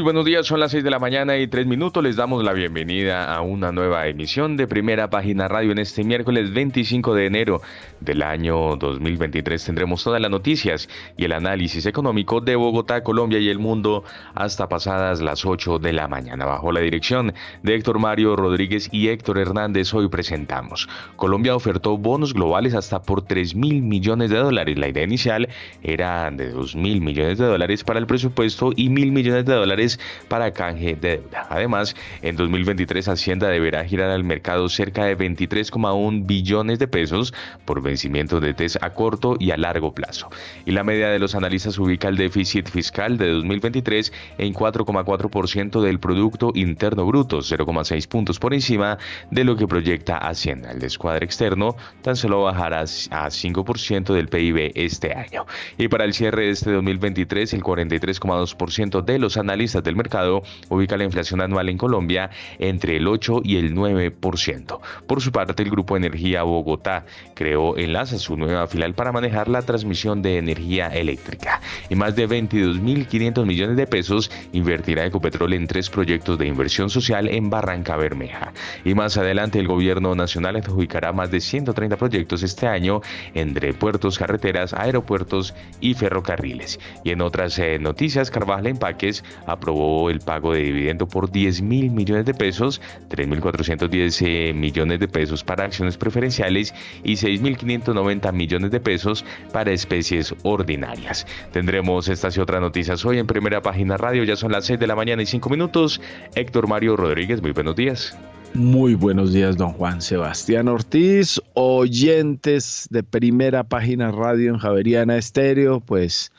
[0.00, 2.02] Muy buenos días, son las 6 de la mañana y 3 minutos.
[2.02, 6.54] Les damos la bienvenida a una nueva emisión de Primera Página Radio en este miércoles
[6.54, 7.60] 25 de enero
[8.00, 9.62] del año 2023.
[9.62, 14.02] Tendremos todas las noticias y el análisis económico de Bogotá, Colombia y el mundo
[14.34, 16.46] hasta pasadas las 8 de la mañana.
[16.46, 20.88] Bajo la dirección de Héctor Mario Rodríguez y Héctor Hernández, hoy presentamos.
[21.16, 24.78] Colombia ofertó bonos globales hasta por 3 mil millones de dólares.
[24.78, 25.50] La idea inicial
[25.82, 29.89] era de 2 mil millones de dólares para el presupuesto y mil millones de dólares
[30.28, 31.46] para canje de deuda.
[31.48, 37.82] Además, en 2023 Hacienda deberá girar al mercado cerca de 23,1 billones de pesos por
[37.82, 40.28] vencimiento de test a corto y a largo plazo.
[40.66, 46.00] Y la media de los analistas ubica el déficit fiscal de 2023 en 4,4% del
[46.00, 48.98] Producto Interno Bruto, 0,6 puntos por encima
[49.30, 50.70] de lo que proyecta Hacienda.
[50.70, 55.46] El descuadre externo tan solo bajará a 5% del PIB este año.
[55.78, 60.96] Y para el cierre de este 2023, el 43,2% de los analistas del mercado ubica
[60.96, 64.80] la inflación anual en Colombia entre el 8 y el 9%.
[65.06, 69.62] Por su parte, el Grupo Energía Bogotá creó Enlaza, su nueva filial para manejar la
[69.62, 71.60] transmisión de energía eléctrica.
[71.88, 77.28] Y más de 22.500 millones de pesos invertirá Ecopetrol en tres proyectos de inversión social
[77.28, 78.52] en Barranca Bermeja.
[78.84, 83.00] Y más adelante, el gobierno nacional adjudicará más de 130 proyectos este año
[83.34, 86.80] entre puertos, carreteras, aeropuertos y ferrocarriles.
[87.04, 89.24] Y en otras eh, noticias, Carvajal Empaques
[89.60, 92.80] aprobó el pago de dividendo por 10 mil millones de pesos,
[93.10, 100.34] 3.410 eh, millones de pesos para acciones preferenciales y 6.590 millones de pesos para especies
[100.42, 101.26] ordinarias.
[101.52, 104.86] Tendremos estas y otras noticias hoy en primera página radio, ya son las 6 de
[104.86, 106.00] la mañana y 5 minutos.
[106.34, 108.16] Héctor Mario Rodríguez, muy buenos días.
[108.54, 115.78] Muy buenos días, don Juan Sebastián Ortiz, oyentes de primera página radio en Javeriana Estéreo,
[115.78, 116.32] pues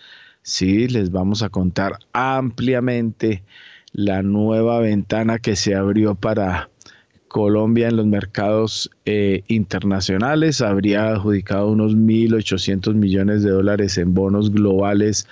[0.43, 3.43] Sí, les vamos a contar ampliamente
[3.93, 6.69] la nueva ventana que se abrió para
[7.27, 10.61] Colombia en los mercados eh, internacionales.
[10.61, 15.27] Habría adjudicado unos 1.800 millones de dólares en bonos globales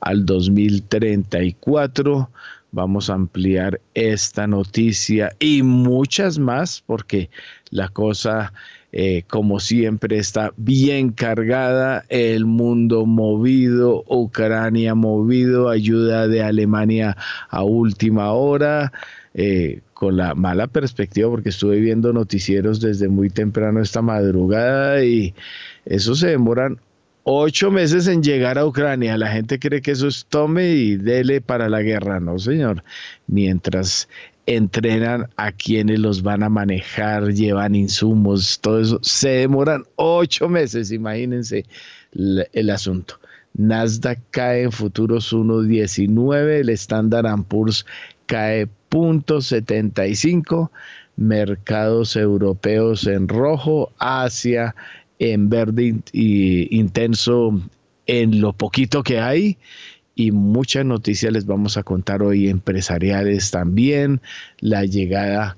[0.00, 2.30] al 2034.
[2.72, 7.30] Vamos a ampliar esta noticia y muchas más porque
[7.70, 8.52] la cosa
[8.92, 17.16] eh, como siempre, está bien cargada, el mundo movido, Ucrania movido, ayuda de Alemania
[17.48, 18.92] a última hora.
[19.32, 25.34] Eh, con la mala perspectiva porque estuve viendo noticieros desde muy temprano esta madrugada y
[25.84, 26.80] eso se demoran
[27.22, 29.16] ocho meses en llegar a Ucrania.
[29.18, 32.20] La gente cree que eso es tome y dele para la guerra.
[32.20, 32.82] No, señor.
[33.26, 34.08] Mientras
[34.46, 38.98] entrenan a quienes los van a manejar, llevan insumos, todo eso.
[39.02, 41.64] Se demoran ocho meses, imagínense
[42.12, 43.20] el, asunto.
[43.54, 47.84] Nasdaq cae en futuros 1.19, el Standard Poor's
[48.26, 50.70] cae 0.75,
[51.16, 54.74] mercados europeos en rojo, Asia
[55.18, 57.60] en verde intenso
[58.06, 59.58] en lo poquito que hay
[60.20, 64.20] y muchas noticias les vamos a contar hoy empresariales también,
[64.58, 65.56] la llegada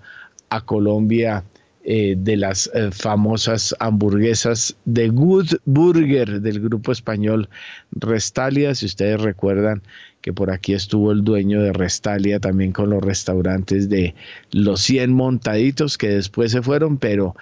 [0.50, 1.43] a Colombia
[1.83, 7.49] eh, de las eh, famosas hamburguesas de Good Burger del grupo español
[7.91, 8.72] Restalia.
[8.77, 9.83] Si ustedes recuerdan
[10.21, 14.15] que por aquí estuvo el dueño de Restalia también con los restaurantes de
[14.53, 17.34] los 100 montaditos que después se fueron, pero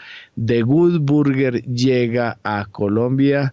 [0.43, 3.53] The Good Burger llega a Colombia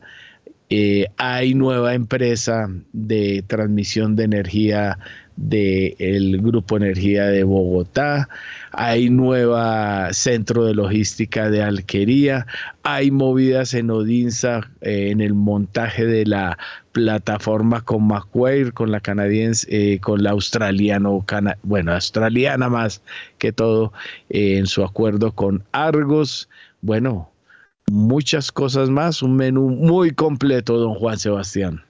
[0.69, 5.00] eh, hay nueva empresa de transmisión de energía
[5.38, 8.28] del Grupo Energía de Bogotá,
[8.72, 12.47] hay nueva centro de logística de Alquería,
[12.83, 16.57] hay movidas en Odinsa eh, en el montaje de la
[16.91, 21.24] plataforma con Macquarie, con la canadiense, eh, con la australiano,
[21.63, 23.01] bueno, australiana más
[23.38, 23.94] que todo,
[24.30, 26.50] en su acuerdo con Argos.
[26.81, 27.30] Bueno,
[27.92, 31.87] muchas cosas más, un menú muy completo, don Juan Sebastián.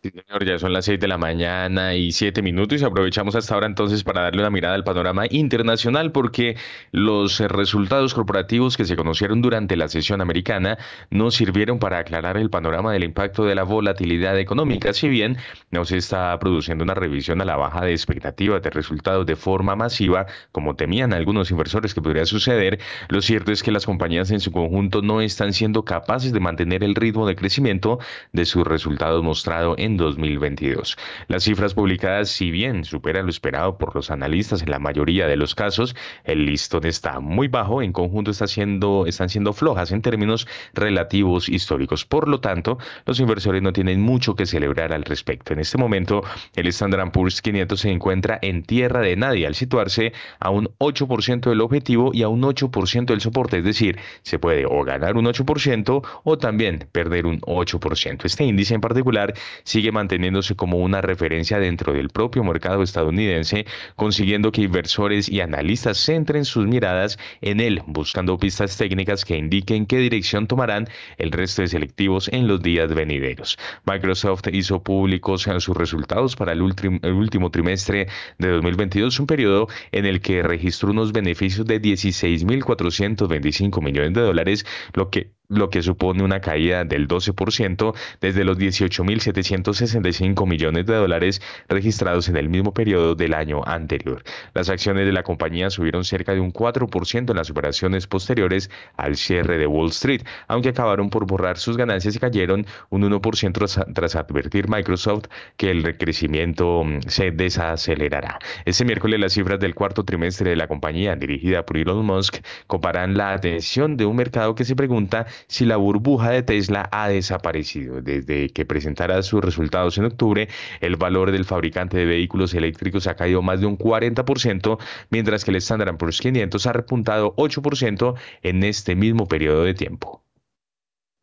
[0.00, 3.54] Sí, señor, ya son las seis de la mañana y siete minutos y aprovechamos hasta
[3.54, 6.56] ahora entonces para darle una mirada al panorama internacional porque
[6.92, 10.78] los resultados corporativos que se conocieron durante la sesión americana
[11.10, 15.36] no sirvieron para aclarar el panorama del impacto de la volatilidad económica, si bien
[15.72, 19.74] no se está produciendo una revisión a la baja de expectativas de resultados de forma
[19.74, 22.78] masiva, como temían algunos inversores que podría suceder,
[23.08, 26.84] lo cierto es que las compañías en su conjunto no están siendo capaces de mantener
[26.84, 27.98] el ritmo de crecimiento
[28.32, 30.96] de sus resultados mostrado en 2022.
[31.28, 35.36] Las cifras publicadas, si bien superan lo esperado por los analistas en la mayoría de
[35.36, 40.02] los casos, el listón está muy bajo, en conjunto está siendo, están siendo flojas en
[40.02, 42.04] términos relativos históricos.
[42.04, 45.52] Por lo tanto, los inversores no tienen mucho que celebrar al respecto.
[45.52, 46.22] En este momento,
[46.54, 51.48] el Standard Poor's 500 se encuentra en tierra de nadie al situarse a un 8%
[51.48, 55.26] del objetivo y a un 8% del soporte, es decir, se puede o ganar un
[55.26, 58.24] 8% o también perder un 8%.
[58.24, 59.34] Este índice en particular
[59.64, 63.66] sigue manteniéndose como una referencia dentro del propio mercado estadounidense,
[63.96, 69.86] consiguiendo que inversores y analistas centren sus miradas en él, buscando pistas técnicas que indiquen
[69.86, 73.58] qué dirección tomarán el resto de selectivos en los días venideros.
[73.86, 76.60] Microsoft hizo públicos sus resultados para el,
[77.02, 78.08] el último trimestre
[78.38, 84.66] de 2022, un periodo en el que registró unos beneficios de 16.425 millones de dólares,
[84.94, 91.40] lo que lo que supone una caída del 12% desde los 18.765 millones de dólares
[91.68, 94.22] registrados en el mismo periodo del año anterior.
[94.52, 99.16] Las acciones de la compañía subieron cerca de un 4% en las operaciones posteriores al
[99.16, 104.16] cierre de Wall Street, aunque acabaron por borrar sus ganancias y cayeron un 1% tras,
[104.16, 108.38] advertir Microsoft que el crecimiento mm, se desacelerará.
[108.66, 112.36] Este miércoles las cifras del cuarto trimestre de la compañía dirigida por Elon Musk
[112.66, 117.08] comparan la atención de un mercado que se pregunta si la burbuja de Tesla ha
[117.08, 118.02] desaparecido.
[118.02, 120.48] Desde que presentara sus resultados en octubre,
[120.80, 124.78] el valor del fabricante de vehículos eléctricos ha caído más de un 40%,
[125.10, 130.22] mientras que el Standard Poor's 500 ha repuntado 8% en este mismo periodo de tiempo.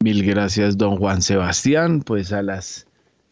[0.04, 2.02] Mil gracias, don Juan Sebastián.
[2.02, 2.88] Pues a las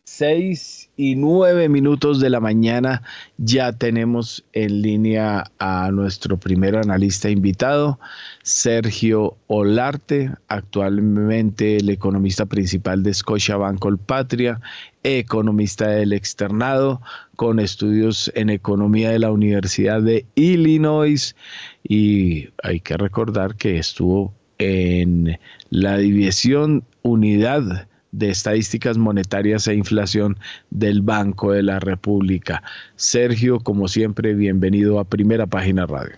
[0.06, 3.01] seis y nueve minutos de la mañana
[3.38, 8.00] ya tenemos en línea a nuestro primer analista invitado,
[8.44, 14.62] Sergio Olarte, actualmente el economista principal de Scotiabank Patria,
[15.01, 17.01] economista del externado,
[17.36, 21.36] con estudios en economía de la Universidad de Illinois.
[21.84, 25.39] Y hay que recordar que estuvo en
[25.72, 30.38] la división unidad de Estadísticas Monetarias e Inflación
[30.69, 32.63] del Banco de la República.
[32.95, 36.15] Sergio, como siempre, bienvenido a Primera Página Radio.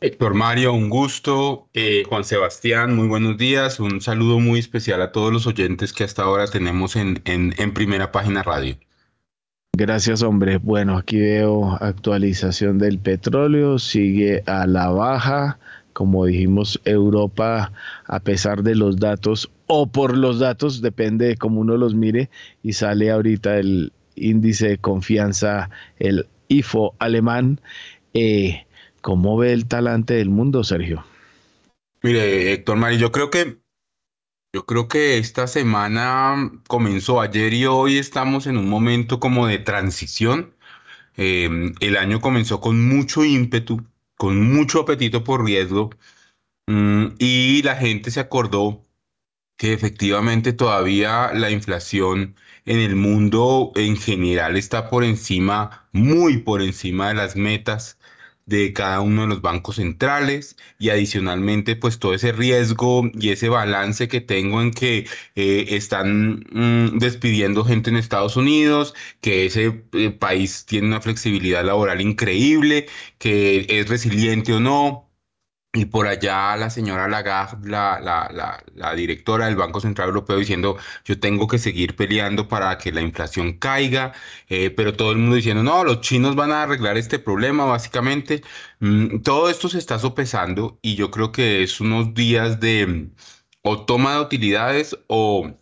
[0.00, 1.66] Héctor Mario, un gusto.
[1.72, 3.80] Eh, Juan Sebastián, muy buenos días.
[3.80, 7.72] Un saludo muy especial a todos los oyentes que hasta ahora tenemos en, en, en
[7.72, 8.76] Primera Página Radio.
[9.76, 10.58] Gracias, hombre.
[10.58, 15.58] Bueno, aquí veo actualización del petróleo, sigue a la baja.
[15.94, 17.72] Como dijimos, Europa,
[18.04, 22.28] a pesar de los datos o por los datos, depende de cómo uno los mire,
[22.62, 27.60] y sale ahorita el índice de confianza, el IFO alemán.
[28.12, 28.66] Eh,
[29.00, 31.04] ¿Cómo ve el talante del mundo, Sergio?
[32.02, 33.64] Mire, Héctor Mari, yo creo que
[34.54, 39.58] yo creo que esta semana comenzó ayer y hoy estamos en un momento como de
[39.58, 40.54] transición.
[41.16, 43.84] Eh, el año comenzó con mucho ímpetu,
[44.16, 45.90] con mucho apetito por riesgo
[46.66, 48.84] mm, y la gente se acordó
[49.56, 56.62] que efectivamente todavía la inflación en el mundo en general está por encima, muy por
[56.62, 57.98] encima de las metas
[58.46, 63.48] de cada uno de los bancos centrales y adicionalmente pues todo ese riesgo y ese
[63.48, 69.84] balance que tengo en que eh, están mm, despidiendo gente en Estados Unidos, que ese
[69.92, 72.86] eh, país tiene una flexibilidad laboral increíble,
[73.18, 75.10] que es resiliente o no,
[75.74, 80.76] y por allá la señora Lagarde, la, la, la, directora del Banco Central Europeo, diciendo,
[81.04, 84.12] yo tengo que seguir peleando para que la inflación caiga,
[84.48, 88.42] eh, pero todo el mundo diciendo, no, los chinos van a arreglar este problema, básicamente.
[88.80, 93.14] Mm, todo esto se está sopesando y yo creo que es unos días de mm,
[93.62, 95.54] o toma de utilidades o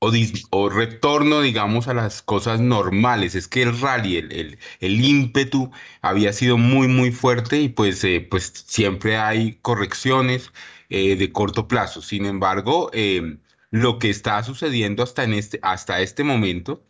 [0.00, 3.34] o, retorno, digamos, a las cosas normales.
[3.34, 8.26] Es que el rally, el, el, ímpetu había sido muy, muy fuerte y pues, eh,
[8.30, 10.52] pues siempre hay correcciones
[10.88, 12.02] eh, de corto plazo.
[12.02, 13.40] Sin embargo, em,
[13.70, 16.82] lo que está sucediendo hasta, en este, hasta este momento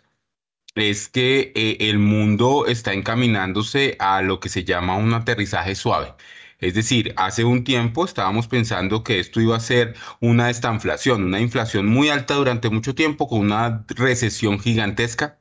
[0.74, 6.14] es que eh, el mundo está encaminándose a lo que se llama un aterrizaje suave.
[6.60, 11.40] Es decir, hace un tiempo estábamos pensando que esto iba a ser una estanflación, una
[11.40, 15.39] inflación muy alta durante mucho tiempo con una recesión gigantesca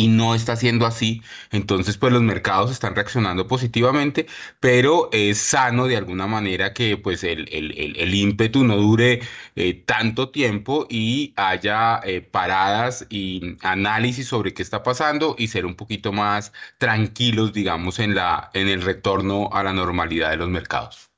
[0.00, 1.22] y no está siendo así.
[1.52, 4.26] Entonces, pues los mercados están reaccionando positivamente,
[4.58, 9.20] pero es sano de alguna manera que pues el, el, ímpetu no dure
[9.56, 15.66] eh, tanto tiempo y haya eh, paradas y análisis sobre qué está pasando y ser
[15.66, 20.48] un poquito más tranquilos, digamos, en, la, en el retorno a la normalidad de los
[20.48, 21.10] mercados.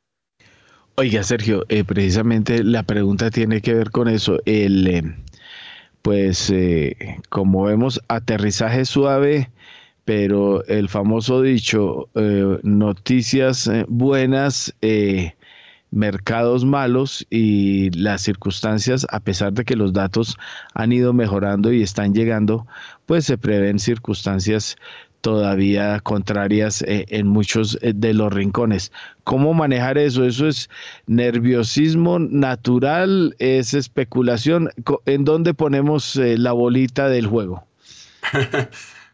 [0.97, 4.41] Oiga, Sergio, eh, precisamente la pregunta tiene que ver con eso.
[4.45, 5.15] El
[6.03, 9.51] pues eh, como vemos, aterrizaje suave,
[10.05, 14.75] pero el famoso dicho, eh, noticias eh, buenas,
[15.91, 20.37] mercados malos y las circunstancias, a pesar de que los datos
[20.75, 22.67] han ido mejorando y están llegando,
[23.07, 24.77] pues se prevén circunstancias
[25.23, 28.93] todavía contrarias eh, en muchos eh, de los rincones.
[29.25, 30.27] ¿Cómo manejar eso?
[30.27, 30.69] ¿Eso es
[31.07, 33.35] nerviosismo natural?
[33.39, 34.69] ¿Es especulación?
[35.07, 37.67] ¿En dónde ponemos eh, la bolita del juego?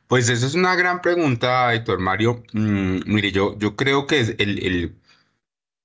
[0.08, 2.42] Pues eso es una gran pregunta, Héctor Mario.
[2.54, 4.96] Mm, mire, yo, yo creo que es el,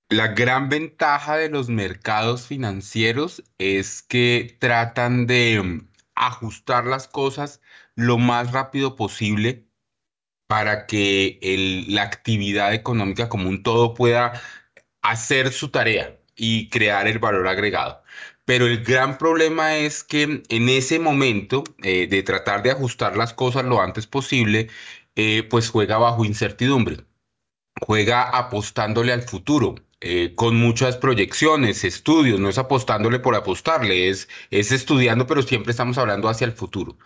[0.07, 7.59] la gran ventaja de los mercados financieros es que tratan de mm, ajustar las cosas
[7.95, 9.67] lo más rápido posible
[10.53, 11.39] para que
[11.89, 14.39] la actividad económica como un todo pueda
[15.01, 18.03] hacer su tarea y crear el valor agregado.
[18.45, 23.33] Pero el gran problema es que en ese momento eh, de tratar de ajustar las
[23.33, 24.69] cosas lo antes posible,
[25.15, 26.97] eh, pues juega bajo incertidumbre,
[27.81, 29.73] juega apostándole al futuro.
[30.05, 35.71] Eh, con muchas proyecciones, estudios, no es apostándole por apostarle, es, es estudiando, pero siempre
[35.71, 36.97] estamos hablando hacia el futuro.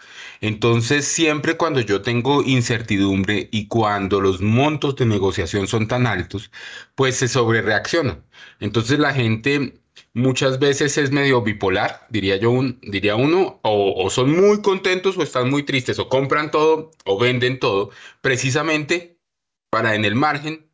[0.42, 6.50] Entonces, siempre cuando yo tengo incertidumbre y cuando los montos de negociación son tan altos,
[6.96, 8.20] pues se sobrereacciona.
[8.60, 9.80] Entonces la gente
[10.14, 15.18] muchas veces es medio bipolar, diría yo, un, diría uno, o, o, son muy contentos
[15.18, 19.20] o están muy tristes, o compran todo o venden todo, precisamente
[19.70, 20.67] para en el margen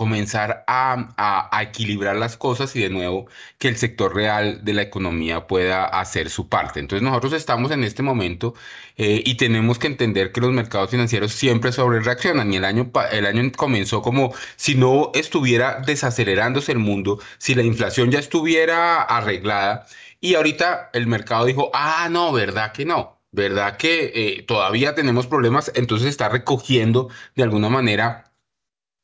[0.00, 3.26] comenzar a, equilibrar las cosas y de nuevo
[3.58, 6.80] que el sector real de la economía pueda hacer su parte.
[6.80, 8.54] Entonces nosotros estamos en este momento
[8.96, 12.90] eh, y tenemos que entender que los mercados financieros siempre sobre reaccionan y el año,
[13.12, 19.02] el año comenzó como si no estuviera desacelerándose el mundo, si la inflación ya estuviera
[19.02, 19.86] arreglada
[20.18, 23.20] y ahorita el mercado dijo, ah, no, ¿verdad que no?
[23.32, 25.70] ¿Verdad que eh, todavía tenemos problemas?
[25.74, 28.29] Entonces está recogiendo de alguna manera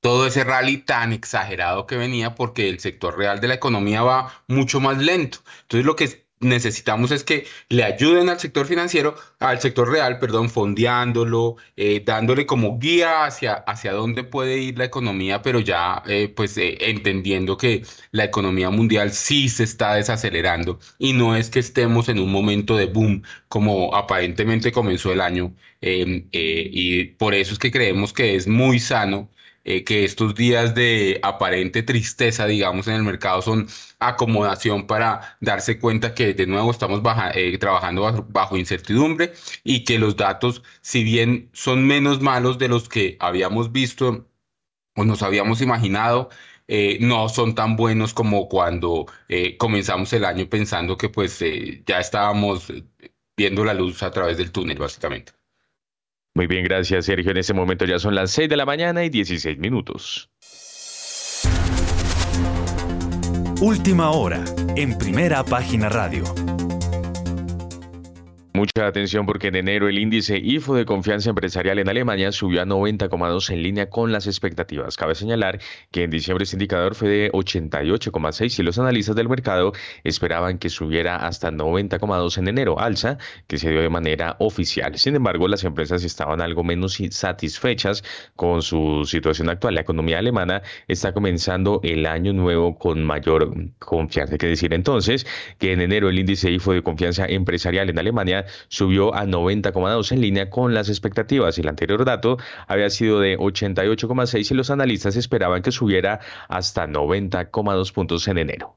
[0.00, 4.44] todo ese rally tan exagerado que venía porque el sector real de la economía va
[4.48, 5.38] mucho más lento.
[5.62, 10.50] Entonces lo que necesitamos es que le ayuden al sector financiero, al sector real, perdón,
[10.50, 16.28] fondeándolo, eh, dándole como guía hacia, hacia dónde puede ir la economía, pero ya eh,
[16.34, 21.60] pues eh, entendiendo que la economía mundial sí se está desacelerando y no es que
[21.60, 27.52] estemos en un momento de boom como aparentemente comenzó el año em, y por eso
[27.52, 29.30] es que creemos que es muy sano
[29.68, 33.66] eh, que estos días de aparente tristeza, digamos, en el mercado son
[33.98, 37.02] acomodación para darse cuenta que de nuevo estamos
[37.34, 39.32] eh, trabajando bajo, incertidumbre
[39.64, 44.28] y que los datos, si bien son menos malos de los que habíamos visto
[44.96, 46.30] o nos habíamos imaginado,
[46.68, 49.06] eh, no son tan buenos como cuando
[49.58, 51.40] comenzamos el año pensando que pues
[51.86, 52.72] ya estábamos
[53.36, 55.35] viendo la luz a través del túnel, básicamente.
[56.36, 57.30] Muy bien, gracias Sergio.
[57.30, 60.28] En este momento ya son las 6 de la mañana y 16 minutos.
[63.62, 64.44] Última hora,
[64.76, 66.24] en primera página radio.
[68.56, 72.64] Mucha atención porque en enero el índice IFO de confianza empresarial en Alemania subió a
[72.64, 74.96] 90,2 en línea con las expectativas.
[74.96, 75.60] Cabe señalar
[75.90, 80.70] que en diciembre este indicador fue de 88,6 y los analistas del mercado esperaban que
[80.70, 84.96] subiera hasta 90,2 en enero, alza que se dio de manera oficial.
[84.96, 88.04] Sin embargo, las empresas estaban algo menos satisfechas
[88.36, 89.74] con su situación actual.
[89.74, 94.32] La economía alemana está comenzando el año nuevo con mayor confianza.
[94.32, 95.26] Hay que decir entonces
[95.58, 100.20] que en enero el índice IFO de confianza empresarial en Alemania subió a 90,2 en
[100.20, 101.58] línea con las expectativas.
[101.58, 107.92] El anterior dato había sido de 88,6 y los analistas esperaban que subiera hasta 90,2
[107.92, 108.76] puntos en enero.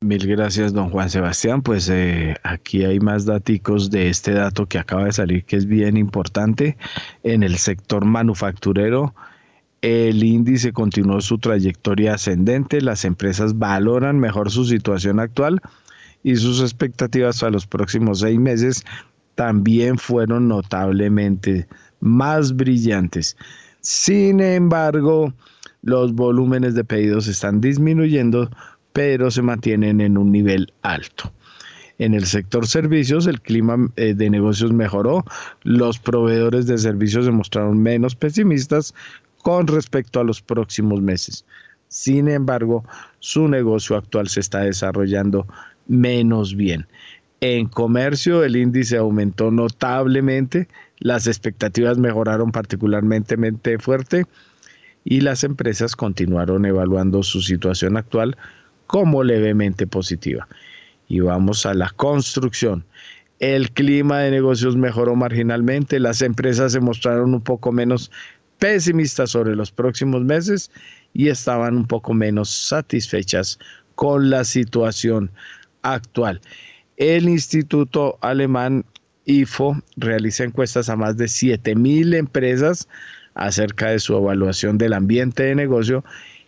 [0.00, 1.62] Mil gracias, don Juan Sebastián.
[1.62, 5.66] Pues eh, aquí hay más datos de este dato que acaba de salir, que es
[5.66, 6.76] bien importante.
[7.24, 9.16] En el sector manufacturero,
[9.82, 12.80] el índice continuó su trayectoria ascendente.
[12.80, 15.60] Las empresas valoran mejor su situación actual
[16.22, 18.84] y sus expectativas a los próximos seis meses
[19.34, 21.68] también fueron notablemente
[22.00, 23.36] más brillantes.
[23.80, 25.32] Sin embargo,
[25.82, 28.50] los volúmenes de pedidos están disminuyendo,
[28.92, 31.32] pero se mantienen en un nivel alto.
[31.98, 35.24] En el sector servicios el clima eh, de negocios mejoró,
[35.62, 38.94] los proveedores de servicios se mostraron menos pesimistas
[39.42, 41.44] con respecto a los próximos meses.
[41.88, 42.84] Sin embargo,
[43.18, 45.46] su negocio actual se está desarrollando
[45.88, 46.86] menos bien.
[47.40, 50.68] En comercio el índice aumentó notablemente,
[50.98, 53.36] las expectativas mejoraron particularmente
[53.78, 54.26] fuerte
[55.04, 58.36] y las empresas continuaron evaluando su situación actual
[58.86, 60.48] como levemente positiva.
[61.06, 62.84] Y vamos a la construcción.
[63.38, 68.10] El clima de negocios mejoró marginalmente, las empresas se mostraron un poco menos
[68.58, 70.72] pesimistas sobre los próximos meses
[71.14, 73.60] y estaban un poco menos satisfechas
[73.94, 75.30] con la situación
[75.82, 76.40] actual.
[76.96, 78.84] El Instituto Alemán
[79.24, 82.88] IFO realiza encuestas a más de 7.000 empresas
[83.34, 86.04] acerca de su evaluación del ambiente de negocio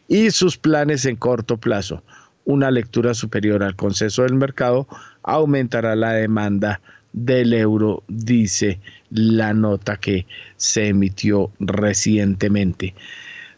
[0.09, 2.03] y sus planes en corto plazo.
[2.45, 4.89] Una lectura superior al consenso del mercado
[5.23, 6.81] aumentará la demanda
[7.13, 12.95] del euro, dice la nota que se emitió recientemente.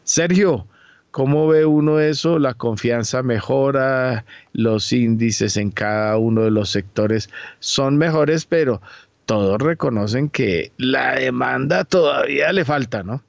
[0.05, 0.67] Sergio,
[1.13, 2.41] ¿cómo ve uno eso?
[2.41, 8.83] La confianza mejora, los índices en cada uno de los sectores son mejores, pero
[9.27, 13.23] todos reconocen que la demanda todavía le falta, ¿no?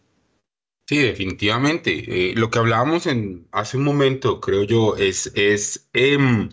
[0.87, 2.31] Sí, definitivamente.
[2.31, 6.49] Eh, lo que hablábamos en, hace un momento, creo yo, es, es em,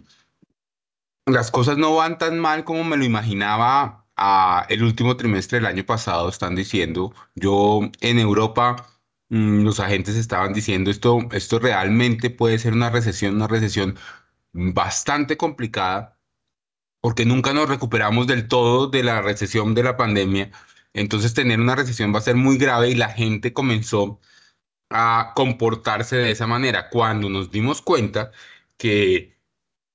[1.27, 5.67] las cosas no van tan mal como me lo imaginaba a el último trimestre del
[5.67, 7.13] año pasado, están diciendo.
[7.35, 8.87] Yo en Europa,
[9.31, 13.97] los agentes estaban diciendo esto, esto realmente puede ser una recesión, una recesión
[14.53, 16.19] bastante complicada,
[17.01, 20.51] porque nunca nos recuperamos del todo de la recesión de la pandemia.
[20.95, 24.21] Entonces tener una recesión va a ser muy grave y la gente comenzó
[24.91, 26.91] a comportarse de esa manera.
[26.91, 28.33] Cuando nos dimos cuenta
[28.77, 29.39] que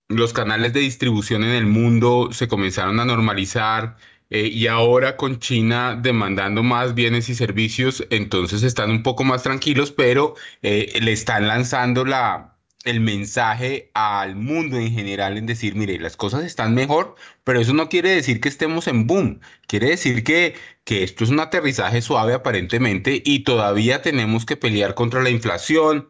[0.08, 3.98] los canales de distribución en el mundo se comenzaron a normalizar
[4.30, 9.44] eh, y ahora con China demandando más bienes y servicios, entonces están un poco más
[9.44, 12.56] tranquilos, pero eh, le están lanzando la,
[12.86, 17.74] el mensaje al mundo en general en decir, mire, las cosas están mejor, pero eso
[17.74, 22.02] no quiere decir que estemos en boom, quiere decir que, que esto es un aterrizaje
[22.02, 26.10] suave aparentemente y todavía tenemos que pelear contra la inflación,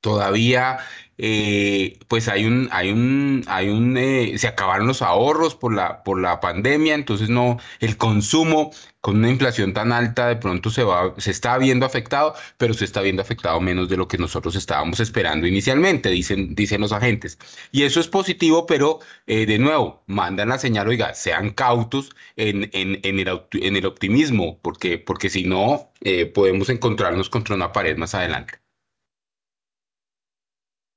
[0.00, 0.78] todavía
[1.22, 6.02] eh, pues hay un, hay un, hay un, eh, se acabaron los ahorros por la,
[6.02, 8.70] por la pandemia, entonces no, el consumo
[9.02, 12.86] con una inflación tan alta de pronto se va, se está viendo afectado, pero se
[12.86, 17.38] está viendo afectado menos de lo que nosotros estábamos esperando inicialmente, dicen, dicen los agentes.
[17.70, 22.70] Y eso es positivo, pero eh, de nuevo, mandan la señal, oiga, sean cautos en,
[22.72, 25.92] en, en, el, en el optimismo, porque, porque si no,
[26.34, 28.60] podemos encontrarnos contra una pared más adelante.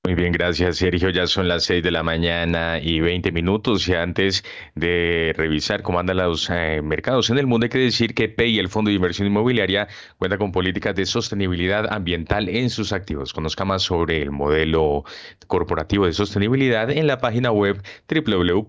[0.06, 1.12] Muy bien, gracias Sergio.
[1.12, 3.88] Ya son las 6 de la mañana y 20 minutos.
[3.88, 4.44] Y antes
[4.76, 8.60] de revisar cómo andan los eh, mercados en el mundo, hay que decir que PEI,
[8.60, 9.88] el Fondo de Inversión Inmobiliaria,
[10.18, 13.32] cuenta con políticas de sostenibilidad ambiental en sus activos.
[13.32, 15.06] Conozca más sobre el modelo
[15.48, 18.66] corporativo de sostenibilidad en la página web www.pei.com.co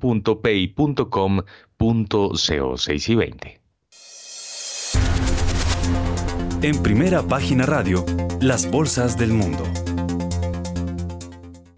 [2.77, 3.61] 6 y 20.
[6.63, 8.07] En primera página radio,
[8.41, 9.65] las bolsas del mundo.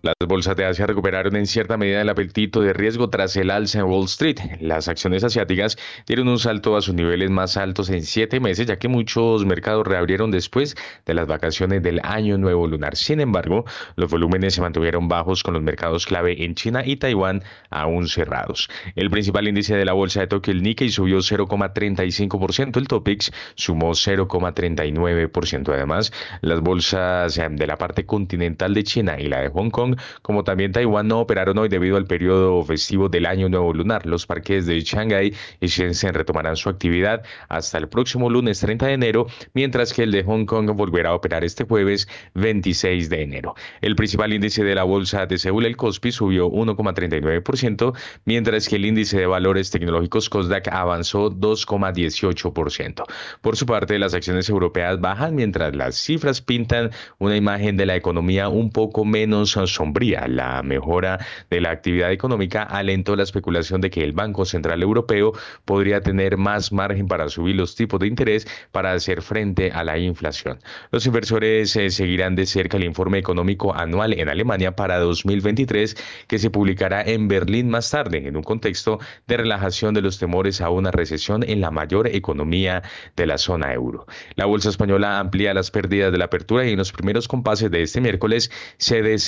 [0.07, 3.81] Las bolsas de Asia recuperaron en cierta medida el apetito de riesgo tras el alza
[3.81, 4.39] en Wall Street.
[4.61, 8.79] Las acciones asiáticas dieron un salto a sus niveles más altos en siete meses, ya
[8.79, 12.95] que muchos mercados reabrieron después de las vacaciones del año nuevo lunar.
[12.95, 13.65] Sin embargo,
[13.97, 18.71] los volúmenes se mantuvieron bajos con los mercados clave en China y Taiwán aún cerrados.
[18.95, 23.91] El principal índice de la bolsa de Tokio, el Nikkei, subió 0,35%, el Topix sumó
[23.91, 25.75] 0,39%.
[25.75, 30.45] Además, las bolsas de la parte continental de China y la de Hong Kong como
[30.45, 34.07] también Taiwán no operaron hoy debido al periodo festivo del Año Nuevo Lunar.
[34.07, 38.93] Los parques de Shanghái y Shenzhen retomarán su actividad hasta el próximo lunes 30 de
[38.93, 43.55] enero, mientras que el de Hong Kong volverá a operar este jueves 26 de enero.
[43.81, 48.85] El principal índice de la bolsa de Seúl, el Kospi, subió 1,39%, mientras que el
[48.85, 53.05] índice de valores tecnológicos Kosdaq avanzó 2,18%.
[53.41, 57.97] Por su parte, las acciones europeas bajan mientras las cifras pintan una imagen de la
[57.97, 59.86] economía un poco menos sombría
[60.29, 61.19] La mejora
[61.51, 65.33] de la actividad económica alentó la especulación de que el Banco Central Europeo
[65.65, 69.99] podría tener más margen para subir los tipos de interés para hacer frente a la
[69.99, 70.59] inflación.
[70.91, 75.97] Los inversores eh, seguirán de cerca el informe económico anual en Alemania para 2023
[76.27, 80.61] que se publicará en Berlín más tarde en un contexto de relajación de los temores
[80.61, 82.83] a una recesión en la mayor economía
[83.17, 84.07] de la zona euro.
[84.35, 87.83] La bolsa española amplía las pérdidas de la apertura y en los primeros compases de
[87.83, 89.19] este miércoles cede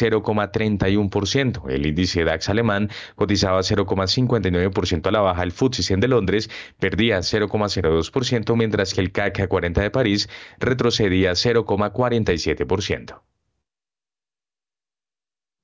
[0.46, 1.68] 0,31%.
[1.68, 5.42] El índice DAX alemán cotizaba 0,59% a la baja.
[5.42, 11.32] El FTSE 100 de Londres perdía 0,02%, mientras que el CAC 40 de París retrocedía
[11.32, 13.27] 0,47%.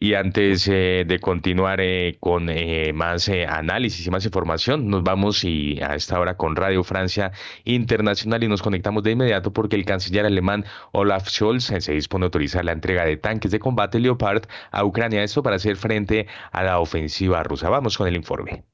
[0.04, 5.44] Y antes eh, de continuar eh, con eh, más análisis y más información, nos vamos
[5.44, 7.32] y a esta hora con Radio Francia
[7.64, 12.26] Internacional y nos conectamos de inmediato porque el canciller alemán Olaf Scholz se dispone a
[12.26, 16.62] autorizar la entrega de tanques de combate Leopard a Ucrania, esto para hacer frente a
[16.62, 17.70] la ofensiva rusa.
[17.70, 18.73] Vamos con el informe.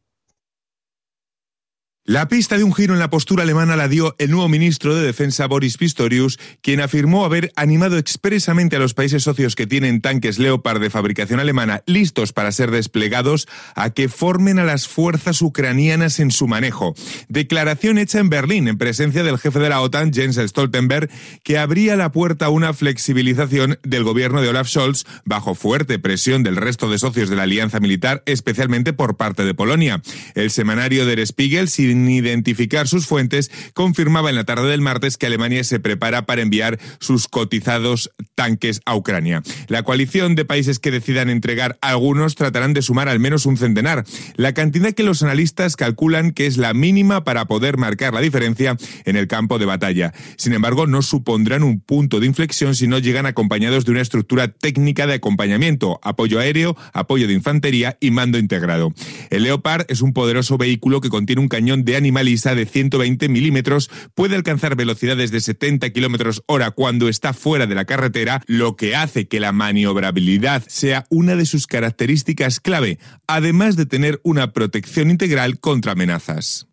[2.06, 5.04] La pista de un giro en la postura alemana la dio el nuevo ministro de
[5.04, 10.38] Defensa Boris Pistorius, quien afirmó haber animado expresamente a los países socios que tienen tanques
[10.38, 16.20] Leopard de fabricación alemana listos para ser desplegados a que formen a las fuerzas ucranianas
[16.20, 16.94] en su manejo.
[17.28, 21.10] Declaración hecha en Berlín en presencia del jefe de la OTAN, Jens Stoltenberg,
[21.44, 26.44] que abría la puerta a una flexibilización del gobierno de Olaf Scholz bajo fuerte presión
[26.44, 30.00] del resto de socios de la alianza militar, especialmente por parte de Polonia.
[30.34, 35.26] El semanario Der Spiegel sin identificar sus fuentes, confirmaba en la tarde del martes que
[35.26, 39.42] Alemania se prepara para enviar sus cotizados tanques a Ucrania.
[39.66, 44.04] La coalición de países que decidan entregar algunos tratarán de sumar al menos un centenar,
[44.36, 48.76] la cantidad que los analistas calculan que es la mínima para poder marcar la diferencia
[49.04, 50.12] en el campo de batalla.
[50.36, 54.46] Sin embargo, no supondrán un punto de inflexión si no llegan acompañados de una estructura
[54.46, 58.92] técnica de acompañamiento, apoyo aéreo, apoyo de infantería y mando integrado.
[59.30, 63.90] El Leopard es un poderoso vehículo que contiene un cañón de animalisa de 120 milímetros
[64.14, 68.96] puede alcanzar velocidades de 70 kilómetros hora cuando está fuera de la carretera, lo que
[68.96, 75.10] hace que la maniobrabilidad sea una de sus características clave, además de tener una protección
[75.10, 76.66] integral contra amenazas.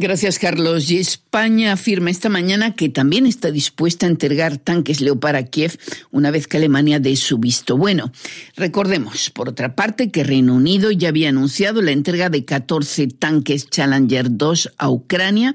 [0.00, 0.90] Gracias, Carlos.
[0.90, 5.78] Y España afirma esta mañana que también está dispuesta a entregar tanques Leopard a Kiev
[6.10, 8.10] una vez que Alemania dé su visto bueno.
[8.56, 13.68] Recordemos, por otra parte, que Reino Unido ya había anunciado la entrega de 14 tanques
[13.68, 15.54] Challenger 2 a Ucrania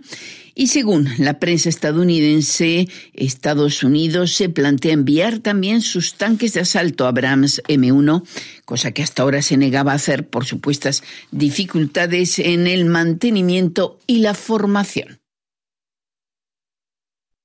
[0.56, 7.06] y según la prensa estadounidense, Estados Unidos se plantea enviar también sus tanques de asalto
[7.06, 8.24] Abrams M1,
[8.64, 14.20] cosa que hasta ahora se negaba a hacer por supuestas dificultades en el mantenimiento y
[14.20, 15.20] la formación.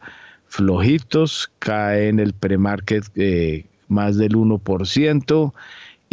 [0.47, 5.53] flojitos, cae en el premarket eh, más del 1%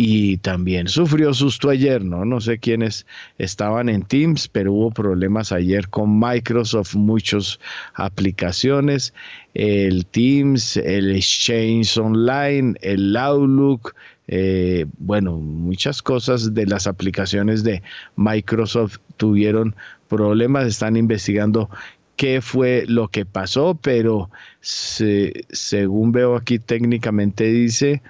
[0.02, 2.24] y también sufrió susto ayer, ¿no?
[2.24, 3.04] No sé quiénes
[3.36, 7.60] estaban en Teams, pero hubo problemas ayer con Microsoft, muchas
[7.92, 9.12] aplicaciones,
[9.52, 13.94] el Teams, el Exchange Online, el Outlook,
[14.32, 17.82] eh, bueno, muchas cosas de las aplicaciones de
[18.14, 19.74] Microsoft tuvieron
[20.08, 21.68] problemas, están investigando
[22.14, 28.02] qué fue lo que pasó, pero según veo aquí técnicamente dice...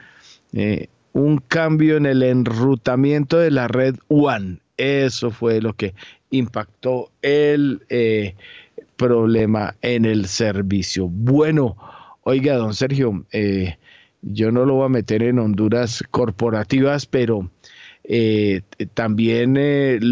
[0.53, 4.59] Eh, un cambio en el enrutamiento de la red One.
[4.77, 5.95] Eso fue lo que
[6.31, 8.35] impactó el eh,
[8.97, 11.09] problema en el servicio.
[11.09, 11.77] Bueno,
[12.23, 13.77] oiga, don Sergio, eh,
[14.23, 17.51] yo no lo voy a meter en Honduras corporativas, pero
[18.05, 18.63] eh,
[18.95, 19.57] también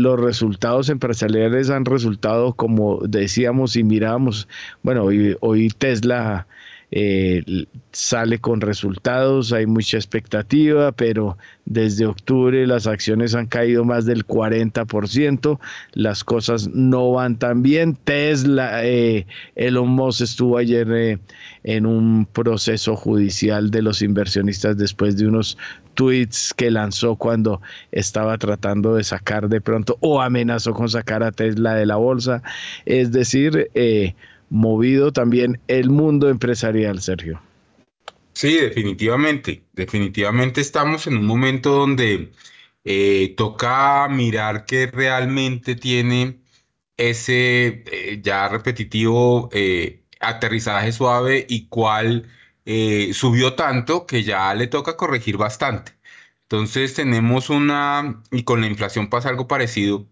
[0.02, 4.48] los resultados empresariales han resultado, como decíamos y mirábamos,
[4.82, 6.46] bueno, hoy, hoy Tesla
[6.90, 14.06] eh, sale con resultados, hay mucha expectativa, pero desde octubre las acciones han caído más
[14.06, 15.58] del 40%,
[15.92, 17.94] las cosas no van tan bien.
[17.94, 21.18] Tesla, eh, Elon Musk estuvo ayer eh,
[21.64, 25.58] en un proceso judicial de los inversionistas después de unos
[25.94, 31.32] tweets que lanzó cuando estaba tratando de sacar de pronto o amenazó con sacar a
[31.32, 32.42] Tesla de la bolsa.
[32.86, 34.14] Es decir, eh,
[34.50, 37.40] movido también el mundo empresarial, Sergio.
[38.32, 42.30] Sí, definitivamente, definitivamente estamos en un momento donde
[42.84, 46.38] eh, toca mirar qué realmente tiene
[46.96, 49.50] ese eh, ya repetitivo
[50.20, 52.28] aterrizaje suave y cuál
[53.14, 55.92] subió tanto que ya le toca corregir bastante.
[56.42, 60.06] Entonces tenemos una, y con la inflación pasa algo parecido,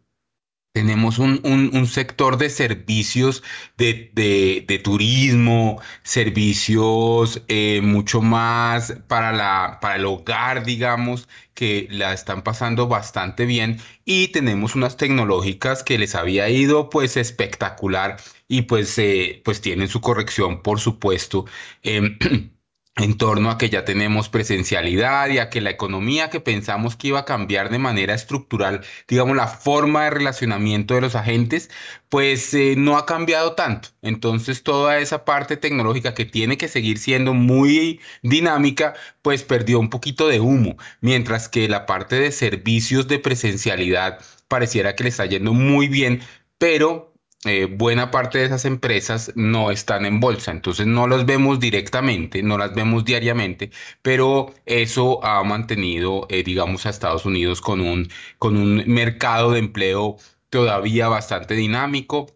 [0.76, 3.42] tenemos un, sector de servicios
[3.78, 12.42] de, turismo, servicios eh, mucho más para, la, para el hogar, digamos, que la están
[12.42, 18.98] pasando bastante bien y tenemos unas tecnológicas que les había ido pues espectacular y pues,
[18.98, 21.46] eh, pues tienen su corrección, por supuesto.
[21.82, 22.18] Em,
[22.96, 27.08] en torno a que ya tenemos presencialidad y a que la economía que pensamos que
[27.08, 31.70] iba a cambiar de manera estructural, digamos, la forma de relacionamiento de los agentes,
[32.08, 33.90] pues eh, no ha cambiado tanto.
[34.00, 39.90] Entonces toda esa parte tecnológica que tiene que seguir siendo muy dinámica, pues perdió un
[39.90, 45.26] poquito de humo, mientras que la parte de servicios de presencialidad pareciera que le está
[45.26, 46.22] yendo muy bien,
[46.58, 47.15] pero
[47.48, 52.42] eh, buena parte de esas empresas no están en bolsa, entonces no los vemos directamente,
[52.42, 53.70] no las vemos diariamente,
[54.02, 59.60] pero eso ha mantenido, eh, digamos, a Estados Unidos con un, con un mercado de
[59.60, 60.16] empleo
[60.50, 62.26] todavía bastante dinámico.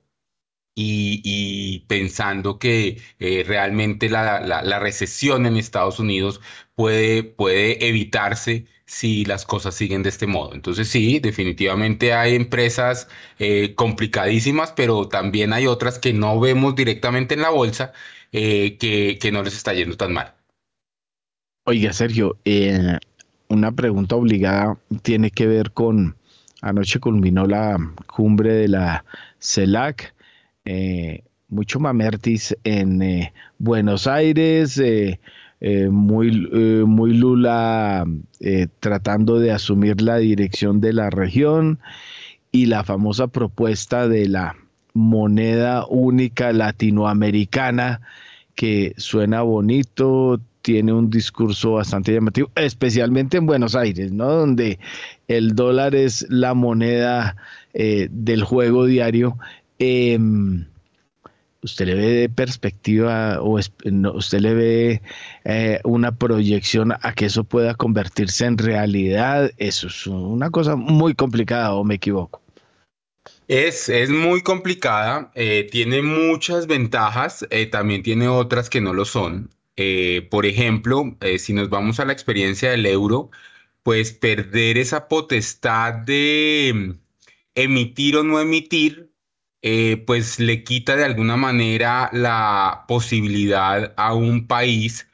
[0.82, 6.40] Y, pensando que eh, realmente la, la, recesión en Estados Unidos
[6.74, 10.52] puede, puede evitarse si las cosas siguen de este modo.
[10.52, 13.06] Entonces sí, definitivamente hay empresas
[13.38, 17.92] eh, complicadísimas, pero también hay otras que no vemos directamente en la bolsa
[18.32, 20.34] eh, que, no les está yendo tan mal.
[21.66, 22.98] Oiga, Sergio, eh,
[23.46, 26.16] una pregunta obligada tiene que ver con,
[26.60, 29.04] anoche culminó la cumbre de la
[29.38, 30.12] CELAC,
[31.48, 34.80] mucho mamertis en Buenos Aires,
[35.60, 38.06] eh, muy, eh, muy Lula
[38.40, 41.80] eh, tratando de asumir la dirección de la región
[42.50, 44.56] y la famosa propuesta de la
[44.94, 48.00] moneda única latinoamericana
[48.54, 54.30] que suena bonito, tiene un discurso bastante llamativo, especialmente en Buenos Aires, ¿no?
[54.30, 54.78] Donde
[55.28, 57.36] el dólar es la moneda
[57.72, 59.38] del juego diario.
[59.78, 60.66] Em,
[61.62, 65.02] usted le ve perspectiva o usted le ve
[65.44, 69.50] eh, una proyección a que eso pueda convertirse en realidad.
[69.58, 72.40] Eso es una cosa muy complicada o me equivoco.
[73.48, 79.04] Es, es muy complicada, eh, tiene muchas ventajas, eh, también tiene otras que no lo
[79.04, 79.50] son.
[80.30, 83.30] por ejemplo, si nos vamos a la experiencia del euro,
[83.82, 86.96] pues perder esa potestad de
[87.54, 89.09] emitir o no emitir
[89.62, 95.08] eh, pues le quita de alguna manera la posibilidad a un país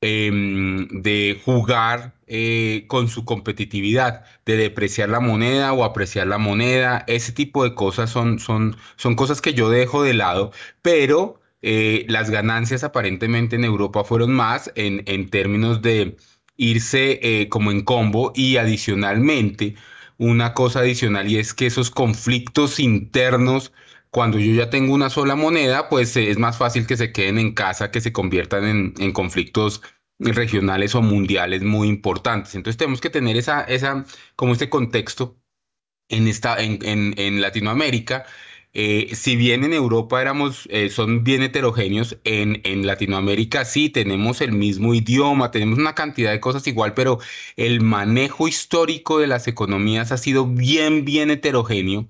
[0.00, 7.04] em, de jugar eh, con su competitividad, de depreciar la moneda o apreciar la moneda.
[7.06, 10.52] Ese tipo de cosas son, son, son cosas que yo dejo de lado,
[10.82, 16.16] pero eh, las ganancias aparentemente en Europa fueron más en, en términos de
[16.56, 19.74] irse como en combo y adicionalmente
[20.22, 23.72] una cosa adicional y es que esos conflictos internos,
[24.10, 27.54] cuando yo ya tengo una sola moneda, pues es más fácil que se queden en
[27.54, 29.82] casa, que se conviertan en, conflictos
[30.20, 32.54] regionales o mundiales muy importantes.
[32.54, 34.04] Entonces tenemos que tener esa, esa,
[34.36, 35.40] como este contexto
[36.08, 36.78] en, esta, en,
[37.18, 38.24] en, Latinoamérica.
[38.74, 44.40] Eh, si bien en Europa éramos, eh, son bien heterogéneos, en, en, Latinoamérica sí tenemos
[44.40, 47.18] el mismo idioma, tenemos una cantidad de cosas igual, pero
[47.56, 52.06] el manejo histórico de las economías ha sido bien, bien heterogéneo.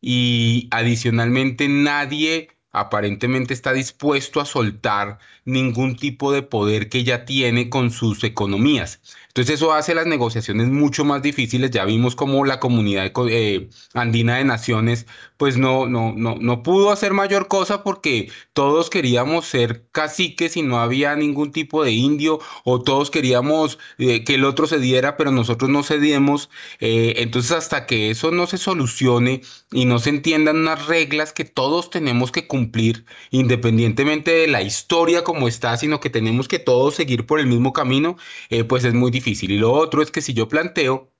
[0.00, 7.70] Y adicionalmente nadie aparentemente está dispuesto a soltar ningún tipo de poder que ya tiene
[7.70, 9.00] con sus economías.
[9.36, 11.70] Entonces eso hace las negociaciones mucho más difíciles.
[11.70, 16.90] Ya vimos cómo la comunidad eh, andina de naciones pues no, no, no, no pudo
[16.90, 22.40] hacer mayor cosa porque todos queríamos ser caciques y no había ningún tipo de indio
[22.64, 26.48] o todos queríamos eh, que el otro cediera pero nosotros no cedíamos.
[26.80, 31.44] Eh, entonces hasta que eso no se solucione y no se entiendan unas reglas que
[31.44, 36.58] todos tenemos que cumplir, cumplir independientemente de la historia como está, sino que tenemos que
[36.58, 38.16] todos seguir por el mismo camino,
[38.50, 39.52] eh, pues es muy difícil.
[39.52, 41.12] Y lo otro es que si yo planteo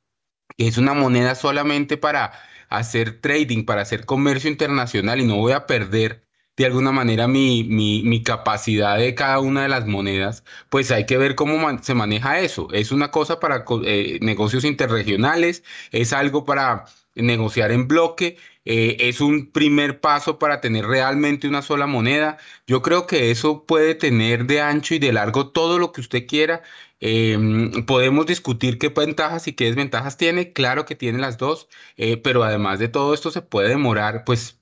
[0.56, 2.32] que es una moneda solamente para
[2.68, 6.26] hacer trading, para hacer comercio internacional y no voy a perder
[6.57, 11.19] de alguna manera mi, mi, capacidad de cada una de las monedas, pues hay que
[11.19, 12.69] ver cómo se maneja eso.
[12.73, 19.21] Es una cosa para eh, negocios interregionales, es algo para negociar en bloque, eh, es
[19.21, 22.38] un primer paso para tener realmente una sola moneda.
[22.66, 26.27] Yo creo que eso puede tener de ancho y de largo todo lo que usted
[26.27, 26.62] quiera.
[27.01, 32.16] Em, podemos discutir qué ventajas y qué desventajas tiene, claro que tiene las dos, eh,
[32.16, 34.59] pero además de todo esto se puede demorar pues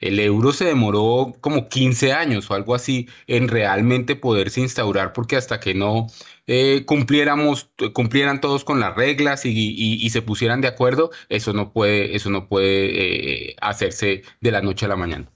[0.00, 5.36] el euro se demoró como 15 años o algo así en realmente poderse instaurar porque
[5.36, 6.06] hasta que no
[6.46, 12.30] eh, cumplieran todos con las reglas y, se pusieran de acuerdo, eso no puede, eso
[12.30, 15.30] no puede eh, hacerse de la noche a la mañana.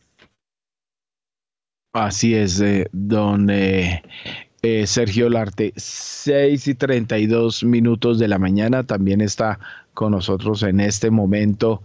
[1.92, 3.49] Así es, eh, don
[4.85, 9.59] Sergio Larte, 6 y 32 minutos de la mañana, también está
[9.94, 11.83] con nosotros en este momento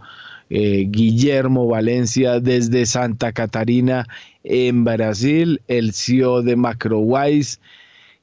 [0.50, 4.06] eh, Guillermo Valencia desde Santa Catarina
[4.44, 7.58] en Brasil, el CEO de Macrowise.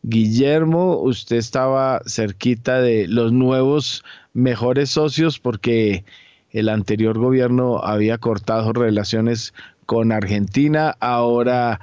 [0.03, 6.03] Guillermo, usted estaba cerquita de los nuevos mejores socios porque
[6.51, 9.53] el anterior gobierno había cortado relaciones
[9.85, 11.79] con Argentina, ahora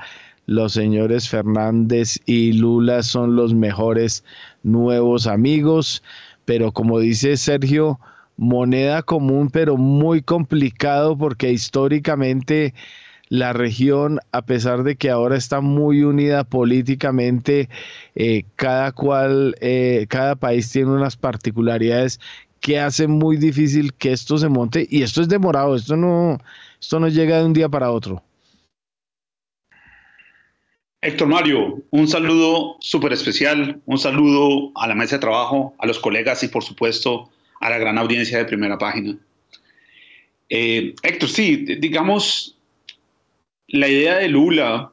[0.46, 4.24] los señores Fernández y Lula son los mejores
[4.62, 6.02] nuevos amigos,
[6.44, 8.00] pero como dice Sergio,
[8.40, 12.72] moneda común, pero muy complicado porque históricamente
[13.28, 17.68] la región, a pesar de que ahora está muy unida políticamente,
[18.14, 22.18] eh, cada cual, eh, cada país tiene unas particularidades
[22.60, 26.38] que hacen muy difícil que esto se monte y esto es demorado, esto no,
[26.80, 28.22] esto no llega de un día para otro.
[31.02, 35.98] Héctor Mario, un saludo súper especial, un saludo a la mesa de trabajo, a los
[35.98, 39.16] colegas y por supuesto a la gran audiencia de primera página.
[40.48, 42.58] Eh, Héctor, sí, digamos,
[43.68, 44.90] la idea de Lula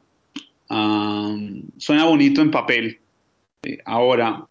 [0.67, 2.99] suena bonito en papel.
[3.63, 4.45] Eh, ahora,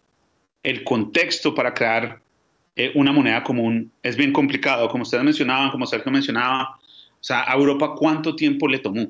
[0.63, 2.21] el contexto para crear
[2.75, 6.79] eh, una moneda común es bien complicado, como ustedes mencionaban, como Sergio mencionaba.
[7.21, 9.07] O sea, a Europa, ¿cuánto tiempo le tomó?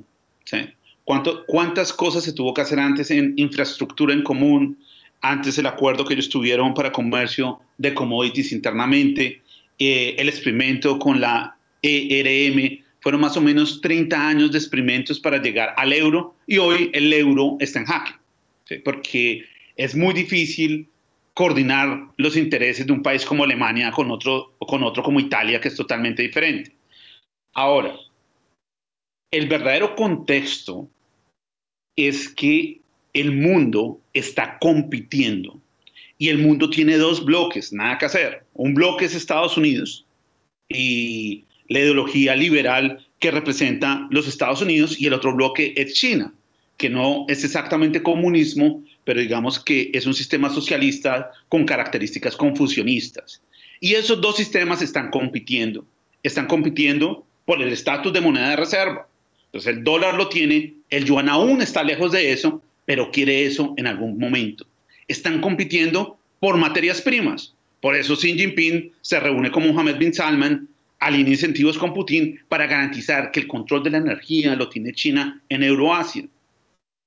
[1.05, 4.79] ¿Cuánto, ¿Cuántas cosas se tuvo que hacer antes en infraestructura en común,
[5.21, 9.43] antes el acuerdo que ellos tuvieron para comercio de commodities internamente,
[9.79, 15.41] eh, el experimento con la ERM, fueron más o menos 30 años de experimentos para
[15.41, 18.15] llegar al euro y hoy el euro está en jaque,
[18.85, 19.45] porque
[19.77, 20.89] es muy difícil
[21.35, 25.69] coordinar los intereses de un país como Alemania con otro, con otro como Italia, que
[25.69, 26.75] es totalmente diferente.
[27.55, 27.95] Ahora,
[29.31, 30.89] el verdadero contexto
[31.95, 32.81] es que
[33.13, 35.61] el mundo está compitiendo
[36.19, 38.45] y el mundo tiene dos bloques, nada que hacer.
[38.55, 40.07] Un bloque es Estados Unidos
[40.69, 46.33] y la ideología liberal que representa los Estados Unidos y el otro bloque es China,
[46.77, 53.43] que no es exactamente comunismo, pero digamos que es un sistema socialista con características confusionistas.
[53.81, 55.85] Y esos dos sistemas están compitiendo.
[56.23, 59.09] Están compitiendo por el estatus de moneda de reserva.
[59.47, 63.75] Entonces el dólar lo tiene, el yuan aún está lejos de eso, pero quiere eso
[63.77, 64.67] en algún momento.
[65.07, 67.55] Están compitiendo por materias primas.
[67.83, 70.67] Por eso Xi Jinping se reúne con Mohammed bin Salman,
[70.99, 75.43] alinea incentivos con Putin para garantizar que el control de la energía lo tiene China
[75.51, 76.27] en Euroasia.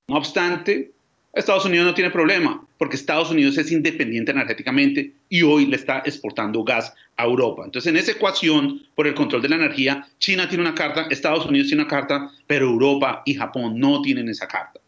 [0.08, 0.92] No obstante,
[1.32, 6.02] Estados Unidos no tiene problema, porque Estados Unidos es independiente energéticamente y hoy le está
[6.04, 7.62] exportando gas a Europa.
[7.64, 11.46] Entonces, en esa ecuación por el control de la energía, China tiene una carta, Estados
[11.46, 14.79] Unidos tiene una carta, pero Europa y Japón no tienen esa carta.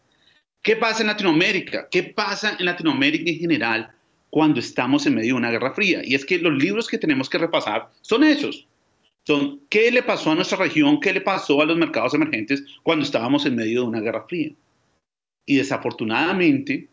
[0.63, 1.89] ¿Qué pasa en Latinoamérica?
[1.91, 3.91] ¿Qué pasa en Latinoamérica en general
[4.29, 6.01] cuando estamos en medio de una guerra fría?
[6.05, 8.65] Y es que los libros que tenemos que repasar son esos.
[9.27, 13.03] Son qué le pasó a nuestra región, qué le pasó a los mercados emergentes cuando
[13.03, 14.53] estábamos en medio de una guerra fría.
[15.45, 16.87] Y desafortunadamente,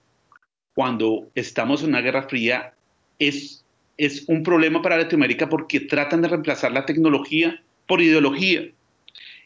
[0.75, 2.75] cuando estamos en una guerra fría,
[3.21, 3.65] es,
[3.97, 8.69] es un problema para Latinoamérica porque tratan de reemplazar la tecnología por ideología.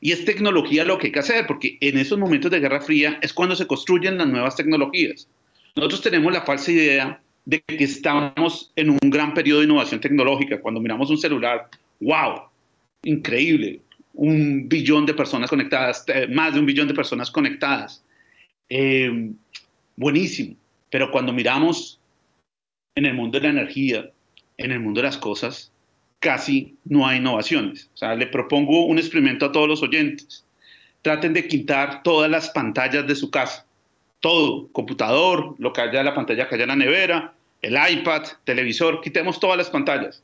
[0.05, 3.19] Y es tecnología lo que hay que hacer, porque en esos momentos de Guerra Fría
[3.23, 5.31] es cuando se construyen las nuevas tecnologías.
[5.77, 10.61] Nosotros tenemos la falsa idea de que estamos en un gran periodo de innovación tecnológica.
[10.61, 12.43] Cuando miramos un celular, wow,
[13.05, 13.81] increíble,
[14.12, 18.05] un billón de personas conectadas, eh, más de un billón de personas conectadas.
[18.69, 19.33] Eh,
[19.97, 20.55] buenísimo.
[20.90, 21.99] Pero cuando miramos
[22.95, 24.11] en el mundo de la energía,
[24.59, 25.73] en el mundo de las cosas,
[26.24, 27.90] casi no hay innovaciones.
[27.92, 30.42] O sea, le propongo un experimento a todos los oyentes.
[31.02, 33.66] traten de quitar todas las pantallas de su casa.
[34.20, 39.02] Todo, computador, lo que haya la pantalla que haya en la nevera, el iPad, televisor,
[39.02, 40.22] quitemos todas las pantallas.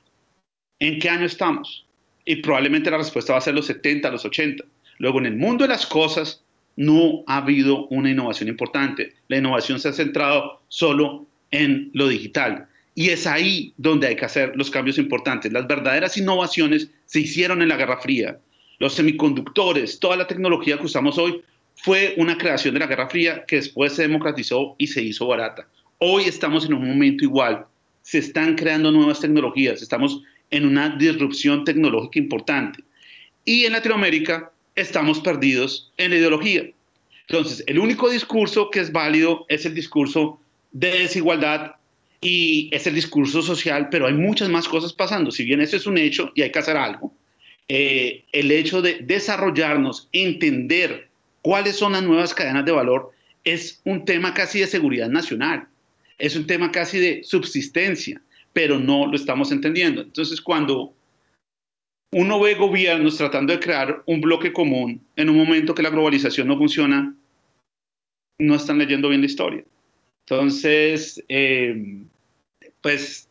[0.78, 1.84] ¿En qué año estamos?
[2.24, 4.64] Y probablemente la respuesta va a ser los 70, los 80.
[4.96, 6.42] Luego, en el mundo de las cosas,
[6.76, 9.12] no ha habido una innovación importante.
[9.28, 12.69] La innovación se ha centrado solo en lo digital.
[13.00, 15.50] Y es ahí donde hay que hacer los cambios importantes.
[15.50, 18.38] Las verdaderas innovaciones se hicieron en la Guerra Fría.
[18.78, 21.40] Los semiconductores, toda la tecnología que usamos hoy
[21.76, 25.66] fue una creación de la Guerra Fría que después se democratizó y se hizo barata.
[25.96, 27.64] Hoy estamos en un momento igual.
[28.02, 29.80] Se están creando nuevas tecnologías.
[29.80, 30.20] Estamos
[30.50, 32.84] en una disrupción tecnológica importante.
[33.46, 36.70] Y en Latinoamérica estamos perdidos en la ideología.
[37.28, 40.38] Entonces, el único discurso que es válido es el discurso
[40.72, 41.76] de desigualdad
[42.20, 45.30] y es el discurso social, pero hay muchas más cosas pasando.
[45.30, 47.14] Si bien eso es un hecho y hay que hacer algo,
[47.68, 51.08] eh, el hecho de desarrollarnos, entender
[51.42, 53.12] cuáles son las nuevas cadenas de valor,
[53.44, 55.66] es un tema casi de seguridad nacional,
[56.18, 58.20] es un tema casi de subsistencia,
[58.52, 60.02] pero no lo estamos entendiendo.
[60.02, 60.92] Entonces, cuando
[62.12, 66.48] uno ve gobiernos tratando de crear un bloque común en un momento que la globalización
[66.48, 67.14] no funciona,
[68.38, 69.64] no están leyendo bien la historia.
[70.30, 72.04] Entonces, eh,
[72.82, 73.28] pues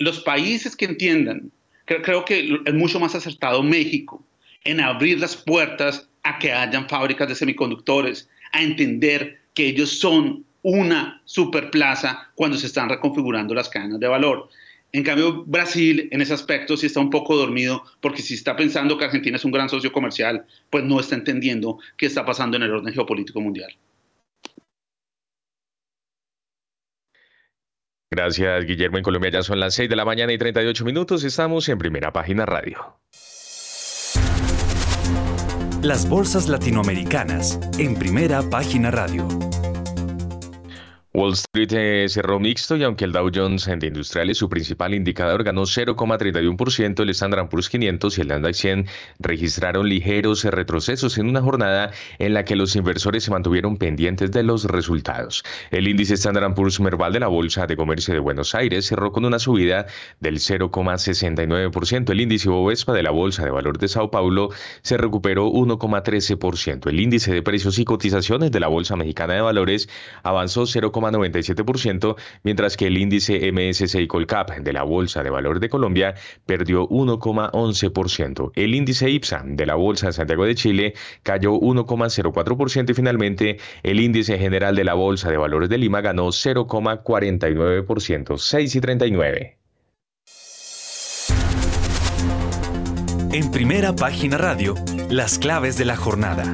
[0.00, 1.52] los países que entiendan,
[1.84, 4.24] creo, que es mucho más acertado México
[4.64, 10.46] en abrir las puertas a que hayan fábricas de semiconductores, a entender que ellos son
[10.62, 14.48] una superplaza cuando se están reconfigurando las cadenas de valor.
[14.92, 18.96] En cambio, Brasil en ese aspecto sí está un poco dormido porque si está pensando
[18.96, 22.62] que Argentina es un gran socio comercial, pues no está entendiendo qué está pasando en
[22.62, 23.76] el orden geopolítico mundial.
[28.12, 28.98] Gracias, Guillermo.
[28.98, 31.24] En Colombia ya son las 6 de la mañana y 38 minutos.
[31.24, 32.98] Estamos en primera página radio.
[35.80, 39.26] Las bolsas latinoamericanas en primera página radio.
[41.14, 45.44] Wall Street eh, cerró mixto y aunque el Dow Jones de Industriales, su principal indicador,
[45.44, 48.86] ganó 0,31%, el Standard Poor's 500 y el Nasdaq 100
[49.18, 54.42] registraron ligeros retrocesos en una jornada en la que los inversores se mantuvieron pendientes de
[54.42, 55.44] los resultados.
[55.70, 59.26] El índice Standard Poor's Merval de la Bolsa de Comercio de Buenos Aires cerró con
[59.26, 59.84] una subida
[60.20, 62.10] del 0,69%.
[62.10, 64.48] El índice Bovespa de la Bolsa de Valor de Sao Paulo
[64.80, 66.88] se recuperó 1,13%.
[66.88, 69.90] El índice de precios y cotizaciones de la Bolsa Mexicana de Valores
[70.22, 75.68] avanzó 0, 97%, mientras que el índice MSCI Colcap de la Bolsa de Valores de
[75.68, 76.14] Colombia
[76.46, 78.52] perdió 1,11%.
[78.54, 84.00] El índice IPSA de la Bolsa de Santiago de Chile cayó 1,04% y finalmente el
[84.00, 89.58] índice general de la Bolsa de Valores de Lima ganó 0,49%, 6 y 39.
[93.32, 94.74] En primera página radio,
[95.08, 96.52] las claves de la jornada.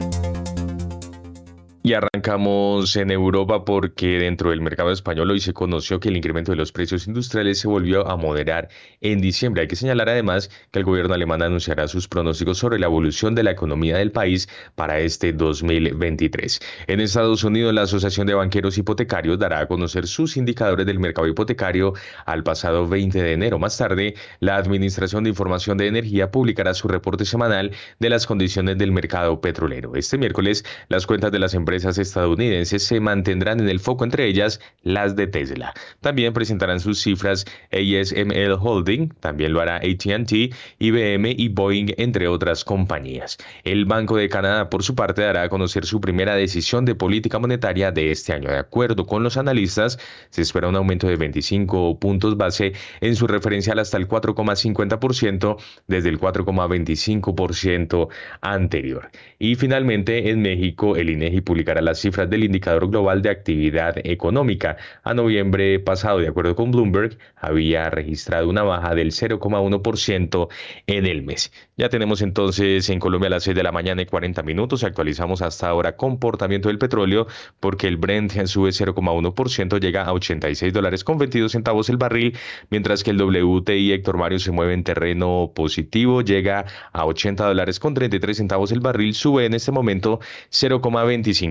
[1.89, 6.53] Y arrancamos en Europa porque dentro del mercado español hoy se conoció que el incremento
[6.53, 8.68] de los precios industriales se volvió a moderar
[9.01, 9.62] en diciembre.
[9.62, 13.43] Hay que señalar además que el gobierno alemán anunciará sus pronósticos sobre la evolución de
[13.43, 16.61] la economía del país para este 2023.
[16.89, 21.26] En Estados Unidos, la Asociación de Banqueros Hipotecarios dará a conocer sus indicadores del mercado
[21.26, 21.95] hipotecario
[22.26, 23.59] al pasado 20 de enero.
[23.59, 28.76] Más tarde, la Administración de Información de Energía publicará su reporte semanal de las condiciones
[28.76, 29.95] del mercado petrolero.
[29.95, 34.61] Este miércoles, las cuentas de las empresas estadounidenses se mantendrán en el foco, entre ellas
[34.83, 35.74] las de Tesla.
[36.01, 40.33] También presentarán sus cifras ASML Holding, también lo hará ATT,
[40.79, 43.39] IBM y Boeing, entre otras compañías.
[43.64, 47.39] El Banco de Canadá, por su parte, dará a conocer su primera decisión de política
[47.39, 48.51] monetaria de este año.
[48.51, 49.99] De acuerdo con los analistas,
[50.31, 55.57] se espera un aumento de 25 puntos base en su referencial hasta el 4,50%
[55.87, 58.09] desde el 4,25%
[58.41, 59.11] anterior.
[59.39, 64.76] Y finalmente, en México, el INEGI publica las cifras del indicador global de actividad económica.
[65.02, 70.48] A noviembre pasado, de acuerdo con Bloomberg, había registrado una baja del 0,1%
[70.86, 71.50] en el mes.
[71.76, 74.84] Ya tenemos entonces en Colombia a las 6 de la mañana y 40 minutos.
[74.84, 77.26] Actualizamos hasta ahora comportamiento del petróleo
[77.59, 82.36] porque el Brent sube 0,1%, llega a 86 dólares con 22 centavos el barril,
[82.70, 87.80] mientras que el WTI Héctor Mario se mueve en terreno positivo, llega a 80 dólares
[87.80, 91.47] con 33 centavos el barril, sube en este momento 0,25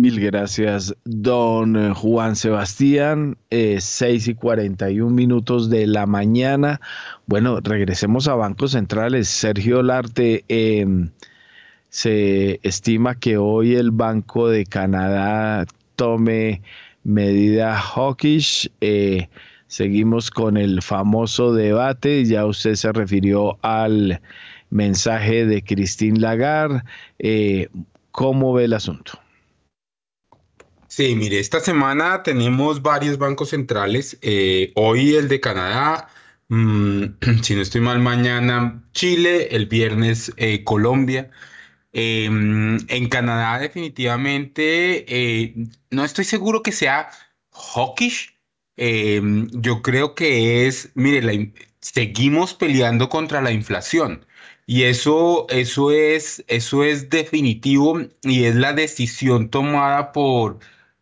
[0.00, 3.38] Mil gracias, don Juan Sebastián.
[3.50, 6.80] 6 eh, y 41 minutos de la mañana.
[7.26, 9.28] Bueno, regresemos a bancos centrales.
[9.28, 11.10] Sergio Larte, em,
[11.90, 16.62] se estima que hoy el Banco de Canadá tome
[17.04, 18.68] medida hawkish.
[18.80, 19.28] Eh,
[19.68, 22.24] seguimos con el famoso debate.
[22.24, 24.20] Ya usted se refirió al
[24.70, 26.82] mensaje de Christine Lagarde.
[27.20, 27.68] Eh,
[28.14, 29.18] ¿Cómo ve el asunto?
[30.86, 34.16] Sí, mire, esta semana tenemos varios bancos centrales.
[34.22, 36.06] Eh, hoy el de Canadá,
[36.46, 37.06] mm,
[37.42, 41.32] si no estoy mal, mañana Chile, el viernes eh, Colombia.
[41.92, 45.54] Em, en Canadá definitivamente eh,
[45.90, 47.10] no estoy seguro que sea
[47.50, 48.38] hawkish.
[48.76, 54.24] Em, yo creo que es, mire, seguimos peleando contra la inflación.
[54.66, 60.58] Y eso, eso es, eso es definitivo y es la decisión tomada por,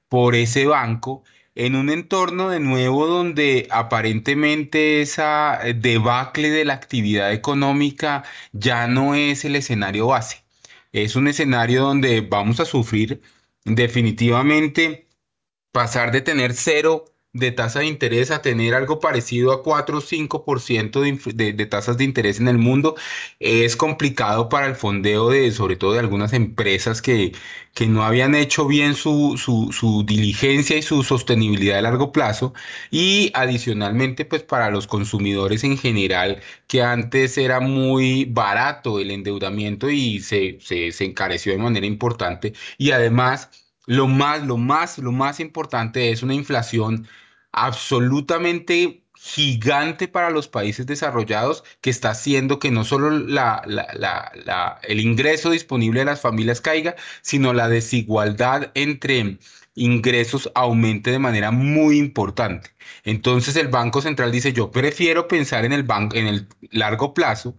[0.09, 7.33] por ese banco en un entorno de nuevo donde aparentemente esa debacle de la actividad
[7.33, 10.45] económica ya no es el escenario base.
[10.93, 13.23] Es un escenario donde vamos a sufrir
[13.65, 15.09] definitivamente
[15.73, 17.05] pasar de tener cero
[17.35, 21.67] de tasa de interés a tener algo parecido a 4 o 5% de, de, de,
[21.67, 22.95] tasas de interés en el mundo
[23.41, 27.33] es complicado para el fondeo de sobre todo de algunas empresas que,
[27.73, 32.53] que no habían hecho bien su, su, su, diligencia y su sostenibilidad a largo plazo.
[32.91, 39.89] Y adicionalmente pues para los consumidores en general que antes era muy barato el endeudamiento
[39.91, 42.53] y se, se, se encareció de manera importante.
[42.77, 43.51] Y además
[43.87, 47.07] lo más, lo más, lo más importante es una inflación
[47.53, 56.01] absolutamente gigante para los países desarrollados que está haciendo que no solo el ingreso disponible
[56.01, 59.39] de las familias caiga, sino la desigualdad entre
[59.75, 62.71] ingresos aumente de manera muy importante.
[63.05, 67.57] Entonces el Banco Central dice, yo prefiero pensar en el, en el largo plazo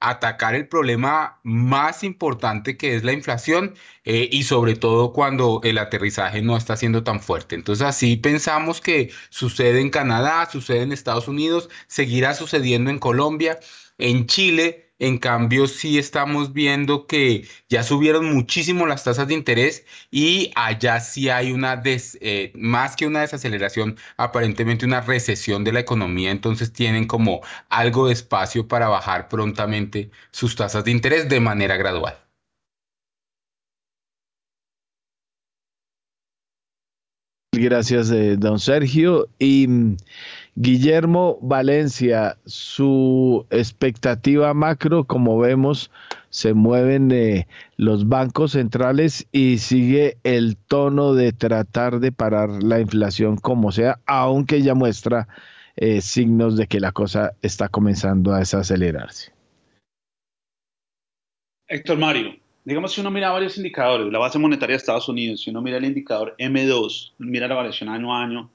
[0.00, 3.74] atacar el problema más importante que es la inflación
[4.04, 7.54] eh, y sobre todo cuando el aterrizaje no está siendo tan fuerte.
[7.54, 13.60] Entonces así pensamos que sucede en Canadá, sucede en Estados Unidos, seguirá sucediendo en Colombia,
[13.98, 19.84] en Chile en cambio, sí estamos viendo que ya subieron muchísimo las tasas de interés
[20.10, 25.80] y allá sí hay una, eh, más que una desaceleración, aparentemente una recesión de la
[25.80, 27.40] economía, entonces tienen como
[27.70, 32.16] algo de espacio para bajar prontamente sus tasas de interés de manera gradual.
[37.52, 39.28] Gracias, eh, don Sergio.
[39.38, 39.96] Y mm,
[40.62, 45.90] Guillermo Valencia, su expectativa macro, como vemos,
[46.28, 47.46] se mueven eh,
[47.78, 54.00] los bancos centrales y sigue el tono de tratar de parar la inflación como sea,
[54.04, 55.28] aunque ya muestra
[55.76, 59.32] eh, signos de que la cosa está comenzando a desacelerarse.
[61.68, 62.36] Héctor Mario,
[62.66, 65.78] digamos si uno mira varios indicadores, la base monetaria de Estados Unidos, si uno mira
[65.78, 68.50] el indicador M2, mira la variación año a año,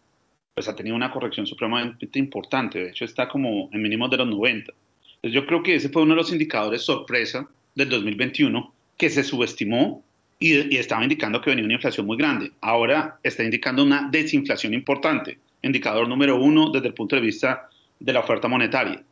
[0.56, 4.28] pues ha tenido una corrección supremamente importante, de hecho está como en mínimos de los
[4.28, 4.72] 90.
[5.16, 9.24] Entonces yo creo que ese fue uno de los indicadores sorpresa del 2021 que se
[9.24, 10.02] subestimó
[10.40, 12.52] y, y, estaba indicando que venía una inflación muy grande.
[12.62, 18.14] Ahora está indicando una desinflación importante, indicador número uno desde el punto de vista de
[18.14, 19.04] la oferta monetaria.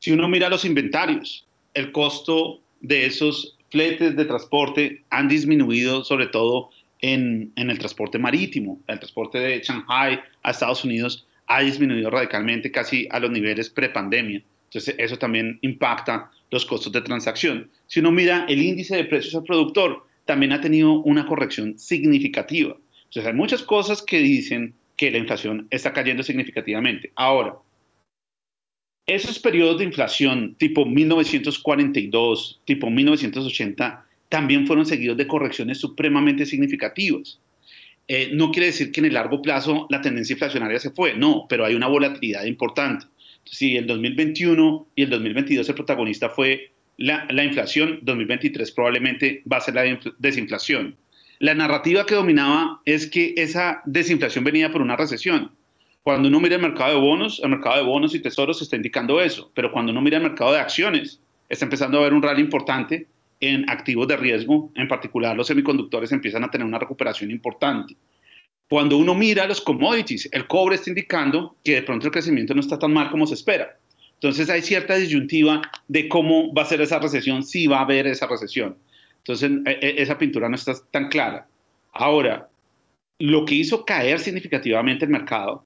[0.00, 6.26] Si uno mira los inventarios, el costo de esos fletes de transporte han disminuido sobre
[6.26, 6.70] todo
[7.04, 8.80] en, el transporte marítimo.
[8.86, 14.42] El transporte de Shanghai a Estados Unidos ha disminuido radicalmente casi a los niveles prepandemia.
[14.64, 17.70] Entonces, eso también impacta los costos de transacción.
[17.86, 22.74] Si uno mira el índice de precios al productor, también ha tenido una corrección significativa.
[23.04, 27.12] Entonces, hay muchas cosas que dicen que la inflación está cayendo significativamente.
[27.16, 27.56] Ahora,
[29.06, 34.03] esos periodos de inflación tipo 1942, tipo 1980,
[34.34, 37.38] también fueron seguidos de correcciones supremamente significativas.
[38.08, 41.46] Eh, no quiere decir que en el largo plazo la tendencia inflacionaria se fue, no,
[41.48, 43.06] pero hay una volatilidad importante.
[43.44, 49.58] Si el 2021 y el 2022 el protagonista fue la, la inflación, 2023 probablemente va
[49.58, 50.96] a ser la desinflación.
[51.38, 55.52] La narrativa que dominaba es que esa desinflación venía por una recesión.
[56.02, 59.20] Cuando uno mira el mercado de bonos, el mercado de bonos y tesoros está indicando
[59.20, 62.42] eso, pero cuando uno mira el mercado de acciones, está empezando a haber un rally
[62.42, 63.06] importante
[63.46, 67.96] en activos de riesgo, en particular los semiconductores, empiezan a tener una recuperación importante.
[68.68, 72.60] Cuando uno mira los commodities, el cobre está indicando que de pronto el crecimiento no
[72.60, 73.78] está tan mal como se espera.
[74.14, 78.06] Entonces hay cierta disyuntiva de cómo va a ser esa recesión, si va a haber
[78.06, 78.78] esa recesión.
[79.18, 81.46] Entonces e, e, esa pintura no está tan clara.
[81.92, 82.48] Ahora,
[83.18, 85.64] lo que hizo caer significativamente el mercado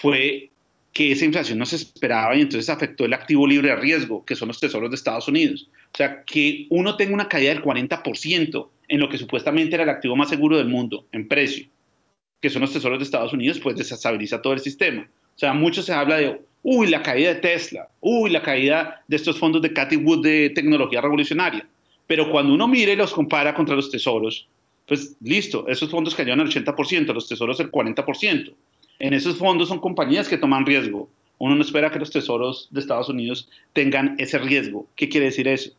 [0.00, 0.50] fue
[0.92, 4.34] que esa inflación no se esperaba y entonces afectó el activo libre de riesgo, que
[4.34, 5.70] son los tesoros de Estados Unidos.
[5.92, 9.90] O sea, que uno tenga una caída del 40% en lo que supuestamente era el
[9.90, 11.66] activo más seguro del mundo en precio,
[12.40, 15.02] que son los tesoros de Estados Unidos, pues desestabiliza todo el sistema.
[15.02, 19.16] O sea, mucho se habla de, uy, la caída de Tesla, uy, la caída de
[19.16, 21.66] estos fondos de Cathy Wood de tecnología revolucionaria.
[22.06, 24.48] Pero cuando uno mira y los compara contra los tesoros,
[24.86, 28.54] pues listo, esos fondos cayeron al 80%, los tesoros el 40%.
[28.98, 31.08] En esos fondos son compañías que toman riesgo.
[31.38, 34.88] Uno no espera que los tesoros de Estados Unidos tengan ese riesgo.
[34.96, 35.70] ¿Qué quiere decir eso?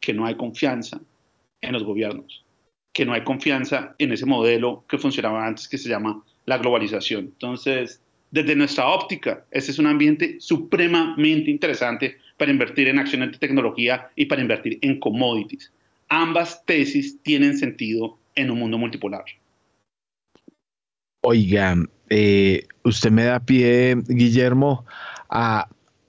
[0.00, 1.00] Que no hay confianza
[1.60, 2.44] en los gobiernos,
[2.92, 7.26] que no hay confianza en ese modelo que funcionaba antes que se llama la globalización.
[7.26, 8.00] Entonces,
[8.30, 14.10] desde nuestra óptica, este es un ambiente supremamente interesante para invertir en acciones de tecnología
[14.16, 15.72] y para invertir en commodities.
[16.08, 19.24] Ambas tesis tienen sentido en un mundo multipolar.
[21.24, 21.76] Oiga,
[22.14, 24.84] eh, usted me da pie, Guillermo,
[25.30, 25.66] a,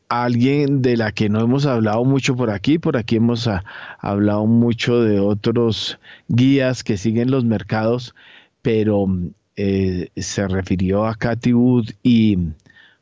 [0.09, 2.77] alguien de la que no hemos hablado mucho por aquí.
[2.77, 3.49] Por aquí hemos
[3.99, 5.97] hablado mucho de otros
[6.27, 8.13] guías que siguen los mercados,
[8.61, 9.07] pero
[9.55, 12.37] eh, se refirió a Cathy Wood y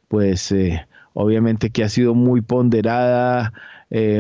[0.07, 3.51] pues eh, obviamente que ha sido muy ponderada,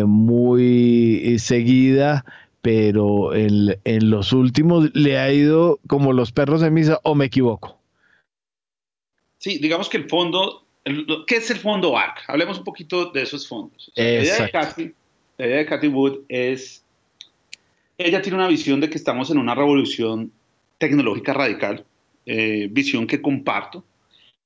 [0.05, 2.25] muy seguida,
[2.61, 7.25] pero en, en, los últimos le ha ido como los perros de misa, o me
[7.25, 7.80] equivoco.
[9.41, 10.67] Sí, digamos que el fondo,
[11.25, 12.19] ¿qué es el fondo ARC?
[12.27, 13.91] Hablemos un poquito de esos fondos.
[13.95, 14.93] la, idea de Cathy,
[15.35, 16.85] la idea de Cathy Wood es,
[17.97, 20.31] ella tiene una visión de que estamos en una revolución
[20.77, 21.83] tecnológica radical,
[22.27, 23.83] eh, visión que comparto,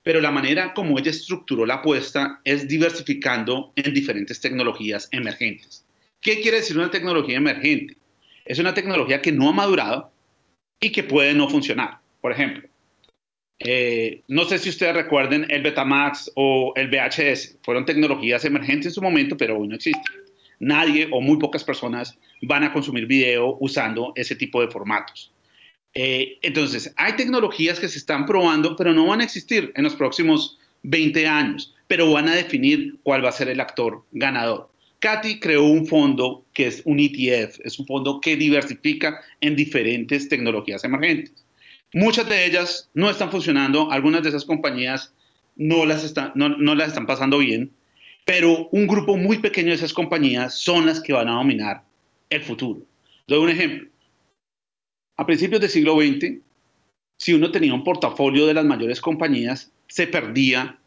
[0.02, 5.84] pero la manera como ella estructuró la apuesta es diversificando en diferentes tecnologías emergentes.
[6.22, 7.98] ¿Qué quiere decir una tecnología emergente?
[8.46, 10.10] Es una tecnología que no ha madurado
[10.80, 11.98] y que puede no funcionar.
[12.22, 12.65] Por ejemplo,
[13.58, 17.58] eh, no sé si ustedes recuerden el Betamax o el VHS.
[17.62, 20.14] Fueron tecnologías emergentes en su momento, pero hoy no existen.
[20.58, 25.32] Nadie o muy pocas personas van a consumir video usando ese tipo de formatos.
[25.94, 29.94] Eh, entonces, hay tecnologías que se están probando, pero no van a existir en los
[29.94, 34.70] próximos 20 años, pero van a definir cuál va a ser el actor ganador.
[34.98, 40.28] Katy creó un fondo que es un ETF, es un fondo que diversifica en diferentes
[40.28, 41.45] tecnologías emergentes.
[41.96, 45.14] Muchas de ellas no están funcionando, algunas de esas compañías
[45.56, 47.72] no las, están, no, las están pasando bien,
[48.26, 51.84] pero un grupo muy pequeño de esas compañías son las que van a dominar
[52.28, 52.82] el futuro.
[53.26, 53.88] Doy un ejemplo.
[55.16, 56.34] A principios del siglo XX,
[57.16, 60.78] si uno tenía un portafolio de las mayores compañías, se perdía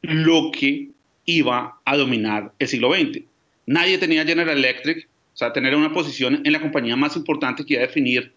[0.00, 0.92] lo que
[1.26, 3.22] iba a dominar el siglo XX.
[3.66, 7.74] Nadie tenía General Electric, o sea, tener una posición en la compañía más importante que
[7.74, 8.32] iba a definir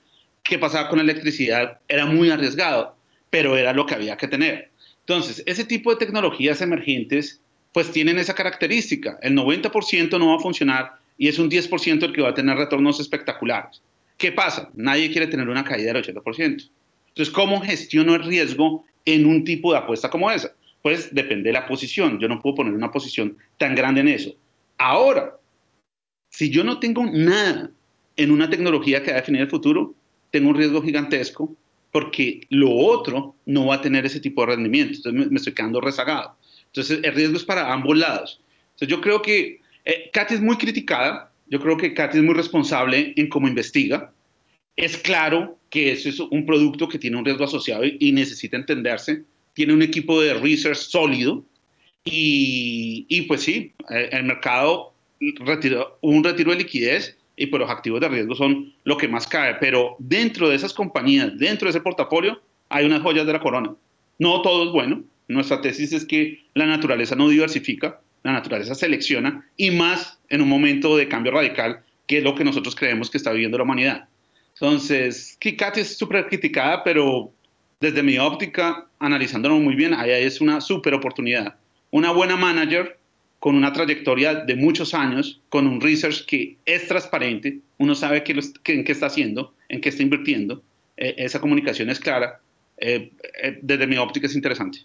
[0.48, 2.96] qué pasaba con la electricidad era muy arriesgado,
[3.30, 4.72] pero era lo que había que tener.
[5.02, 7.42] Entonces, ese tipo de tecnologías emergentes
[7.74, 9.20] pues tienen esa característica.
[9.22, 12.58] El 90% no va a funcionar y es un 10% el que va a tener
[12.58, 13.82] retornos espectaculares.
[14.18, 14.72] ¿Qué pasa?
[14.74, 16.72] Nadie quiere tener una caída del 80%.
[17.10, 20.54] Entonces, ¿cómo gestiono el riesgo en un tipo de apuesta como esa?
[20.82, 22.20] Pues depende de la posición.
[22.20, 24.34] Yo no puedo poner una posición tan grande en eso.
[24.78, 25.38] Ahora,
[26.30, 27.70] si yo no tengo nada
[28.16, 29.94] en una tecnología que va a definir el futuro,
[30.32, 31.56] tengo un riesgo gigantesco
[31.92, 34.98] porque lo otro no va a tener ese tipo de rendimiento.
[34.98, 36.36] Entonces me, estoy quedando rezagado.
[36.68, 38.42] Entonces el riesgo es para ambos lados.
[38.74, 41.32] Entonces yo creo que eh, Katy es muy criticada.
[41.48, 44.12] Yo creo que Katy es muy responsable en cómo investiga.
[44.76, 49.24] Es claro que eso es un producto que tiene un riesgo asociado y, necesita entenderse.
[49.54, 51.44] Tiene un equipo de research sólido.
[52.04, 54.94] Y, y pues sí, eh, el mercado
[55.40, 59.28] retiró, un retiro de liquidez y pues los activos de riesgo son lo que más
[59.28, 59.56] cae.
[59.62, 63.74] Pero dentro de esas compañías, dentro de ese portafolio, hay unas joyas de la corona.
[64.20, 65.04] No todo es bueno.
[65.30, 70.50] Nuestra tesis es que la naturaleza no diversifica, la naturaleza selecciona y más en un
[70.50, 74.08] momento de cambio radical, que es lo que nosotros creemos que está viviendo la humanidad.
[74.54, 77.32] Entonces, Kikati es súper criticada, pero
[77.80, 81.56] desde mi óptica, analizándolo muy bien, ahí es una súper oportunidad.
[81.92, 82.97] Una buena manager
[83.40, 88.40] con una trayectoria de muchos años, con un research que es transparente, uno sabe qué,
[88.66, 90.64] en qué está haciendo, en qué está invirtiendo,
[90.98, 92.42] eh, esa comunicación es clara,
[92.78, 93.12] eh,
[93.44, 94.80] eh, desde mi óptica es interesante.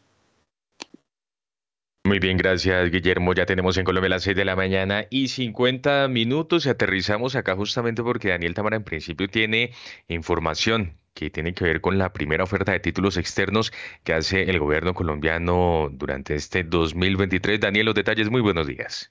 [2.05, 3.33] Muy bien, gracias Guillermo.
[3.33, 7.55] Ya tenemos en Colombia las 6 de la mañana y 50 minutos y aterrizamos acá
[7.55, 9.71] justamente porque Daniel Tamara en principio tiene
[10.09, 13.73] información que tiene que ver con la primera oferta de títulos externos
[14.05, 17.61] que hace el gobierno colombiano durante este 2023.
[17.61, 19.11] Daniel, los detalles, muy buenos días.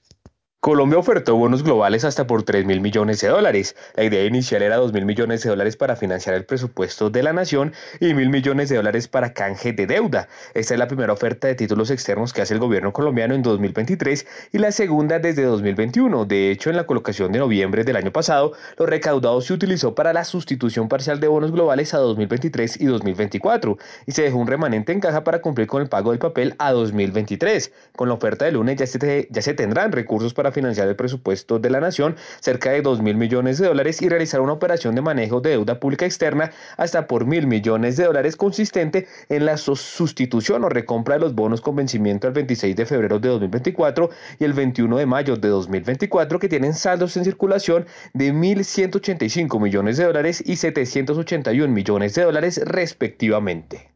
[0.64, 3.74] Colombia ofertó bonos globales hasta por 3 mil millones de dólares.
[3.96, 7.32] La idea inicial era 2 mil millones de dólares para financiar el presupuesto de la
[7.32, 10.28] nación y mil millones de dólares para canje de deuda.
[10.54, 14.24] Esta es la primera oferta de títulos externos que hace el gobierno colombiano en 2023
[14.52, 16.26] y la segunda desde 2021.
[16.26, 20.12] De hecho, en la colocación de noviembre del año pasado, lo recaudado se utilizó para
[20.12, 24.92] la sustitución parcial de bonos globales a 2023 y 2024 y se dejó un remanente
[24.92, 27.72] en caja para cumplir con el pago del papel a 2023.
[27.96, 31.58] Con la oferta de lunes ya se, ya se tendrán recursos para financiar el presupuesto
[31.58, 35.02] de la nación, cerca de 2 mil millones de dólares, y realizar una operación de
[35.02, 40.64] manejo de deuda pública externa hasta por mil millones de dólares consistente en la sustitución
[40.64, 44.52] o recompra de los bonos con vencimiento el 26 de febrero de 2024 y el
[44.52, 50.42] 21 de mayo de 2024 que tienen saldos en circulación de 1.185 millones de dólares
[50.44, 53.92] y 781 millones de dólares respectivamente.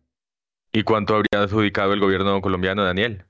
[0.72, 3.24] ¿Y cuánto habría adjudicado el gobierno colombiano, Daniel?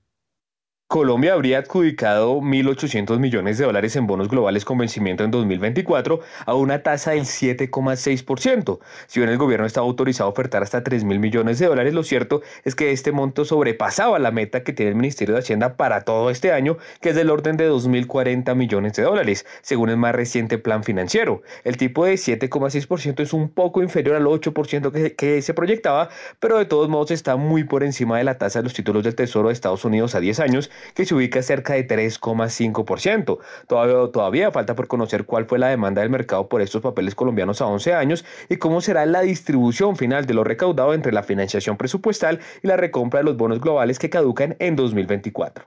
[0.88, 6.54] Colombia habría adjudicado 1.800 millones de dólares en bonos globales con vencimiento en 2024 a
[6.54, 8.78] una tasa del 7,6%.
[9.08, 12.40] Si bien el gobierno estaba autorizado a ofertar hasta 3.000 millones de dólares, lo cierto
[12.62, 16.30] es que este monto sobrepasaba la meta que tiene el Ministerio de Hacienda para todo
[16.30, 20.56] este año, que es del orden de 2.040 millones de dólares, según el más reciente
[20.56, 21.42] plan financiero.
[21.64, 26.58] El tipo de 7,6% es un poco inferior al 8% que, que se proyectaba, pero
[26.58, 29.48] de todos modos está muy por encima de la tasa de los títulos del Tesoro
[29.48, 33.38] de Estados Unidos a 10 años que se ubica cerca de 3,5%.
[33.66, 37.60] Todavía, todavía falta por conocer cuál fue la demanda del mercado por estos papeles colombianos
[37.60, 41.76] a 11 años y cómo será la distribución final de lo recaudado entre la financiación
[41.76, 45.66] presupuestal y la recompra de los bonos globales que caducan en 2024.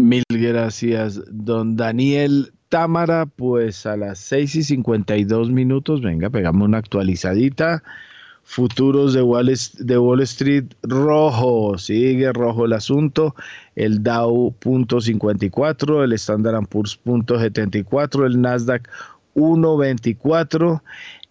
[0.00, 3.26] Mil gracias, don Daniel Támara.
[3.26, 7.82] Pues a las 6 y 52 minutos, venga, pegamos una actualizadita
[8.48, 13.34] futuros de Wall, Street rojo, sigue rojo el asunto,
[13.76, 18.88] el Dow punto 54, el Standard Poor's punto 74, el Nasdaq
[19.34, 20.80] 1.24,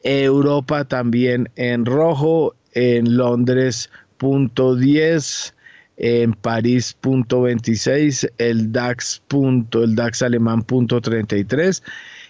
[0.03, 5.55] Europa también en rojo, en Londres punto 10,
[5.97, 11.81] en París punto 26, el DAX punto, el DAX alemán punto 33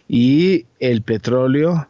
[0.08, 1.90] y el petróleo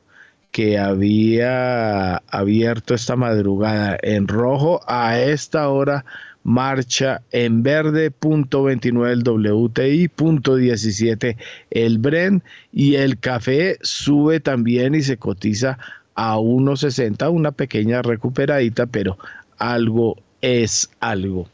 [0.51, 6.05] que había abierto esta madrugada en rojo, a esta hora
[6.43, 11.35] marcha en verde, punto 29 el WTI, punto 17
[11.71, 12.41] el Bren
[12.71, 15.77] y el café sube también y se cotiza
[16.15, 19.17] a 1.60, una pequeña recuperadita, pero
[19.57, 21.49] algo es algo.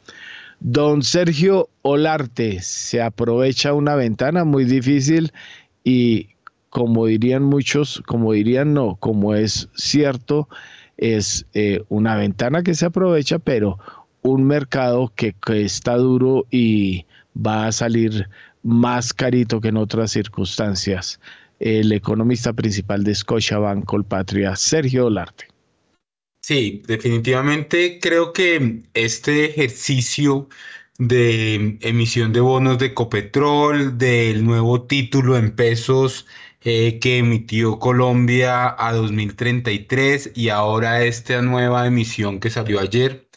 [0.59, 5.33] Don Sergio Olarte se aprovecha una ventana muy difícil
[5.83, 6.29] y
[6.73, 10.49] como dirían muchos, como dirían no, como es cierto,
[10.97, 13.77] es eh, una ventana que se aprovecha, pero
[14.23, 17.05] un mercado que, está duro y
[17.37, 18.27] va a salir
[18.63, 21.19] más carito que en otras circunstancias.
[21.59, 25.45] El economista principal de Scotiabank Colpatria, Sergio Olarte.
[26.41, 30.49] Sí, definitivamente creo que este ejercicio
[30.97, 36.25] de emisión de bonos de Copetrol, del nuevo título en pesos
[36.63, 43.27] eh, que emitió Colombia a 2033 y ahora esta nueva emisión que salió ayer.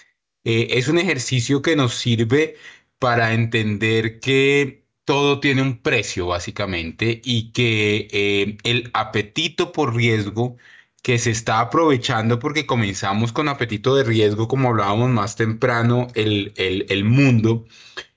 [0.44, 2.56] Eh, es un ejercicio que nos sirve
[2.98, 10.56] para entender que todo tiene un precio básicamente y que eh, el apetito por riesgo
[11.02, 16.52] que se está aprovechando porque comenzamos con apetito de riesgo, como hablábamos más temprano, el,
[16.56, 17.66] el, el mundo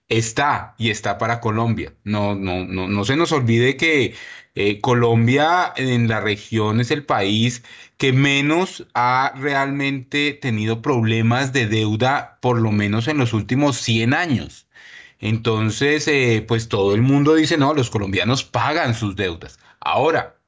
[0.07, 1.95] está y está para Colombia.
[2.03, 4.15] No, no, no, no se nos olvide que
[4.55, 7.63] eh, Colombia en la región es el país
[7.97, 14.13] que menos ha realmente tenido problemas de deuda, por lo menos en los últimos 100
[14.13, 14.67] años.
[15.19, 19.59] Entonces, eh, pues todo el mundo dice, no, los colombianos pagan sus deudas.
[19.79, 20.39] Ahora,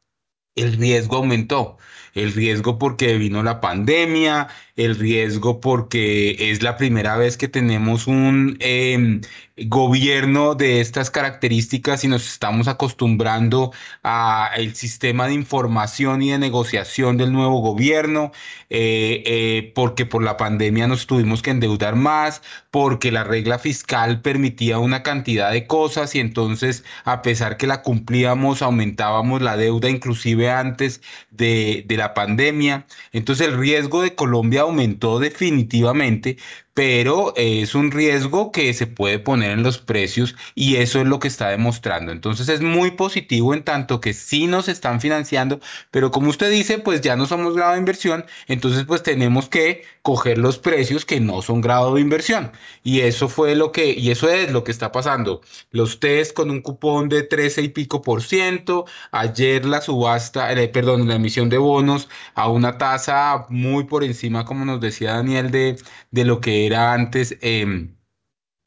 [0.55, 1.77] el riesgo aumentó.
[2.13, 4.49] El riesgo porque vino la pandemia,
[4.85, 9.21] el riesgo porque es la primera vez que tenemos un em,
[9.67, 13.71] gobierno de estas características y nos estamos acostumbrando
[14.03, 18.31] al sistema de información y de negociación del nuevo gobierno,
[18.69, 24.21] eh, eh, porque por la pandemia nos tuvimos que endeudar más, porque la regla fiscal
[24.21, 29.89] permitía una cantidad de cosas y entonces a pesar que la cumplíamos aumentábamos la deuda
[29.89, 32.85] inclusive antes de, de la pandemia.
[33.11, 36.37] Entonces el riesgo de Colombia aumentó definitivamente,
[36.81, 41.19] pero es un riesgo que se puede poner en los precios y eso es lo
[41.19, 42.11] que está demostrando.
[42.11, 45.59] Entonces es muy positivo en tanto que sí nos están financiando,
[45.91, 49.83] pero como usted dice, pues ya no somos grado de inversión, entonces pues tenemos que
[50.01, 52.51] coger los precios que no son grado de inversión.
[52.83, 55.41] Y eso fue lo que, y eso es lo que está pasando.
[55.69, 60.67] Los test con un cupón de 13 y pico por ciento, ayer la subasta, eh,
[60.69, 65.51] perdón, la emisión de bonos a una tasa muy por encima, como nos decía Daniel,
[65.51, 65.77] de,
[66.09, 67.37] de lo que era antes.
[67.41, 67.89] Eh,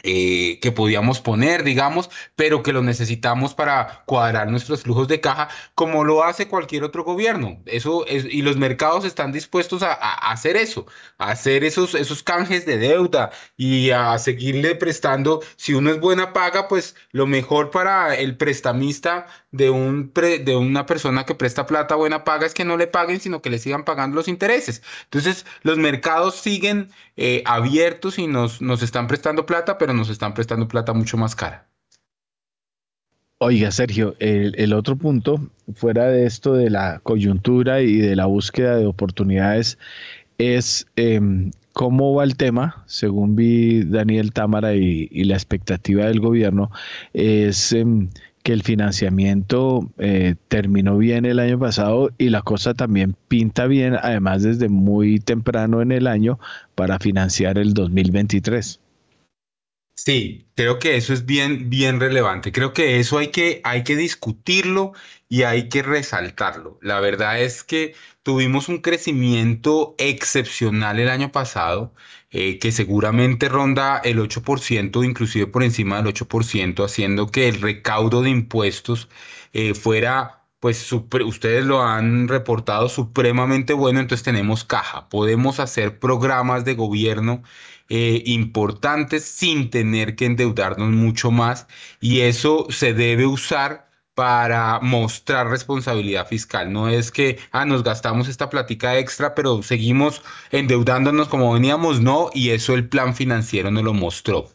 [0.07, 5.48] eh, que podíamos poner, digamos, pero que lo necesitamos para cuadrar nuestros flujos de caja,
[5.74, 7.62] como lo hace cualquier otro gobierno.
[7.64, 10.84] Eso es, y los mercados están dispuestos a, hacer eso,
[11.16, 15.40] a hacer esos, esos canjes de deuda y a seguirle prestando.
[15.57, 20.84] Si uno es buena paga, pues lo mejor para el prestamista de, un de una
[20.84, 23.86] persona que presta plata buena paga es que no le paguen, sino que le sigan
[23.86, 24.82] pagando los intereses.
[25.05, 30.34] Entonces, los mercados siguen eh, abiertos y nos, nos están prestando plata, pero nos están
[30.34, 31.66] prestando plata mucho más cara.
[33.38, 38.76] Oiga, Sergio, el, otro punto, fuera de esto de la coyuntura y de la búsqueda
[38.76, 39.76] de oportunidades,
[40.38, 46.70] es em, cómo va el tema, según vi Daniel Támara y, la expectativa del gobierno,
[47.12, 48.09] es em,
[48.45, 53.95] que el financiamiento eh, terminó bien el año pasado y la cosa también pinta bien,
[54.01, 56.38] además desde muy temprano en el año,
[56.74, 58.80] para financiar el 2023.
[59.97, 62.51] Sí, creo que eso es bien, bien relevante.
[62.53, 64.92] Creo que eso hay que, hay que discutirlo
[65.28, 66.78] y hay que resaltarlo.
[66.82, 71.95] La verdad es que tuvimos un crecimiento excepcional el año pasado,
[72.30, 78.22] eh, que seguramente ronda el 8%, inclusive por encima del 8%, haciendo que el recaudo
[78.22, 79.09] de impuestos
[79.53, 86.64] eh, fuera pues ustedes lo han reportado supremamente bueno, entonces tenemos caja, podemos hacer programas
[86.64, 87.42] de gobierno
[87.89, 91.66] eh, importantes sin tener que endeudarnos mucho más
[92.01, 96.72] y eso se debe usar para mostrar responsabilidad fiscal.
[96.72, 102.30] No es que, ah, nos gastamos esta plática extra, pero seguimos endeudándonos como veníamos, no,
[102.32, 104.51] y eso el plan financiero nos lo mostró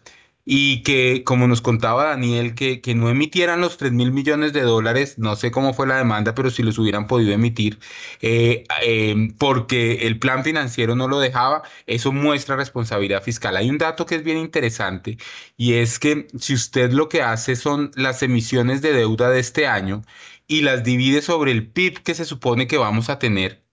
[0.45, 4.61] y que, como nos contaba Daniel, que, que no emitieran los 3 mil millones de
[4.61, 7.79] dólares, no sé cómo fue la demanda, pero si los hubieran podido emitir,
[8.21, 13.57] eh, eh, porque el plan financiero no lo dejaba, eso muestra responsabilidad fiscal.
[13.57, 15.17] Hay un dato que es bien interesante
[15.57, 19.67] y es que si usted lo que hace son las emisiones de deuda de este
[19.67, 20.01] año
[20.47, 23.63] y las divide sobre el PIB que se supone que vamos a tener,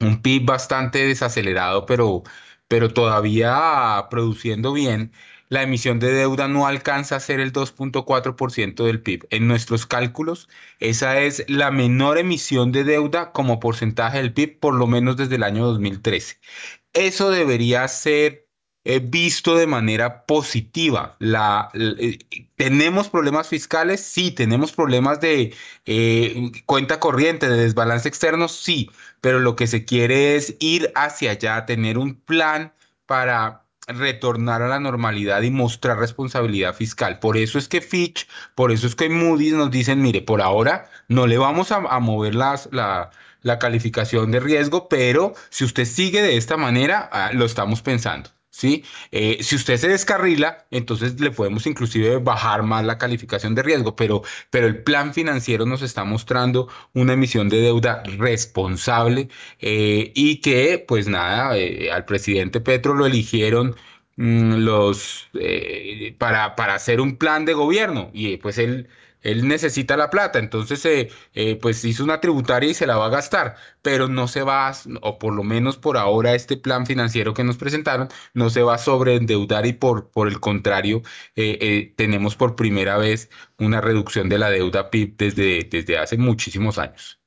[0.00, 2.22] un PIB bastante desacelerado, pero,
[2.68, 5.12] pero todavía produciendo bien,
[5.50, 9.26] la emisión de deuda no alcanza a ser el 2.4% del PIB.
[9.30, 10.48] En nuestros cálculos,
[10.78, 15.34] esa es la menor emisión de deuda como porcentaje del PIB, por lo menos desde
[15.36, 16.38] el año 2013.
[16.92, 18.48] Eso debería ser
[18.84, 21.16] eh, visto de manera positiva.
[21.20, 22.18] Eh,
[22.56, 24.00] ¿Tenemos problemas fiscales?
[24.00, 24.30] Sí.
[24.30, 25.52] ¿Tenemos problemas de
[25.84, 28.48] eh, cuenta corriente, de desbalance externo?
[28.48, 28.90] Sí.
[29.20, 32.72] Pero lo que se quiere es ir hacia allá, tener un plan
[33.06, 33.59] para
[33.92, 37.18] retornar a la normalidad y mostrar responsabilidad fiscal.
[37.18, 40.90] Por eso es que Fitch, por eso es que Moody's nos dicen, mire, por ahora
[41.08, 43.10] no le vamos a, mover las, la,
[43.42, 48.30] la, calificación de riesgo, pero si usted sigue de esta manera, ah, lo estamos pensando.
[48.60, 48.84] ¿Sí?
[49.10, 53.96] Eh, si usted se descarrila, entonces le podemos inclusive bajar más la calificación de riesgo,
[53.96, 59.28] pero, pero el plan financiero nos está mostrando una emisión de deuda responsable
[59.60, 63.76] eh, y que, pues nada, eh, al presidente Petro lo eligieron
[64.16, 65.30] mm, los
[66.18, 68.88] para, para hacer un plan de gobierno y pues él
[69.22, 73.06] él necesita la plata, entonces eh, eh, pues hizo una tributaria y se la va
[73.06, 77.34] a gastar, pero no se va, o por lo menos por ahora este plan financiero
[77.34, 81.02] que nos presentaron, no se va a sobreendeudar y por, por el contrario,
[81.36, 86.78] eh, tenemos por primera vez una reducción de la deuda PIB desde, desde hace muchísimos
[86.78, 87.19] años.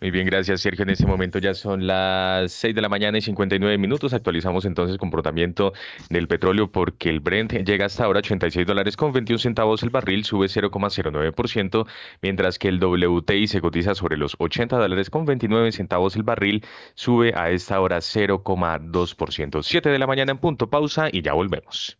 [0.00, 0.84] Muy bien, gracias Sergio.
[0.84, 4.14] En este momento ya son las 6 de la mañana y 59 minutos.
[4.14, 5.72] Actualizamos entonces el comportamiento
[6.08, 9.90] del petróleo porque el Brent llega hasta ahora a 86 dólares con 21 centavos el
[9.90, 11.86] barril, sube 0,09%,
[12.22, 16.64] mientras que el WTI se cotiza sobre los 80 dólares con 29 centavos el barril,
[16.94, 19.62] sube a esta hora 0,2%.
[19.64, 21.98] 7 de la mañana en punto, pausa y ya volvemos.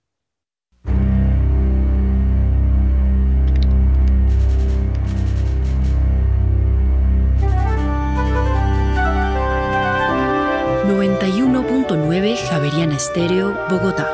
[12.29, 14.07] 9 Javeriana Estéreo, Bogotá.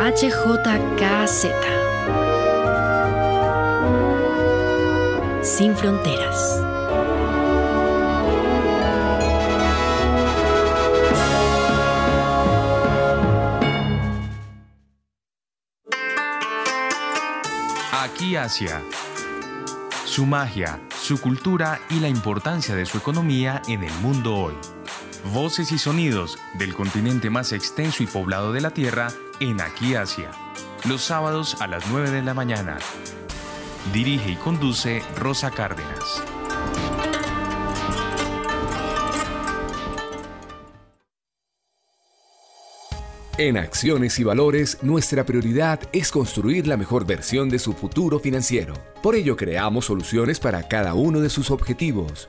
[0.00, 1.46] HJKZ.
[5.40, 6.60] Sin fronteras.
[17.92, 18.82] Aquí Asia.
[20.04, 24.73] Su magia, su cultura y la importancia de su economía en el mundo hoy.
[25.32, 29.08] Voces y sonidos del continente más extenso y poblado de la Tierra
[29.40, 30.30] en Aquí Asia.
[30.86, 32.76] Los sábados a las 9 de la mañana.
[33.90, 36.22] Dirige y conduce Rosa Cárdenas.
[43.38, 48.74] En Acciones y Valores, nuestra prioridad es construir la mejor versión de su futuro financiero.
[49.02, 52.28] Por ello, creamos soluciones para cada uno de sus objetivos.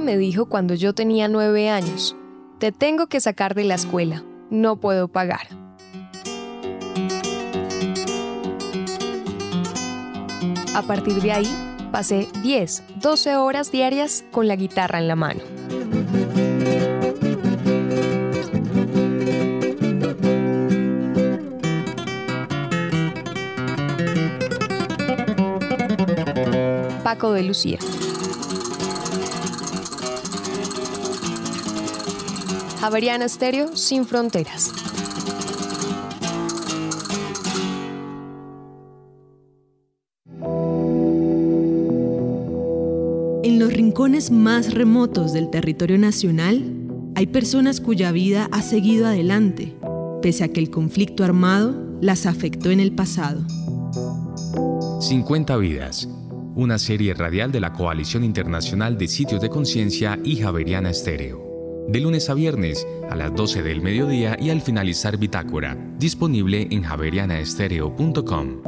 [0.00, 2.16] Me dijo cuando yo tenía nueve años,
[2.58, 5.48] te tengo que sacar de la escuela, no puedo pagar.
[10.74, 11.48] A partir de ahí,
[11.90, 15.40] pasé 10, 12 horas diarias con la guitarra en la mano.
[27.02, 27.78] Paco de Lucía.
[32.80, 34.72] Javeriana Estéreo sin fronteras.
[43.42, 46.72] En los rincones más remotos del territorio nacional,
[47.16, 49.74] hay personas cuya vida ha seguido adelante,
[50.22, 53.44] pese a que el conflicto armado las afectó en el pasado.
[55.00, 56.08] 50 vidas,
[56.54, 61.47] una serie radial de la Coalición Internacional de Sitios de Conciencia y Javeriana Estéreo
[61.88, 66.82] de lunes a viernes a las 12 del mediodía y al finalizar Bitácora, disponible en
[66.82, 68.62] javerianaestereo.com.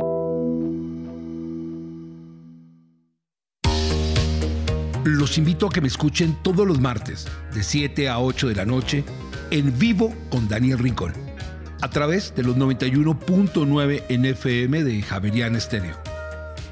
[5.04, 8.64] Los invito a que me escuchen todos los martes, de 7 a 8 de la
[8.64, 9.04] noche,
[9.50, 11.12] en vivo con Daniel Rincón,
[11.82, 15.96] a través de los 91.9 NFM de Javeriana Estéreo.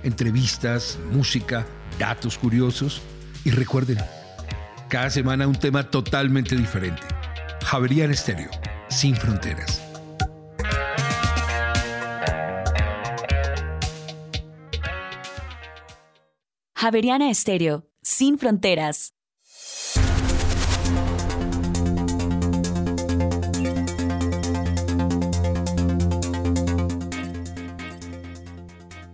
[0.03, 1.67] Entrevistas, música,
[1.99, 3.03] datos curiosos
[3.45, 3.99] y recuerden,
[4.89, 7.03] cada semana un tema totalmente diferente.
[7.65, 8.51] Javerian Estéreo,
[8.89, 9.83] sin fronteras.
[16.75, 19.18] Javeriana Estéreo, sin fronteras.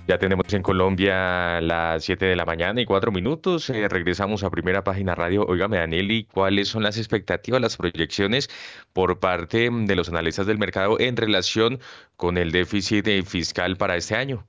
[0.07, 3.71] Ya tenemos en Colombia las 7 de la mañana y 4 minutos.
[3.71, 5.47] Eh, regresamos a primera página radio.
[5.47, 8.51] Óigame, Daniel, cuáles son las expectativas, las proyecciones
[8.93, 11.81] por parte de los analistas del mercado en relación
[12.17, 14.47] con el déficit eh, fiscal para este año?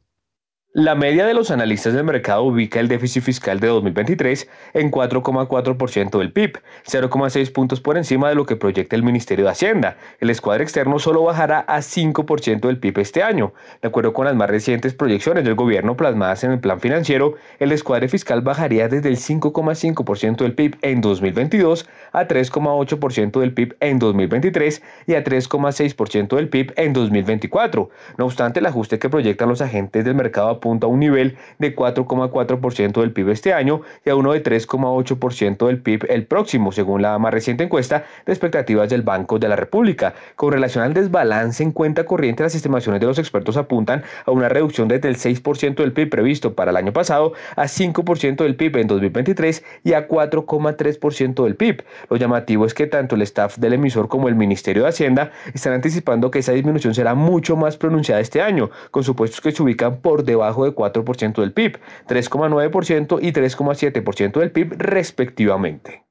[0.78, 6.19] La media de los analistas del mercado ubica el déficit fiscal de 2023 en 4,4%
[6.19, 9.95] del PIB, 0,6 puntos por encima de lo que proyecta el Ministerio de Hacienda.
[10.19, 13.53] El escuadro externo solo bajará a 5% del PIB este año.
[13.82, 17.71] De acuerdo con las más recientes proyecciones del gobierno plasmadas en el plan financiero, el
[17.71, 23.97] escuadre fiscal bajaría desde el 5,5% del PIB en 2022 a 3,8% del PIB en
[23.97, 27.89] 2023 y a 3,6% del PIB en 2024.
[28.17, 31.76] No obstante, el ajuste que proyectan los agentes del mercado apunta a un nivel de
[31.76, 37.03] 4,4% del PIB este año y a uno de 3,8% del PIB el próximo, según
[37.03, 40.16] la más reciente encuesta de expectativas del Banco de la República.
[40.36, 44.49] Con relación al desbalance en cuenta corriente, las estimaciones de los expertos apuntan a una
[44.49, 48.78] reducción desde el 6% del PIB previsto para el año pasado a 5% del PIB
[48.78, 51.84] en 2023 y a 4,3% del PIB.
[52.09, 55.74] Lo llamativo es que tanto el staff del emisor como el Ministerio de Hacienda están
[55.74, 59.97] anticipando que esa disminución será mucho más pronunciada este año, con supuestos que se ubican
[59.97, 66.06] por debajo de 4% del PIB, 3,9% y 3,7% del PIB respectivamente.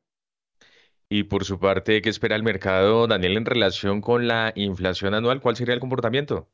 [1.08, 5.40] Y por su parte, ¿qué espera el mercado, Daniel, en relación con la inflación anual?
[5.40, 6.48] ¿Cuál sería el comportamiento?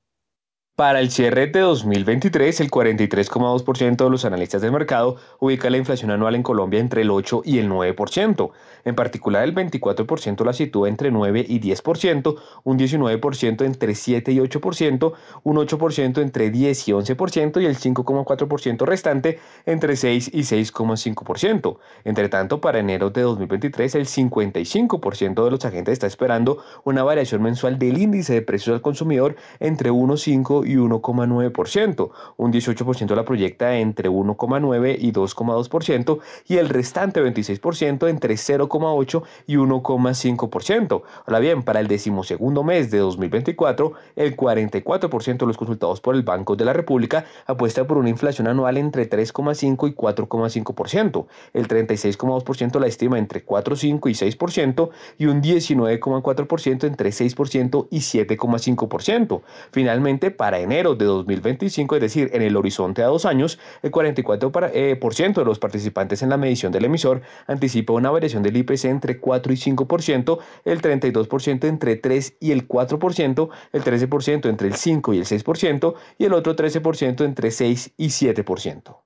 [0.80, 6.10] Para el cierre de 2023, el 43,2% de los analistas del mercado ubica la inflación
[6.10, 8.50] anual en Colombia entre el 8 y el 9%.
[8.86, 14.38] En particular, el 24% la sitúa entre 9 y 10%, un 19% entre 7 y
[14.38, 15.12] 8%,
[15.42, 21.76] un 8% entre 10 y 11% y el 5,4% restante entre 6 y 6,5%.
[22.04, 27.42] Entre tanto, para enero de 2023, el 55% de los agentes está esperando una variación
[27.42, 32.10] mensual del índice de precios al consumidor entre 1,5 y 1,9%.
[32.36, 36.18] Un 18% la proyecta entre 1,9 y 2,2%
[36.48, 41.02] y el restante 26% entre 0,8 y 1,5%.
[41.26, 46.22] Ahora bien, para el decimosegundo mes de 2024, el 44% de los consultados por el
[46.22, 51.26] Banco de la República apuesta por una inflación anual entre 3,5 y 4,5%.
[51.52, 59.42] El 36,2% la estima entre 4,5 y 6% y un 19,4% entre 6% y 7,5%.
[59.70, 64.70] Finalmente, para enero de 2025, es decir, en el horizonte a dos años, el 44%
[64.74, 69.18] eh, de los participantes en la medición del emisor anticipa una variación del IPC entre
[69.18, 75.14] 4 y 5%, el 32% entre 3 y el 4%, el 13% entre el 5
[75.14, 78.96] y el 6% y el otro 13% entre 6 y 7%.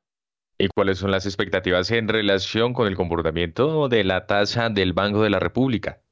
[0.56, 5.22] ¿Y cuáles son las expectativas en relación con el comportamiento de la tasa del Banco
[5.22, 6.03] de la República?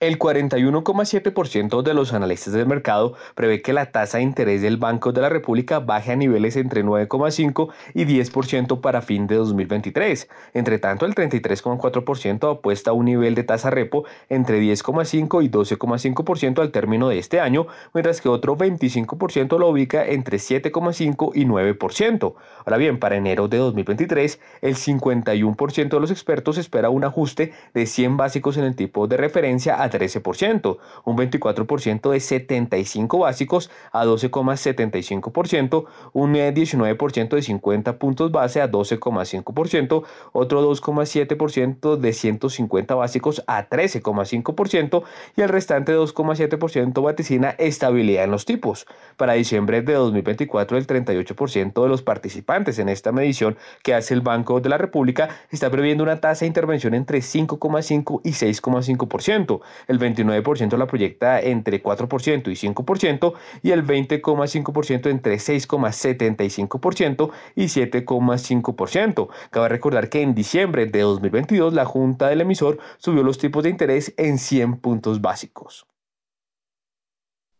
[0.00, 5.10] El 41,7% de los analistas del mercado prevé que la tasa de interés del Banco
[5.10, 10.28] de la República baje a niveles entre 9,5 y 10% para fin de 2023.
[10.54, 16.60] Entre tanto, el 33,4% apuesta a un nivel de tasa repo entre 10,5 y 12,5%
[16.60, 22.34] al término de este año, mientras que otro 25% lo ubica entre 7,5 y 9%.
[22.64, 27.84] Ahora bien, para enero de 2023, el 51% de los expertos espera un ajuste de
[27.84, 34.04] 100 básicos en el tipo de referencia a 13%, un 24% de 75 básicos a
[34.04, 43.68] 12,75%, un 19% de 50 puntos base a 12,5%, otro 2,7% de 150 básicos a
[43.68, 45.02] 13,5%
[45.36, 48.86] y el restante 2,7% vaticina estabilidad en los tipos.
[49.16, 54.20] Para diciembre de 2024, el 38% de los participantes en esta medición que hace el
[54.20, 59.98] Banco de la República está previendo una tasa de intervención entre 5,5 y 6,5%, el
[59.98, 69.28] 29% la proyecta entre 4% y 5% y el 20,5% entre 6,75% y 7,5%.
[69.50, 73.70] Cabe recordar que en diciembre de 2022 la Junta del emisor subió los tipos de
[73.70, 75.86] interés en 100 puntos básicos.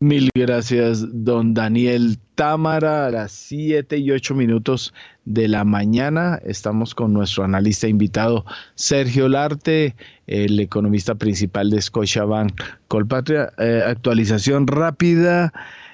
[0.00, 3.06] Mil gracias, don Daniel Támara.
[3.06, 4.94] A las 7 y 8 minutos
[5.24, 8.44] de la mañana estamos con nuestro analista invitado
[8.76, 9.96] Sergio Larte,
[10.28, 13.52] el economista principal de Scotiabank Colpatria.
[13.58, 15.52] Eh, actualización rápida.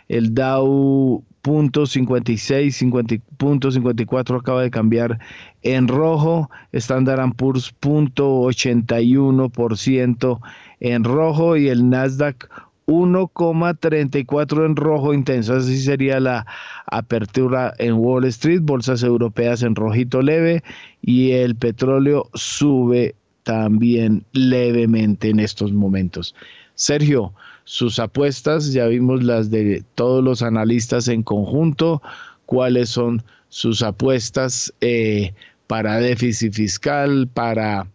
[0.09, 5.19] El Dow punto 56, 54 acaba de cambiar
[5.63, 6.51] en rojo.
[6.73, 10.41] Standard Poor's punto 81%
[10.81, 12.49] en rojo y el Nasdaq
[12.87, 15.55] 1,34 en rojo intenso.
[15.57, 16.47] Así sería la
[16.87, 20.63] apertura en Wall Street, bolsas europeas en rojito leve
[21.01, 23.15] y el petróleo sube
[23.45, 26.35] también levemente en estos momentos.
[26.75, 27.33] Sergio,
[27.65, 32.03] sus apuestas, ya vimos las de todos los analistas en conjunto,
[32.47, 35.33] cuáles son sus apuestas eh,
[35.67, 37.87] para déficit fiscal, para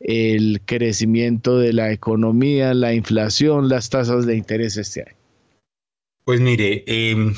[0.00, 5.16] el crecimiento de la economía, la inflación, las tasas de interés este año?
[6.24, 7.34] Pues mire, em,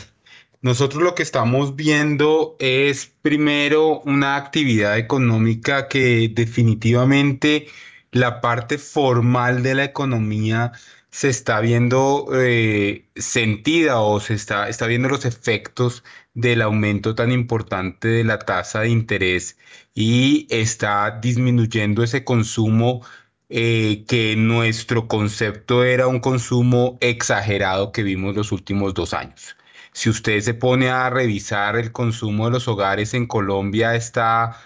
[0.62, 7.68] nosotros lo que estamos viendo es primero una actividad económica que definitivamente
[8.12, 10.72] la parte formal de la economía
[11.10, 16.04] se está viendo eh, sentida o se está, está viendo los efectos
[16.34, 19.58] del aumento tan importante de la tasa de interés
[19.94, 23.02] y está disminuyendo ese consumo
[23.48, 29.56] eh, que nuestro concepto era un consumo exagerado que vimos los últimos dos años.
[29.92, 34.56] Si usted se pone a revisar el consumo de los hogares en Colombia, está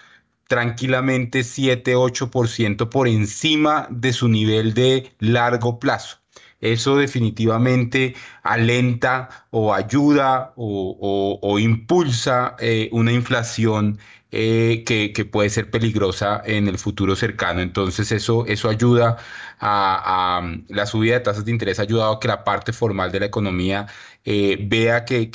[0.47, 6.19] tranquilamente 7-8% por encima de su nivel de largo plazo.
[6.61, 13.99] Eso definitivamente alenta o ayuda o, impulsa eh, una inflación
[14.31, 17.61] eh, que, puede ser peligrosa en el futuro cercano.
[17.61, 19.17] Entonces eso, eso ayuda
[19.59, 23.21] a, la subida de tasas de interés, ha ayudado a que la parte formal de
[23.21, 23.87] la economía
[24.25, 25.29] eh, vea que,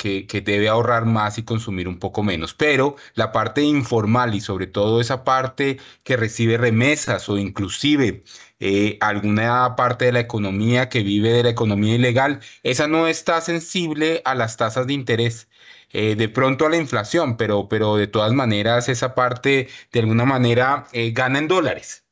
[0.45, 2.53] debe ahorrar más y consumir un poco menos.
[2.53, 8.23] Pero la parte informal y sobre todo esa parte que recibe remesas o inclusive
[8.59, 13.41] eh, alguna parte de la economía que vive de la economía ilegal, esa no está
[13.41, 15.47] sensible a las tasas de interés.
[15.93, 20.25] Eh, de pronto a la inflación, pero, pero de todas maneras esa parte de alguna
[20.25, 22.05] manera eh, gana en dólares.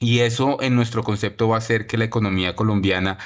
[0.00, 3.18] Y eso en nuestro concepto va a hacer que la economía colombiana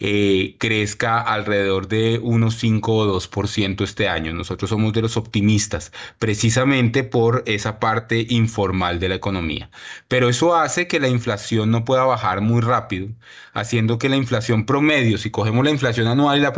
[0.00, 4.32] eh, crezca alrededor de unos 5 o 2% este año.
[4.32, 9.70] Nosotros somos de los optimistas, precisamente por esa parte informal de la economía.
[10.08, 13.08] Pero eso hace que la inflación no pueda bajar muy rápido,
[13.52, 16.52] haciendo que la inflación promedio, si cogemos la inflación anual y la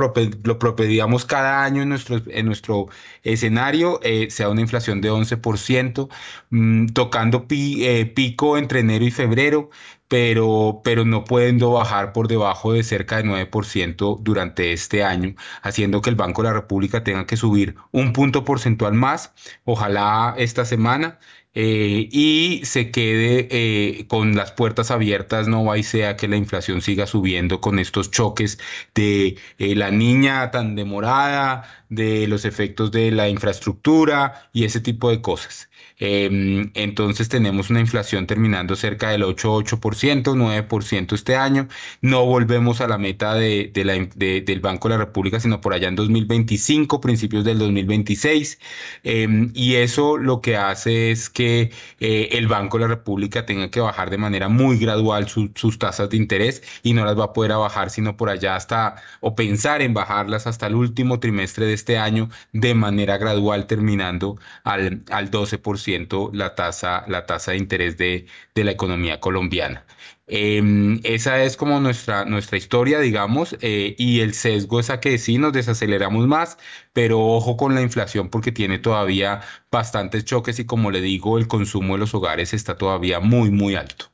[0.44, 2.88] lo propediamos cada año en nuestro, en nuestro
[3.22, 6.08] escenario, eh, sea una inflación de 11%,
[6.50, 9.70] mm, tocando eh, pico entre enero y febrero
[10.12, 16.02] pero, pero no pudiendo bajar por debajo de cerca de 9% durante este año, haciendo
[16.02, 19.32] que el Banco de la República tenga que subir un punto porcentual más,
[19.64, 21.18] ojalá esta semana,
[21.54, 26.36] eh, y se quede eh, con las puertas abiertas, no va y sea que la
[26.36, 28.58] inflación siga subiendo con estos choques
[28.94, 35.10] de eh, la niña tan demorada, de los efectos de la infraestructura y ese tipo
[35.10, 35.68] de cosas.
[35.98, 41.68] Em, entonces tenemos una inflación terminando cerca del 8,8%, 9% este año.
[42.00, 45.96] No volvemos a la meta de, del Banco de la República, sino por allá en
[45.96, 48.58] 2025, principios del 2026.
[49.04, 51.70] Em, y eso lo que hace es que
[52.00, 56.10] eh, el Banco de la República tenga que bajar de manera muy gradual sus tasas
[56.10, 59.82] de interés y no las va a poder bajar sino por allá hasta, o pensar
[59.82, 65.30] en bajarlas hasta el último trimestre de este año de manera gradual, terminando al, al
[65.30, 69.84] 12% la tasa, la tasa de interés de, la economía colombiana.
[70.28, 75.18] Em, esa es como nuestra, nuestra historia, digamos, eh, y el sesgo es a que
[75.18, 76.58] sí nos desaceleramos más,
[76.92, 79.40] pero ojo con la inflación porque tiene todavía
[79.70, 83.74] bastantes choques y como le digo, el consumo de los hogares está todavía muy, muy
[83.74, 84.11] alto.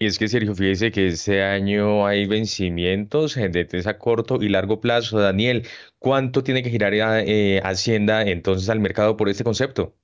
[0.00, 4.80] Y es que Sergio, fíjese que este año hay vencimientos de a corto y largo
[4.80, 5.18] plazo.
[5.18, 5.66] Daniel,
[5.98, 9.96] ¿cuánto tiene que girar eh, Hacienda entonces al mercado por este concepto?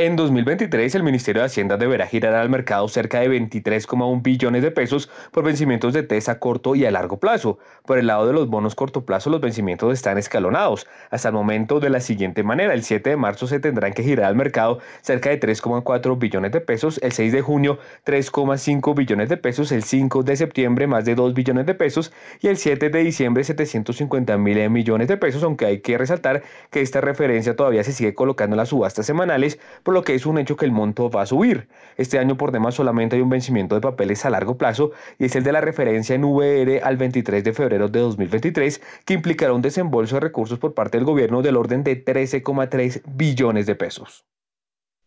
[0.00, 4.70] En 2023, el Ministerio de Hacienda deberá girar al mercado cerca de 23,1 billones de
[4.70, 7.58] pesos por vencimientos de TES a corto y a largo plazo.
[7.84, 10.86] Por el lado de los bonos corto plazo, los vencimientos están escalonados.
[11.10, 14.26] Hasta el momento de la siguiente manera, el 7 de marzo se tendrán que girar
[14.26, 19.36] al mercado cerca de 3,4 billones de pesos, el 6 de junio 3,5 billones de
[19.36, 23.00] pesos, el 5 de septiembre más de 2 billones de pesos y el 7 de
[23.00, 27.90] diciembre 750 mil millones de pesos, aunque hay que resaltar que esta referencia todavía se
[27.90, 29.58] sigue colocando en las subastas semanales
[29.88, 31.66] por lo que es un hecho que el monto va a subir.
[31.96, 35.34] Este año por demás solamente hay un vencimiento de papeles a largo plazo y es
[35.34, 39.62] el de la referencia en VR al 23 de febrero de 2023 que implicará un
[39.62, 44.26] desembolso de recursos por parte del gobierno del orden de 13,3 billones de pesos.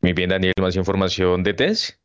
[0.01, 2.00] Muy bien, Daniel, más información de TES.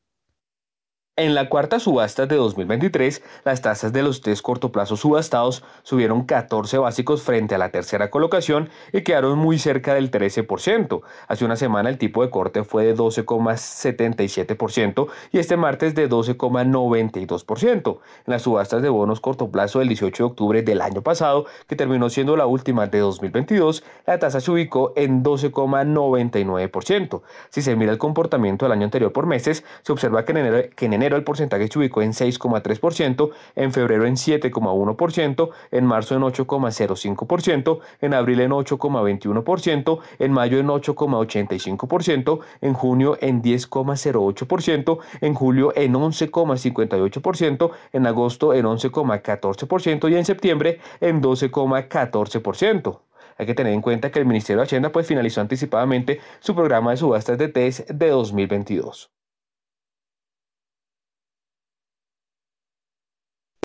[1.18, 6.26] En la cuarta subasta de 2023, las tasas de los test corto plazo subastados subieron
[6.26, 11.01] 14 básicos frente a la tercera colocación y quedaron muy cerca del 13%.
[11.26, 17.98] Hace una semana el tipo de corte fue de 12,77% y este martes de 12,92%.
[18.26, 21.76] En las subastas de bonos corto plazo del 18 de octubre del año pasado, que
[21.76, 27.22] terminó siendo la última de 2022, la tasa se ubicó en 12,99%.
[27.48, 30.62] Si se mira el comportamiento del año anterior por meses, se observa que en enero,
[30.76, 36.16] que en enero el porcentaje se ubicó en 6,3%, en febrero en 7,1%, en marzo
[36.16, 45.35] en 8,05%, en abril en 8,21%, en mayo en 8,85%, en junio en 10,08%, en
[45.35, 53.01] julio en 11,58%, en agosto en 11,14% y en septiembre en 12,14%.
[53.39, 56.93] Hay que tener en cuenta que el Ministerio de Hacienda pues finalizó anticipadamente su programa
[56.93, 59.15] de subastas de test de 2022.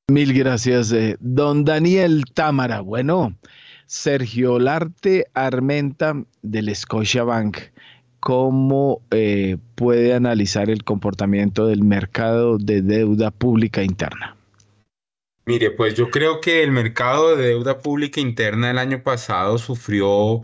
[0.09, 2.81] Mil gracias, eh, don Daniel Támara.
[2.81, 3.35] Bueno,
[3.85, 7.57] Sergio Larte Armenta del Scotiabank,
[8.19, 14.37] ¿cómo eh, puede analizar el comportamiento del mercado de deuda pública interna?
[15.45, 20.41] Mire, pues yo creo que el mercado de deuda pública interna el año pasado sufrió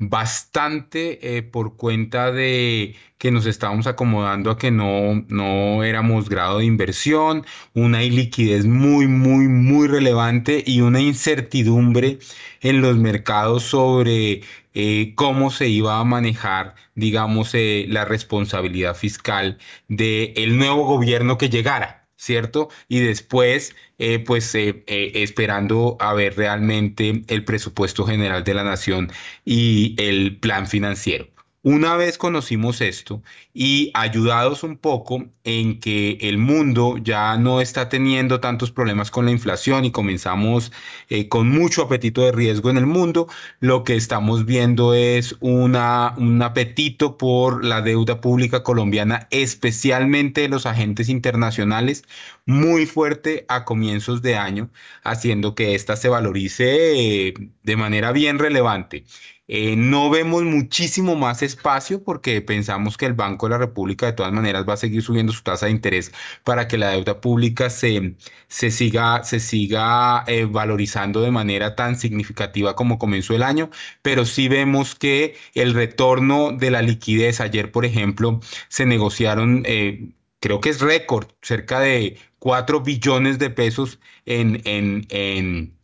[0.00, 6.58] bastante eh, por cuenta de que nos estábamos acomodando a que no, no éramos grado
[6.58, 7.44] de inversión,
[7.74, 12.18] una iliquidez muy, muy, muy relevante y una incertidumbre
[12.62, 14.42] en los mercados sobre
[14.74, 19.58] eh, cómo se iba a manejar, digamos, eh, la responsabilidad fiscal
[19.88, 21.99] del nuevo gobierno que llegara.
[22.20, 22.68] ¿Cierto?
[22.88, 28.62] Y después, eh, pues eh, eh, esperando a ver realmente el presupuesto general de la
[28.64, 29.10] nación
[29.44, 31.28] y el plan financiero.
[31.62, 33.22] Una vez conocimos esto
[33.52, 39.26] y ayudados un poco en que el mundo ya no está teniendo tantos problemas con
[39.26, 40.72] la inflación y comenzamos
[41.10, 43.28] eh, con mucho apetito de riesgo en el mundo,
[43.58, 50.64] lo que estamos viendo es un apetito por la deuda pública colombiana, especialmente de los
[50.64, 52.04] agentes internacionales,
[52.46, 54.70] muy fuerte a comienzos de año,
[55.04, 59.04] haciendo que ésta se valorice eh, de manera bien relevante.
[59.52, 64.12] Eh, no vemos muchísimo más espacio porque pensamos que el Banco de la República de
[64.12, 66.12] todas maneras va a seguir subiendo su tasa de interés
[66.44, 68.14] para que la deuda pública se,
[68.46, 73.70] se siga, se siga eh, valorizando de manera tan significativa como comenzó el año,
[74.02, 79.64] pero sí vemos que el retorno de la liquidez, ayer por ejemplo, se negociaron...
[79.66, 85.79] Eh, creo que es récord, cerca de 4 billones de pesos en, en, en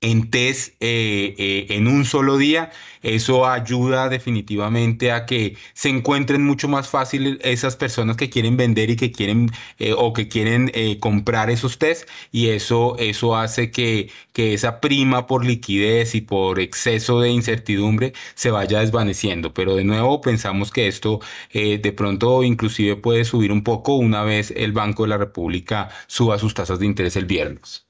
[0.00, 2.70] en test eh, eh, en un solo día,
[3.02, 8.90] eso ayuda definitivamente a que se encuentren mucho más fácil esas personas que quieren vender
[8.90, 14.10] y que quieren eh, o que quieren comprar esos test y eso, eso hace que,
[14.32, 19.52] que esa prima por liquidez y por exceso de incertidumbre se vaya desvaneciendo.
[19.54, 21.20] Pero de nuevo pensamos que esto
[21.52, 26.38] de pronto inclusive puede subir un poco una vez el Banco de la República suba
[26.38, 27.89] sus tasas de interés el viernes.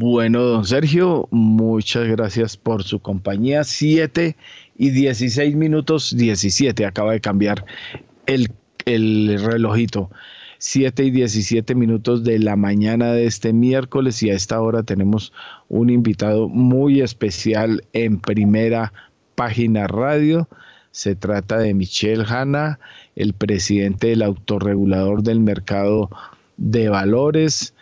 [0.00, 3.64] Bueno, don Sergio, muchas gracias por su compañía.
[3.64, 4.36] 7
[4.76, 7.64] y 16 minutos, 17, acaba de cambiar
[8.26, 8.52] el,
[8.84, 10.08] el relojito.
[10.58, 15.32] 7 y 17 minutos de la mañana de este miércoles y a esta hora tenemos
[15.68, 18.92] un invitado muy especial en primera
[19.34, 20.48] página radio.
[20.92, 22.78] Se trata de Michelle Hanna,
[23.16, 26.08] el presidente del autorregulador del mercado
[26.56, 27.74] de valores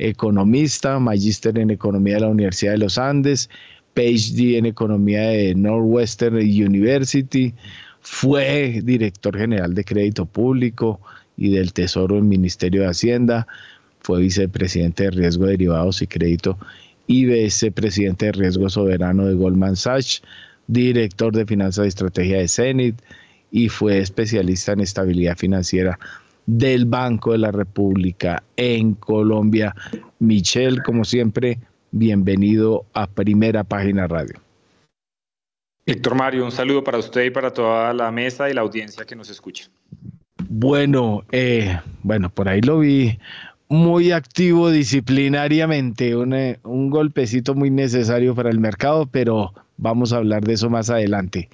[0.00, 3.50] economista, magíster en economía de la Universidad de los Andes,
[3.94, 7.54] PhD en economía de Northwestern University,
[8.00, 11.00] fue director general de crédito público
[11.36, 13.46] y del Tesoro del Ministerio de Hacienda,
[14.00, 16.58] fue vicepresidente de riesgo de derivados y crédito
[17.06, 20.22] y vicepresidente de riesgo soberano de Goldman Sachs,
[20.66, 23.02] director de finanzas y estrategia de Zenit
[23.50, 25.98] y fue especialista en estabilidad financiera
[26.58, 29.74] del Banco de la República en Colombia.
[30.18, 31.58] Michelle, como siempre,
[31.92, 34.34] bienvenido a Primera Página Radio.
[35.86, 39.14] Héctor Mario, un saludo para usted y para toda la mesa y la audiencia que
[39.14, 39.68] nos escucha.
[40.48, 43.18] Bueno, eh, bueno, por ahí lo vi
[43.68, 50.16] muy activo disciplinariamente, un, eh, un golpecito muy necesario para el mercado, pero vamos a
[50.16, 51.48] hablar de eso más adelante.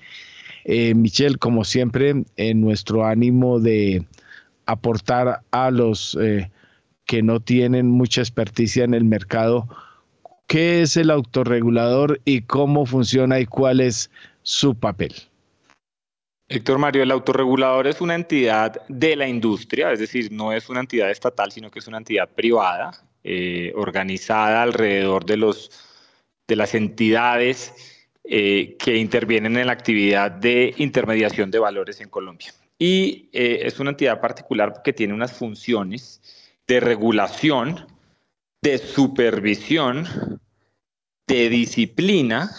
[0.64, 4.04] Eh, Michelle, como siempre, en nuestro ánimo de
[4.66, 6.50] aportar a los eh,
[7.06, 9.68] que no tienen mucha experticia en el mercado
[10.46, 14.10] qué es el autorregulador y cómo funciona y cuál es
[14.42, 15.14] su papel.
[16.48, 20.80] Héctor Mario, el autorregulador es una entidad de la industria, es decir, no es una
[20.80, 22.92] entidad estatal, sino que es una entidad privada,
[23.24, 25.72] eh, organizada alrededor de, los,
[26.46, 27.74] de las entidades
[28.22, 33.80] eh, que intervienen en la actividad de intermediación de valores en Colombia y eh, es
[33.80, 36.20] una entidad particular porque tiene unas funciones
[36.66, 37.86] de regulación,
[38.62, 40.40] de supervisión,
[41.26, 42.50] de disciplina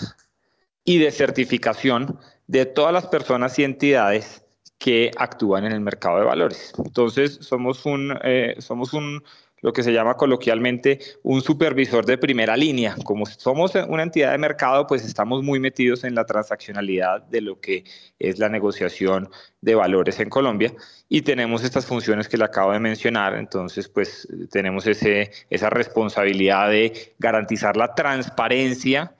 [0.83, 4.43] y de certificación de todas las personas y entidades
[4.77, 6.73] que actúan en el mercado de valores.
[6.83, 9.23] Entonces, somos un, eh, somos un
[9.61, 12.95] lo que se llama coloquialmente un supervisor de primera línea.
[13.03, 17.59] Como somos una entidad de mercado, pues estamos muy metidos en la transaccionalidad de lo
[17.59, 17.83] que
[18.19, 19.29] es la negociación
[19.61, 20.73] de valores en Colombia
[21.09, 23.35] y tenemos estas funciones que le acabo de mencionar.
[23.35, 29.13] Entonces, pues tenemos ese, esa responsabilidad de garantizar la transparencia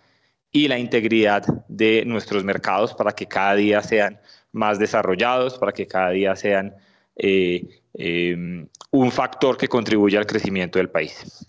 [0.51, 4.19] y la integridad de nuestros mercados para que cada día sean
[4.51, 6.75] más desarrollados, para que cada día sean
[7.15, 11.47] eh, Em, un factor que contribuye al crecimiento del país.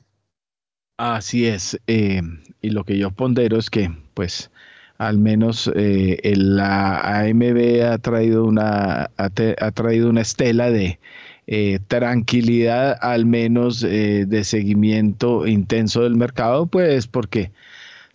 [0.96, 2.22] Así es, eh,
[2.62, 4.50] y lo que yo pondero es que, pues,
[4.96, 9.30] al menos eh, la AMB ha traído una, ha,
[9.72, 10.98] traído una estela de
[11.46, 17.52] eh, tranquilidad, al menos de seguimiento intenso del mercado, pues porque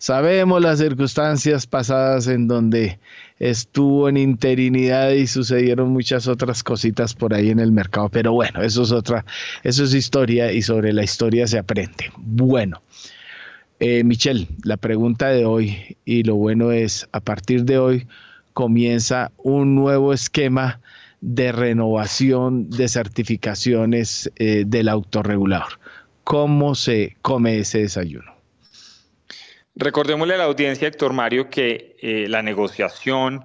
[0.04, 2.98] Sabemos las circunstancias pasadas en donde
[3.38, 8.62] estuvo en interinidad y sucedieron muchas otras cositas por ahí en el mercado, pero bueno,
[8.62, 9.24] eso es otra,
[9.62, 12.10] eso es historia y sobre la historia se aprende.
[12.16, 12.82] Bueno,
[13.80, 18.06] eh, Michelle, la pregunta de hoy y lo bueno es, a partir de hoy
[18.52, 20.80] comienza un nuevo esquema
[21.20, 25.80] de renovación de certificaciones eh, del autorregulador.
[26.22, 28.33] ¿Cómo se come ese desayuno?
[29.76, 33.44] Recordémosle a la audiencia, Héctor Mario, que eh, la negociación,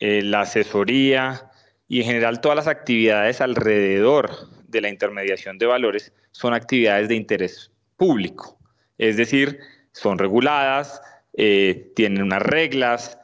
[0.00, 1.48] eh, la asesoría
[1.86, 7.14] y en general todas las actividades alrededor de la intermediación de valores son actividades de
[7.14, 8.58] interés público.
[8.98, 9.60] Es decir,
[9.92, 11.00] son reguladas,
[11.34, 13.16] eh, tienen unas reglas,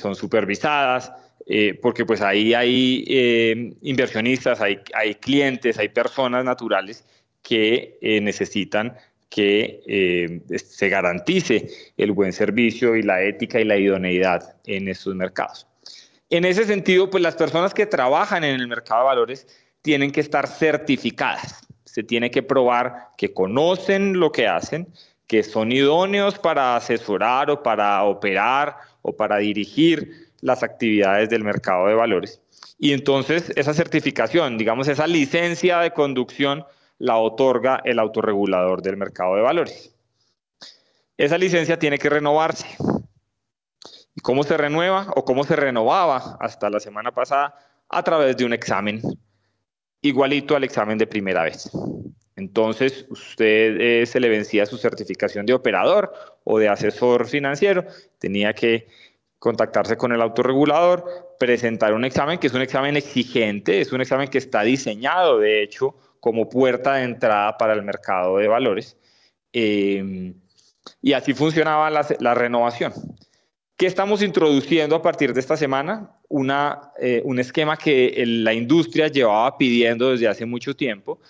[0.00, 1.12] son supervisadas,
[1.82, 7.04] porque pues ahí hay inversionistas, hay, hay clientes, hay personas naturales
[7.42, 8.96] que necesitan
[9.34, 11.66] que eh, se garantice
[11.96, 15.66] el buen servicio y la ética y la idoneidad en estos mercados.
[16.30, 19.48] En ese sentido, pues las personas que trabajan en el mercado de valores
[19.82, 21.66] tienen que estar certificadas.
[21.84, 24.86] Se tiene que probar que conocen lo que hacen,
[25.26, 31.88] que son idóneos para asesorar o para operar o para dirigir las actividades del mercado
[31.88, 32.40] de valores.
[32.78, 36.64] Y entonces esa certificación, digamos, esa licencia de conducción,
[36.98, 39.94] la otorga el autorregulador del mercado de valores.
[41.16, 42.66] Esa licencia tiene que renovarse.
[44.16, 47.54] ¿Y cómo se renueva o cómo se renovaba hasta la semana pasada?
[47.88, 49.00] A través de un examen
[50.00, 51.70] igualito al examen de primera vez.
[52.36, 56.12] Entonces, usted eh, se le vencía su certificación de operador
[56.44, 57.84] o de asesor financiero,
[58.18, 58.88] tenía que
[59.38, 64.28] contactarse con el autorregulador, presentar un examen que es un examen exigente, es un examen
[64.28, 68.96] que está diseñado, de hecho, como puerta de entrada para el mercado de valores.
[69.52, 70.32] Em,
[71.02, 72.94] y así funcionaba la, renovación.
[73.76, 76.16] ¿Qué estamos introduciendo a partir de esta semana?
[76.30, 81.20] Una, eh, un esquema que la industria llevaba pidiendo desde hace mucho tiempo,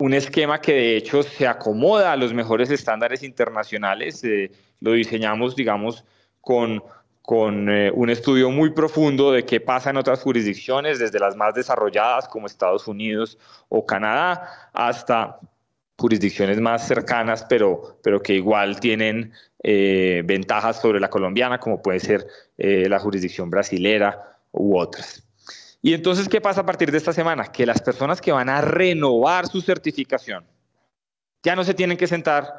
[0.00, 4.50] un esquema que de hecho se acomoda a los mejores estándares internacionales, eh,
[4.80, 6.04] lo diseñamos, digamos,
[6.40, 6.82] con
[7.24, 11.54] con eh, un estudio muy profundo de qué pasa en otras jurisdicciones, desde las más
[11.54, 13.38] desarrolladas como Estados Unidos
[13.70, 15.40] o Canadá, hasta
[15.96, 19.32] jurisdicciones más cercanas, pero, pero que igual tienen
[19.62, 22.26] eh, ventajas sobre la colombiana, como puede ser
[22.58, 25.26] eh, la jurisdicción brasilera u otras.
[25.80, 27.44] Y entonces, ¿qué pasa a partir de esta semana?
[27.44, 30.44] Que las personas que van a renovar su certificación
[31.42, 32.52] ya no se tienen que sentar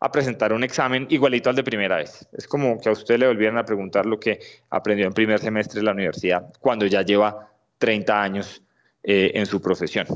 [0.00, 2.28] a presentar un examen igualito al de primera vez.
[2.32, 5.80] Es como que a usted le volvieran a preguntar lo que aprendió en primer semestre
[5.80, 8.62] de la universidad cuando ya lleva 30 años
[9.02, 10.06] eh, en su profesión.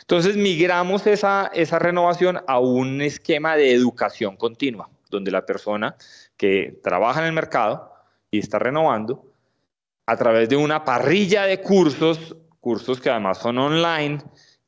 [0.00, 5.96] Entonces migramos esa, esa renovación a un esquema de educación continua, donde la persona
[6.36, 7.92] que trabaja en el mercado
[8.30, 9.24] y está renovando,
[10.06, 14.22] a través de una parrilla de cursos, cursos que además son online,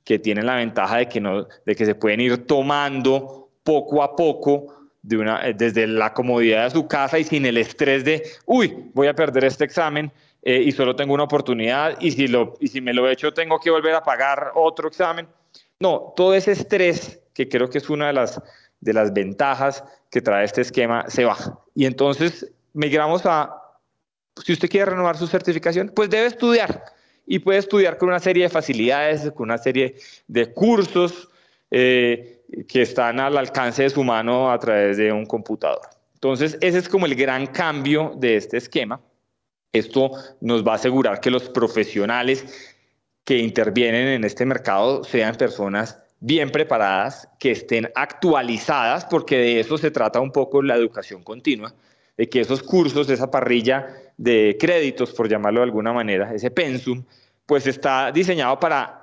[0.05, 4.16] que tienen la ventaja de que, no, de que se pueden ir tomando poco a
[4.16, 9.06] poco eh, desde la comodidad de su casa y sin el estrés de, uy, voy
[9.06, 10.12] a perder este examen
[10.42, 13.32] eh, y solo tengo una oportunidad y si, lo, y si me lo he hecho
[13.32, 15.26] tengo que volver a pagar otro examen.
[15.78, 18.42] No, todo ese estrés, que creo que es una de las,
[18.80, 21.58] de las ventajas que trae este esquema, se baja.
[21.74, 23.56] Y entonces migramos a,
[24.44, 26.84] si usted quiere renovar su certificación, pues debe estudiar.
[27.26, 29.94] Y puede estudiar con una serie de facilidades, con una serie
[30.26, 31.30] de cursos.
[31.70, 35.82] Eh, que están al alcance de su mano a través de un computador.
[36.14, 39.01] Entonces, ese es como el gran cambio de este esquema.
[39.72, 40.10] Esto
[40.40, 42.76] nos va a asegurar que los profesionales
[43.24, 49.78] que intervienen en este mercado sean personas bien preparadas, que estén actualizadas, porque de eso
[49.78, 51.72] se trata un poco la educación continua,
[52.16, 53.86] de que esos cursos, esa parrilla
[54.18, 57.05] de créditos, por llamarlo de alguna manera, ese pensum,
[57.47, 58.99] pues está diseñado para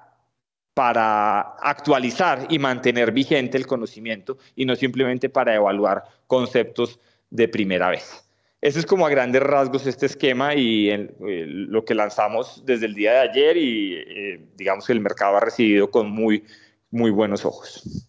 [0.78, 7.00] para actualizar y mantener vigente el conocimiento y no simplemente para evaluar conceptos
[7.32, 8.30] de primera vez.
[8.62, 13.14] Ese es como a grandes rasgos este esquema y lo que lanzamos desde el día
[13.14, 16.44] de ayer y eh, digamos que el mercado ha recibido con muy,
[16.92, 18.06] muy buenos ojos.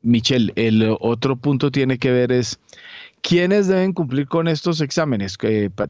[0.00, 2.58] Michelle, el otro punto tiene que ver es
[3.22, 5.38] ¿Quiénes deben cumplir con estos exámenes?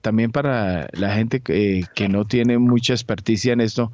[0.02, 3.90] también para la gente que, no tiene mucha experticia en esto,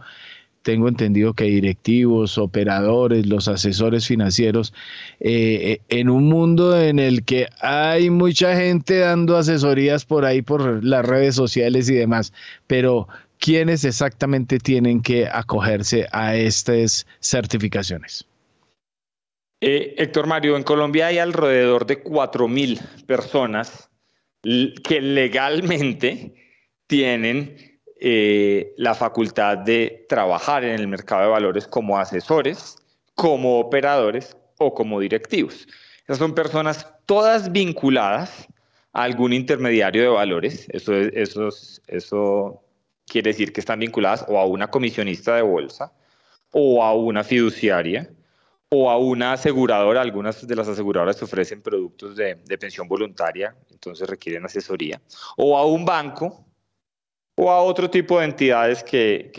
[0.62, 4.74] tengo entendido que directivos, operadores, los asesores financieros,
[5.20, 10.42] eh, eh, en un mundo en el que hay mucha gente dando asesorías por ahí,
[10.42, 12.32] por las redes sociales y demás,
[12.66, 13.06] pero
[13.38, 18.26] ¿quiénes exactamente tienen que acogerse a estas certificaciones?
[19.60, 23.90] Eh, Héctor Mario, en Colombia hay alrededor de 4.000 personas
[24.42, 26.34] que legalmente
[26.86, 32.76] tienen eh, la facultad de trabajar en el mercado de valores como asesores,
[33.14, 35.66] como operadores o como directivos.
[36.04, 38.46] Esas son personas todas vinculadas
[38.92, 40.68] a algún intermediario de valores.
[40.70, 40.94] Eso,
[41.88, 42.62] eso,
[43.06, 45.92] quiere decir que están vinculadas o a una comisionista de bolsa
[46.52, 48.08] o a una fiduciaria
[48.70, 54.44] o a una aseguradora, algunas de las aseguradoras ofrecen productos de, pensión voluntaria, entonces requieren
[54.44, 55.00] asesoría,
[55.36, 56.44] o a un banco,
[57.36, 59.30] o a otro tipo de entidades que,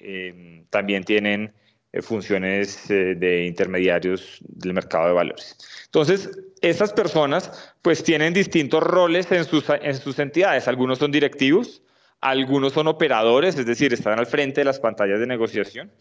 [0.00, 1.52] em, también tienen
[1.92, 5.56] eh, funciones eh, de intermediarios del mercado de valores.
[5.84, 6.30] Entonces,
[6.60, 10.66] estas personas pues tienen distintos roles en sus, en sus entidades.
[10.66, 11.82] Algunos son directivos,
[12.20, 15.92] algunos son operadores, es decir, están al frente de las pantallas de negociación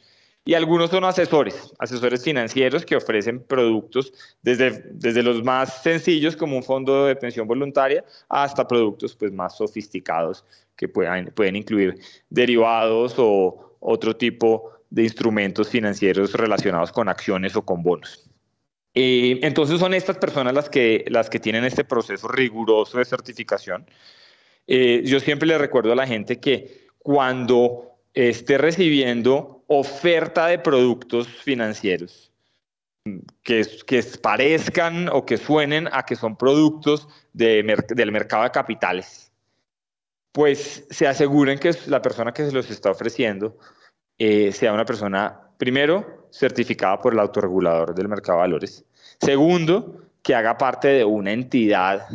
[0.45, 6.57] y algunos son asesores, asesores financieros que ofrecen productos desde, desde los más sencillos como
[6.57, 10.43] un fondo de pensión voluntaria hasta productos pues, más sofisticados
[10.75, 11.95] que puedan, pueden incluir
[12.29, 18.29] derivados o otro tipo de instrumentos financieros relacionados con acciones o con bonos.
[18.93, 23.85] Eh, entonces son estas personas las que, las que tienen este proceso riguroso de certificación.
[24.67, 31.27] Eh, yo siempre le recuerdo a la gente que cuando esté recibiendo oferta de productos
[31.27, 32.31] financieros
[33.43, 39.31] que, que parezcan o que suenen a que son productos del mercado de capitales,
[40.31, 43.57] pues se aseguren que la persona que se los está ofreciendo
[44.17, 48.85] eh, sea una persona, primero, certificada por el autorregulador del mercado de valores,
[49.19, 52.07] segundo, que haga parte de una entidad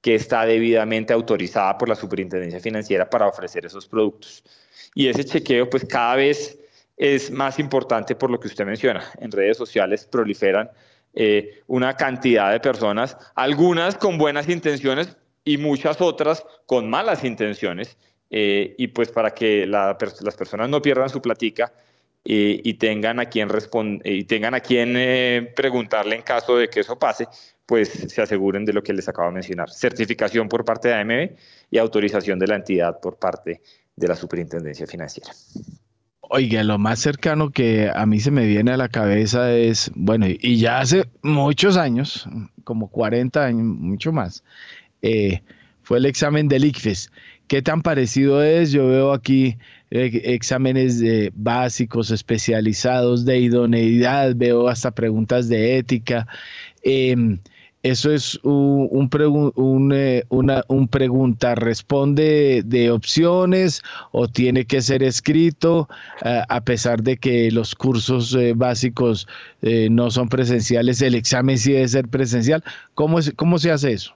[0.00, 4.44] que está debidamente autorizada por la superintendencia financiera para ofrecer esos productos.
[4.94, 6.58] Y ese chequeo, pues cada vez
[6.96, 9.04] es más importante por lo que usted menciona.
[9.20, 10.68] En redes sociales proliferan
[11.14, 17.96] eh, una cantidad de personas, algunas con buenas intenciones y muchas otras con malas intenciones.
[18.30, 19.96] Eh, y pues para que las
[20.36, 21.72] personas no pierdan su platica
[22.24, 23.48] eh, y tengan a quien
[24.04, 24.62] y tengan a
[25.54, 27.26] preguntarle en caso de que eso pase,
[27.64, 29.70] pues se aseguren de lo que les acabo de mencionar.
[29.70, 31.36] Certificación por parte de AMB
[31.70, 33.62] y autorización de la entidad por parte
[33.98, 35.30] de la Superintendencia Financiera.
[36.30, 40.26] Oiga, lo más cercano que a mí se me viene a la cabeza es, bueno,
[40.28, 42.28] y ya hace muchos años,
[42.64, 44.44] como 40 años, mucho más,
[45.00, 45.40] eh,
[45.82, 47.10] fue el examen del ICFES.
[47.46, 48.72] ¿Qué tan parecido es?
[48.72, 49.56] Yo veo aquí
[49.90, 51.02] eh, exámenes
[51.32, 56.26] básicos, especializados, de idoneidad, veo hasta preguntas de ética.
[56.82, 57.38] Em,
[57.82, 59.08] eso es un,
[59.92, 65.88] eh, un, pregunta, responde de opciones o tiene que ser escrito,
[66.24, 69.28] eh, a pesar de que los cursos eh, básicos
[69.62, 72.64] no son presenciales, el examen sí debe ser presencial.
[72.94, 74.14] ¿Cómo, ¿Cómo se hace eso?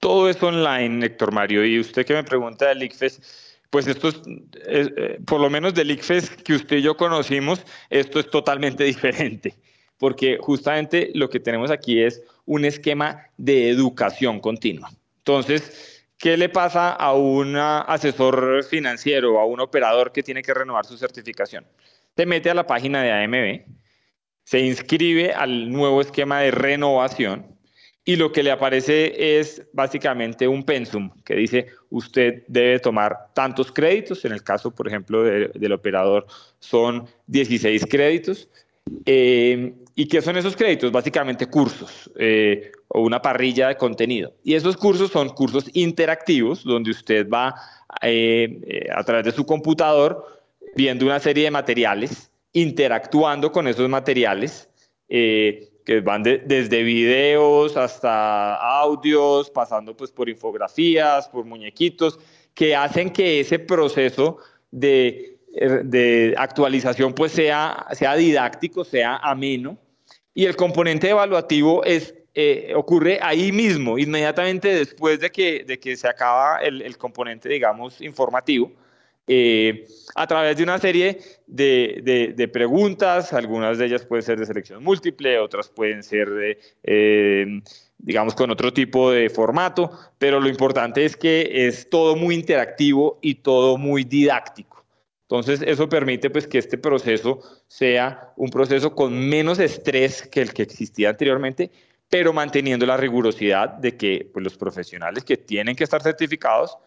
[0.00, 1.64] Todo es online, Héctor Mario.
[1.64, 4.92] Y usted que me pregunta del ICFES, pues esto es,
[5.26, 9.54] por lo menos del ICFES que usted y yo conocimos, esto es totalmente diferente
[9.98, 14.90] porque justamente lo que tenemos aquí es un esquema de educación continua.
[15.18, 20.54] Entonces, ¿qué le pasa a un asesor financiero o a un operador que tiene que
[20.54, 21.66] renovar su certificación?
[22.16, 23.62] Se mete a la página de AMB,
[24.44, 27.54] se inscribe al nuevo esquema de renovación
[28.04, 33.72] y lo que le aparece es básicamente un pensum que dice usted debe tomar tantos
[33.72, 36.26] créditos, en el caso, por ejemplo, del operador
[36.58, 38.48] son 16 créditos,
[39.06, 40.90] eh, ¿Y qué son esos créditos?
[40.90, 44.34] Básicamente cursos eh, o una parrilla de contenido.
[44.42, 47.54] Y esos cursos son cursos interactivos donde usted va
[48.02, 50.42] eh, eh, a través de su computador
[50.74, 54.68] viendo una serie de materiales, interactuando con esos materiales,
[55.06, 62.18] que van desde videos hasta audios, pasando pues por infografías, por muñequitos,
[62.52, 64.38] que hacen que ese proceso
[64.72, 65.38] de,
[65.84, 69.78] de actualización pues sea, sea didáctico, sea ameno
[70.34, 76.98] y el componente evaluativo eh, ocurre ahí mismo, inmediatamente después de que, se acaba el,
[76.98, 78.72] componente, digamos, informativo,
[79.26, 79.86] eh,
[80.16, 85.38] a través de una serie de, preguntas, algunas de ellas pueden ser de selección múltiple,
[85.38, 87.60] otras pueden ser eh,
[87.98, 93.18] digamos, con otro tipo de formato, pero lo importante es que es todo muy interactivo
[93.22, 94.73] y todo muy didáctico.
[95.34, 100.52] Entonces, eso permite pues, que este proceso sea un proceso con menos estrés que el
[100.52, 101.72] que existía anteriormente,
[102.08, 106.78] pero manteniendo la rigurosidad de que pues, los profesionales que tienen que estar certificados,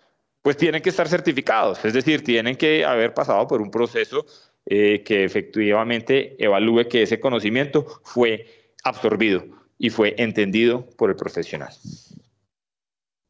[0.42, 4.26] pues tienen que estar certificados, es decir, tienen que haber pasado por un proceso
[4.66, 8.46] eh, que efectivamente evalúe que ese conocimiento fue
[8.86, 9.44] absorbido
[9.78, 11.74] y fue entendido por el profesional.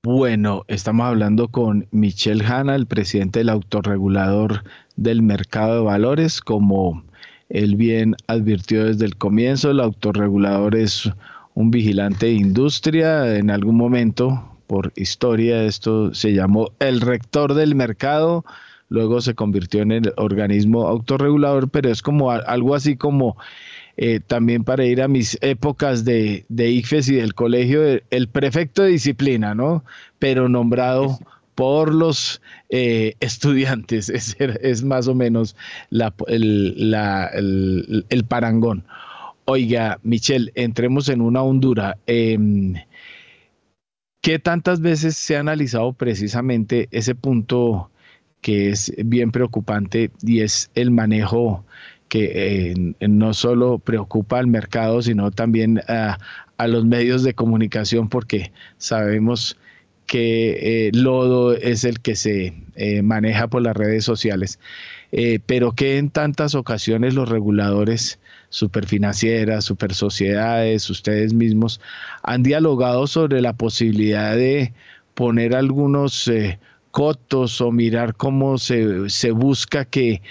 [0.03, 4.63] Bueno, estamos hablando con Michelle Hanna, el presidente del autorregulador
[4.97, 6.41] del mercado de valores.
[6.41, 7.03] Como
[7.49, 11.09] él bien advirtió desde el comienzo, el autorregulador es
[11.53, 13.37] un vigilante de industria.
[13.37, 18.43] En algún momento, por historia, esto se llamó el rector del mercado.
[18.89, 23.37] Luego se convirtió en el organismo autorregulador, pero es como algo así como
[23.97, 28.89] eh, también para ir a mis épocas de, de y del colegio, el prefecto de
[28.89, 29.83] disciplina, ¿no?
[30.19, 31.17] Pero nombrado
[31.57, 32.39] por los
[32.69, 34.09] eh, estudiantes,
[34.61, 35.55] es, más o menos
[36.27, 36.93] el,
[38.29, 38.85] parangón.
[39.45, 41.97] Oiga, Michelle, entremos en una hondura.
[42.05, 42.75] Em,
[44.21, 47.89] ¿Qué tantas veces se ha analizado precisamente ese punto
[48.41, 51.65] que es bien preocupante y es el manejo
[52.07, 56.19] que eh, no solo preocupa al mercado, sino también a,
[56.67, 59.57] los medios de comunicación, porque sabemos
[60.07, 64.59] que eh, Lodo es el que se eh, maneja por las redes sociales,
[65.45, 68.19] pero que en tantas ocasiones los reguladores
[68.49, 71.79] superfinancieras, supersociedades, ustedes mismos,
[72.23, 74.73] han dialogado sobre la posibilidad de
[75.13, 76.29] poner algunos
[76.91, 80.21] cotos o mirar cómo se, se busca que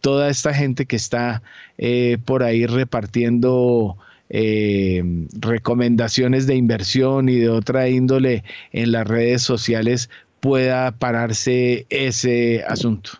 [0.00, 1.42] toda esta gente que está
[1.78, 3.96] eh, por ahí repartiendo
[4.34, 5.02] eh,
[5.38, 10.08] recomendaciones de inversión y de otra índole en las redes sociales
[10.40, 13.10] pueda pararse ese asunto.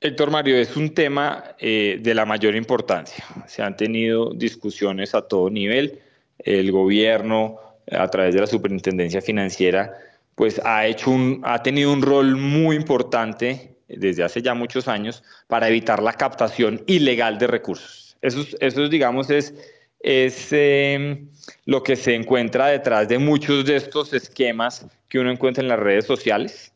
[0.00, 3.24] Héctor Mario, es un tema eh, de la mayor importancia.
[3.46, 6.00] Se han tenido discusiones a todo nivel.
[6.38, 7.60] El gobierno,
[7.92, 9.96] a través de la superintendencia financiera,
[10.34, 15.22] pues ha, hecho un, ha tenido un rol muy importante desde hace ya muchos años
[15.46, 18.01] para evitar la captación ilegal de recursos.
[18.22, 19.54] Eso, eso digamos, es,
[20.00, 21.28] es em,
[21.66, 25.78] lo que se encuentra detrás de muchos de estos esquemas que uno encuentra en las
[25.78, 26.72] redes sociales,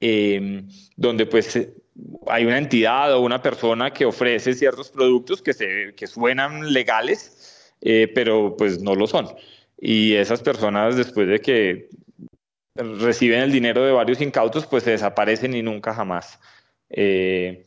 [0.00, 1.56] em, donde pues
[2.26, 7.72] hay una entidad o una persona que ofrece ciertos productos que, se, que suenan legales,
[7.80, 9.28] eh, pero pues no lo son.
[9.78, 11.88] Y esas personas, después de que
[12.74, 16.38] reciben el dinero de varios incautos, pues se desaparecen y nunca jamás
[16.92, 17.64] eh,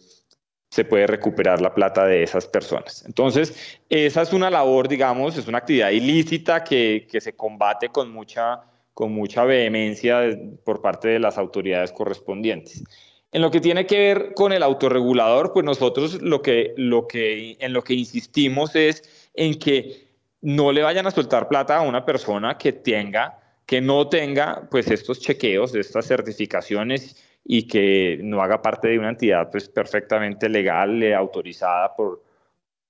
[0.76, 3.06] se puede recuperar la plata de esas personas.
[3.06, 8.11] Entonces, esa es una labor, digamos, es una actividad ilícita que, que se combate con
[8.11, 8.60] mucha,
[8.93, 12.84] con mucha vehemencia por parte de las autoridades correspondientes.
[13.31, 17.56] En lo que tiene que ver con el autorregulador, pues nosotros lo que, lo que,
[17.61, 20.10] en lo que insistimos es en que
[20.41, 24.91] no le vayan a soltar plata a una persona que tenga que no tenga pues
[24.91, 27.15] estos chequeos, estas certificaciones
[27.46, 32.24] y que no haga parte de una entidad pues perfectamente legal, eh, autorizada por,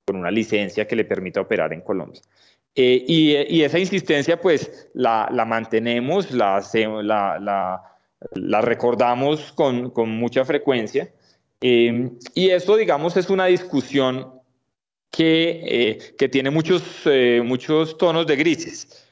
[0.05, 2.21] por una licencia que le permita operar en Colombia.
[2.73, 6.63] Eh, y, esa insistencia pues la, mantenemos, la,
[7.03, 7.81] la,
[8.33, 11.09] la, recordamos con, con, mucha frecuencia.
[11.61, 14.41] Eh, y eso, digamos, es una discusión
[15.11, 17.03] que, que tiene muchos,
[17.43, 19.05] muchos tonos de grises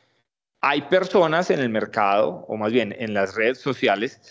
[0.66, 4.22] hay personas en el mercado, o más bien en las redes sociales,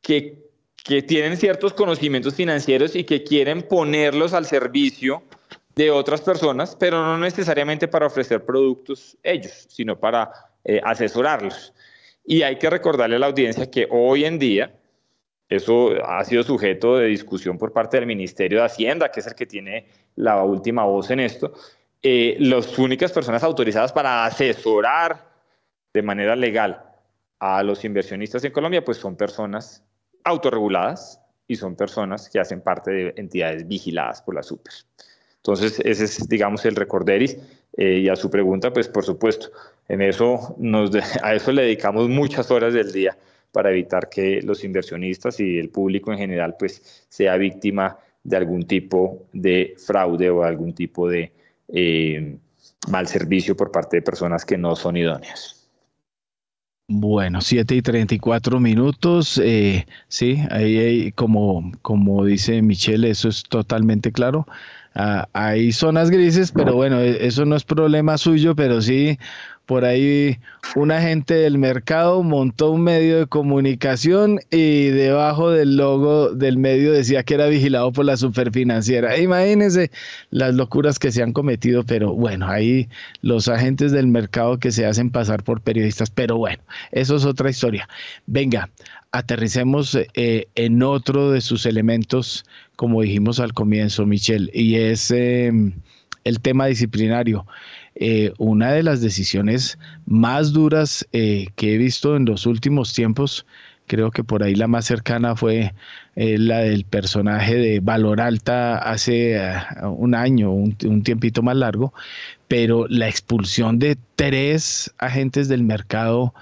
[0.00, 0.51] que,
[0.84, 5.22] que tienen ciertos conocimientos financieros y que quieren ponerlos al servicio
[5.74, 10.30] de otras personas, pero no necesariamente para ofrecer productos ellos, sino para
[10.64, 11.72] eh, asesorarlos.
[12.24, 14.74] Y hay que recordarle a la audiencia que hoy en día,
[15.48, 19.34] eso ha sido sujeto de discusión por parte del Ministerio de Hacienda, que es el
[19.34, 19.86] que tiene
[20.16, 21.52] la última voz en esto,
[22.02, 25.30] eh, las únicas personas autorizadas para asesorar
[25.94, 26.82] de manera legal
[27.38, 29.82] a los inversionistas en Colombia, pues son personas
[30.24, 34.72] autorreguladas y son personas que hacen parte de entidades vigiladas por la super.
[35.36, 37.36] Entonces, ese es, digamos, el recorderis.
[37.76, 39.50] Eh, y a su pregunta, pues por supuesto,
[39.88, 40.90] en eso nos
[41.22, 43.16] a eso le dedicamos muchas horas del día
[43.50, 48.66] para evitar que los inversionistas y el público en general, pues sea víctima de algún
[48.66, 51.32] tipo de fraude o algún tipo de
[51.68, 52.36] eh,
[52.88, 55.61] mal servicio por parte de personas que no son idóneas.
[56.94, 59.40] Bueno, 7 y 34 minutos.
[59.42, 64.46] Eh, sí, ahí, como, como dice Michelle, eso es totalmente claro.
[64.94, 69.18] Hay zonas grises, pero bueno, e, eso no es problema suyo, pero sí
[69.66, 70.38] por ahí
[70.74, 76.92] un agente del mercado montó un medio de comunicación y debajo del logo del medio
[76.92, 79.18] decía que era vigilado por la superfinanciera.
[79.18, 79.90] Imagínense
[80.30, 82.88] las locuras que se han cometido, pero bueno, ahí
[83.20, 87.48] los agentes del mercado que se hacen pasar por periodistas, pero bueno, eso es otra
[87.48, 87.88] historia.
[88.26, 88.68] Venga,
[89.12, 92.44] aterricemos eh, en otro de sus elementos,
[92.82, 95.72] como dijimos al comienzo, Michelle, y es em,
[96.24, 97.46] el tema disciplinario.
[97.94, 103.46] Eh, una de las decisiones más duras eh, que he visto en los últimos tiempos,
[103.86, 105.72] creo que por ahí la más cercana fue
[106.16, 109.40] eh, la del personaje de Valor Alta hace
[109.84, 111.94] un año, un, tiempito más largo,
[112.48, 116.34] pero la expulsión de tres agentes del mercado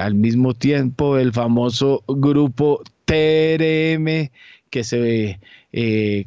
[0.00, 4.30] al mismo tiempo, el famoso grupo TRM
[4.70, 5.40] que se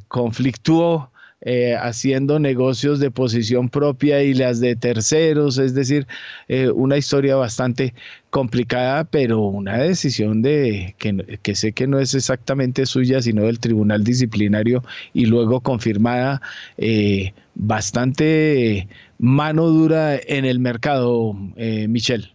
[0.07, 1.11] conflictuó
[1.43, 6.05] eh, haciendo negocios de posición propia y las de terceros, es decir,
[6.47, 7.95] eh, una historia bastante
[8.29, 13.59] complicada, pero una decisión de que, que, sé que no es exactamente suya, sino del
[13.59, 14.83] Tribunal Disciplinario
[15.15, 16.43] y luego confirmada
[16.77, 18.87] eh, bastante
[19.17, 22.31] mano dura en el mercado, Michelle.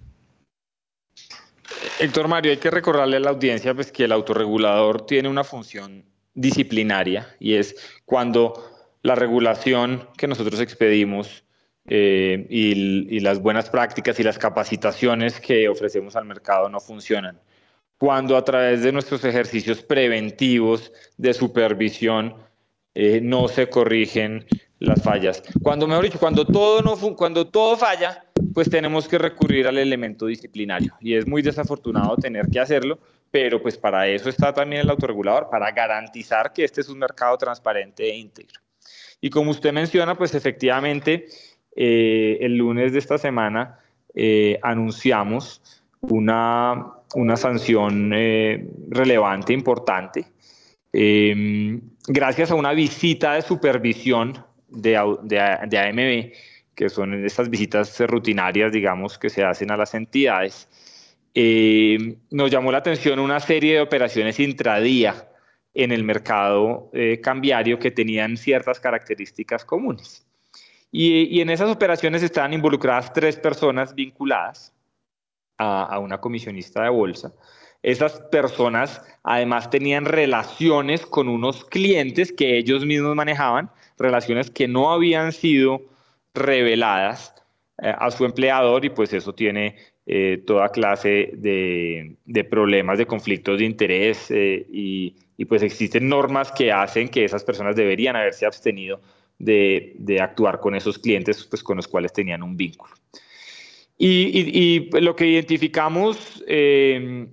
[2.00, 6.04] Héctor Mario, hay que recordarle a la audiencia pues, que el autorregulador tiene una función
[6.36, 8.62] disciplinaria y es cuando
[9.02, 11.44] la regulación que nosotros expedimos
[11.88, 17.40] eh, y, las buenas prácticas y las capacitaciones que ofrecemos al mercado no funcionan.
[17.98, 22.34] Cuando a través de nuestros ejercicios preventivos de supervisión
[22.98, 24.46] eh, no se corrigen
[24.78, 25.42] las fallas.
[25.62, 28.24] Cuando, mejor dicho, cuando todo, no cuando todo falla,
[28.54, 30.94] pues tenemos que recurrir al elemento disciplinario.
[31.00, 32.98] Y es muy desafortunado tener que hacerlo,
[33.30, 37.36] pero pues para eso está también el autorregulador, para garantizar que este es un mercado
[37.36, 38.60] transparente e íntegro.
[39.20, 41.26] Y como usted menciona, pues efectivamente,
[41.74, 43.78] eh, el lunes de esta semana
[44.14, 45.60] eh, anunciamos
[46.00, 50.26] una, una sanción eh, relevante, importante,
[50.96, 56.32] em, gracias a una visita de supervisión de, de, AMB,
[56.74, 60.68] que son estas visitas rutinarias, digamos, que se hacen a las entidades.
[61.34, 65.28] Em, nos llamó la atención una serie de operaciones intradía
[65.74, 70.26] en el mercado eh, cambiario que tenían ciertas características comunes.
[70.90, 74.72] Y, en esas operaciones estaban involucradas tres personas vinculadas
[75.58, 77.34] a, una comisionista de bolsa.
[77.82, 84.92] Esas personas además tenían relaciones con unos clientes que ellos mismos manejaban, relaciones que no
[84.92, 85.82] habían sido
[86.34, 87.34] reveladas
[87.82, 89.76] eh, a su empleador y pues eso tiene
[90.06, 96.72] eh, toda clase de, problemas, de conflictos de interés y, y pues existen normas que
[96.72, 99.00] hacen que esas personas deberían haberse abstenido
[99.38, 102.94] de, de actuar con esos clientes pues, con los cuales tenían un vínculo.
[103.98, 107.26] Y, lo que identificamos eh,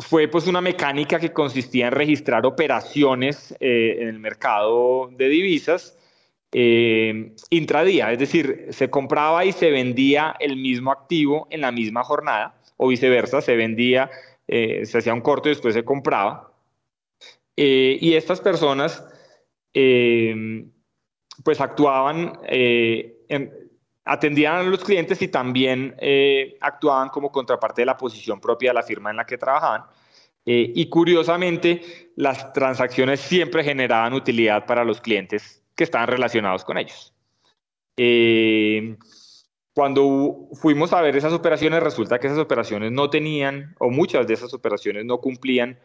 [0.00, 5.96] fue pues una mecánica que consistía en registrar operaciones eh, en el mercado de divisas
[6.52, 12.02] eh, intradía, es decir, se compraba y se vendía el mismo activo en la misma
[12.02, 14.10] jornada o viceversa, se vendía,
[14.48, 16.50] se hacía un corto y después se compraba.
[17.62, 19.04] Eh, y estas personas
[19.74, 20.64] eh,
[21.44, 23.18] pues actuaban, eh,
[24.12, 25.96] atendían a los clientes y también
[26.60, 29.84] actuaban como contraparte de la posición propia de la firma en la que trabajaban.
[30.44, 37.14] y curiosamente, las transacciones siempre generaban utilidad para los clientes que estaban relacionados con ellos.
[39.74, 44.34] cuando fuimos a ver esas operaciones, resulta que esas operaciones no tenían, o muchas de
[44.34, 45.78] esas operaciones no cumplían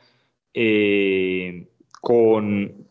[0.57, 1.68] eh,
[2.02, 2.88] con,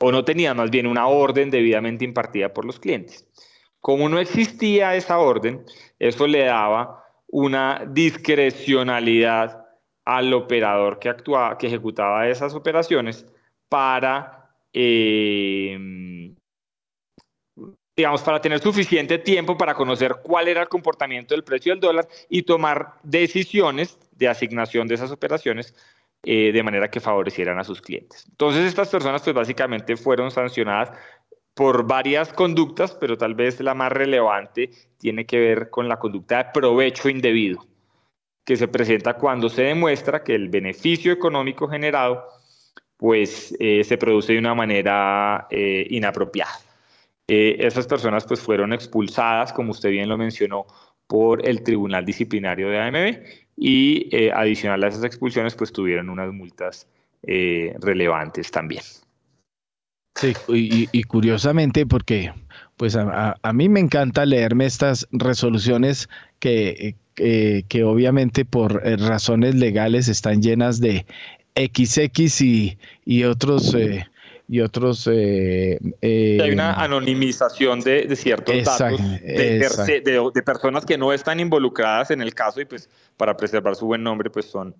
[0.00, 3.26] o no tenía más bien una orden debidamente impartida por los clientes.
[3.80, 5.64] Como no existía esa orden,
[5.98, 9.66] eso le daba una discrecionalidad
[10.04, 13.26] al operador que actuaba, que ejecutaba esas operaciones
[13.68, 16.34] para, eh,
[17.94, 22.08] digamos, para tener suficiente tiempo para conocer cuál era el comportamiento del precio del dólar
[22.30, 25.74] y tomar decisiones de asignación de esas operaciones
[26.24, 28.26] eh, de manera que favorecieran a sus clientes.
[28.30, 30.90] Entonces estas personas pues básicamente fueron sancionadas
[31.58, 36.38] por varias conductas, pero tal vez la más relevante tiene que ver con la conducta
[36.38, 37.66] de provecho indebido,
[38.44, 42.24] que se presenta cuando se demuestra que el beneficio económico generado
[42.96, 46.52] pues eh, se produce de una manera eh, inapropiada.
[47.26, 50.64] esas personas pues fueron expulsadas, como usted bien lo mencionó,
[51.08, 53.18] por el Tribunal Disciplinario de AMB
[53.56, 56.86] y eh, adicional a esas expulsiones pues tuvieron unas multas
[57.24, 58.84] eh, relevantes también.
[60.20, 62.32] Sí, y, curiosamente, porque
[62.76, 66.08] pues a, mí me encanta leerme estas resoluciones
[66.40, 71.06] que, que obviamente por eh, razones legales están llenas de
[71.56, 73.74] XX y, y otros...
[73.74, 74.06] Eh,
[74.50, 75.06] y otros...
[75.12, 82.10] Eh, Hay una anonimización de, de ciertos datos de, de, personas que no están involucradas
[82.12, 82.88] en el caso y pues
[83.18, 84.74] para preservar su buen nombre pues son,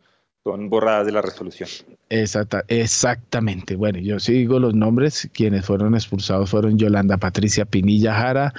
[0.45, 1.69] son borradas de la resolución.
[2.11, 3.77] Exacta, exactamente.
[3.77, 5.29] Bueno, yo sigo los nombres.
[5.33, 8.55] Quienes fueron expulsados fueron Yolanda Patricia Pinilla Jara,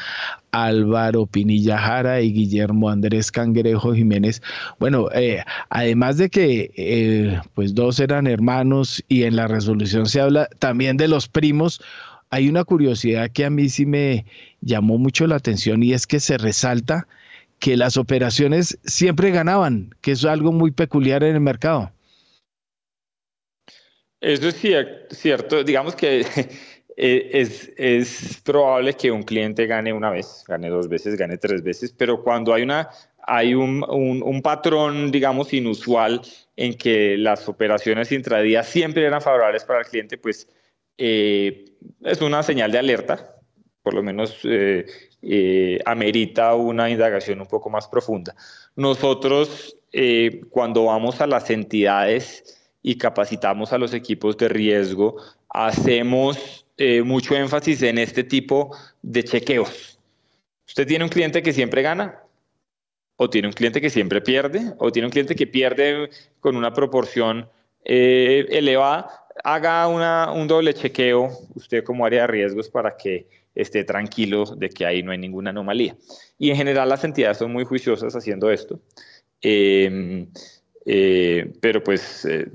[0.52, 4.42] Álvaro Pinilla Jara y Guillermo Andrés Cangrejo Jiménez.
[4.80, 10.22] Bueno, eh, además de que eh, pues dos eran hermanos y en la resolución se
[10.22, 11.82] habla también de los primos,
[12.30, 14.26] hay una curiosidad que a mí sí me
[14.62, 17.08] llamó mucho la atención y es que se resalta
[17.60, 21.92] que las operaciones siempre ganaban, que es algo muy peculiar en el mercado.
[24.22, 24.56] Eso es
[25.12, 26.20] cierto, digamos que
[26.98, 31.64] eh, es, es, probable que un cliente gane una vez, gane dos veces, gane tres
[31.64, 32.90] veces, pero cuando hay, una,
[33.24, 36.22] hay un, un, patrón, digamos, inusual
[36.58, 40.50] en que las operaciones intradía siempre eran favorables para el cliente, pues
[40.98, 41.66] eh,
[42.02, 43.38] es una señal de alerta,
[43.82, 44.86] por lo menos eh,
[45.22, 48.34] eh, amerita una indagación un poco más profunda.
[48.78, 55.18] Nosotros, eh, cuando vamos a las entidades y capacitamos a los equipos de riesgo,
[55.50, 60.00] hacemos eh, mucho énfasis en este tipo de chequeos.
[60.66, 62.24] ¿Usted tiene un cliente que siempre gana?
[63.18, 64.74] ¿O tiene un cliente que siempre pierde?
[64.78, 66.10] ¿O tiene un cliente que pierde
[66.40, 67.50] con una proporción
[67.84, 69.26] elevada?
[69.44, 69.86] Haga
[70.32, 73.28] un doble chequeo usted como área de riesgos para que
[73.62, 75.96] esté tranquilo de que ahí no hay ninguna anomalía.
[76.38, 78.80] Y en general las entidades son muy juiciosas haciendo esto.
[79.42, 80.28] Em,
[80.86, 82.48] eh, pero pues, eh,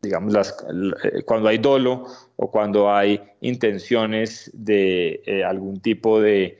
[0.00, 0.56] digamos, las,
[1.04, 6.58] eh, cuando hay dolo o cuando hay intenciones de algún tipo de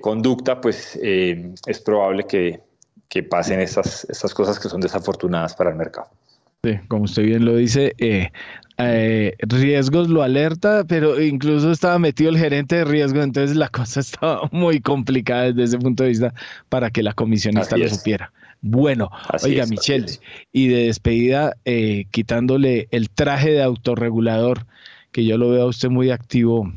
[0.00, 2.60] conducta, pues es probable que,
[3.08, 6.08] que pasen esas, esas cosas que son desafortunadas para el mercado.
[6.64, 8.30] Sí, como usted bien lo dice, eh,
[8.90, 14.00] eh, riesgos lo alerta, pero incluso estaba metido el gerente de riesgo, entonces la cosa
[14.00, 16.34] estaba muy complicada desde ese punto de vista
[16.68, 18.32] para que la comisionista lo supiera.
[18.60, 19.10] Bueno,
[19.42, 20.06] oiga, Michelle,
[20.52, 24.66] y de despedida, eh, quitándole el traje de autorregulador,
[25.10, 26.72] que yo lo veo a usted muy activo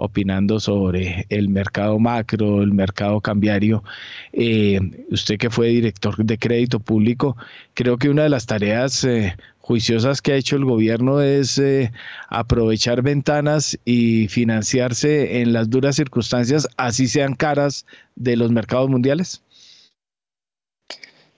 [0.00, 3.84] opinando sobre el mercado macro, el mercado cambiario.
[4.32, 7.36] Eh, usted que fue director de crédito público,
[7.74, 11.92] creo que una de las tareas eh, juiciosas que ha hecho el gobierno es eh,
[12.28, 17.86] aprovechar ventanas y financiarse en las duras circunstancias, así sean caras,
[18.16, 19.42] de los mercados mundiales.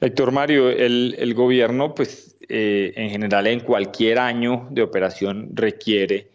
[0.01, 6.32] Héctor Mario, el, el gobierno, pues en general en cualquier año de operación requiere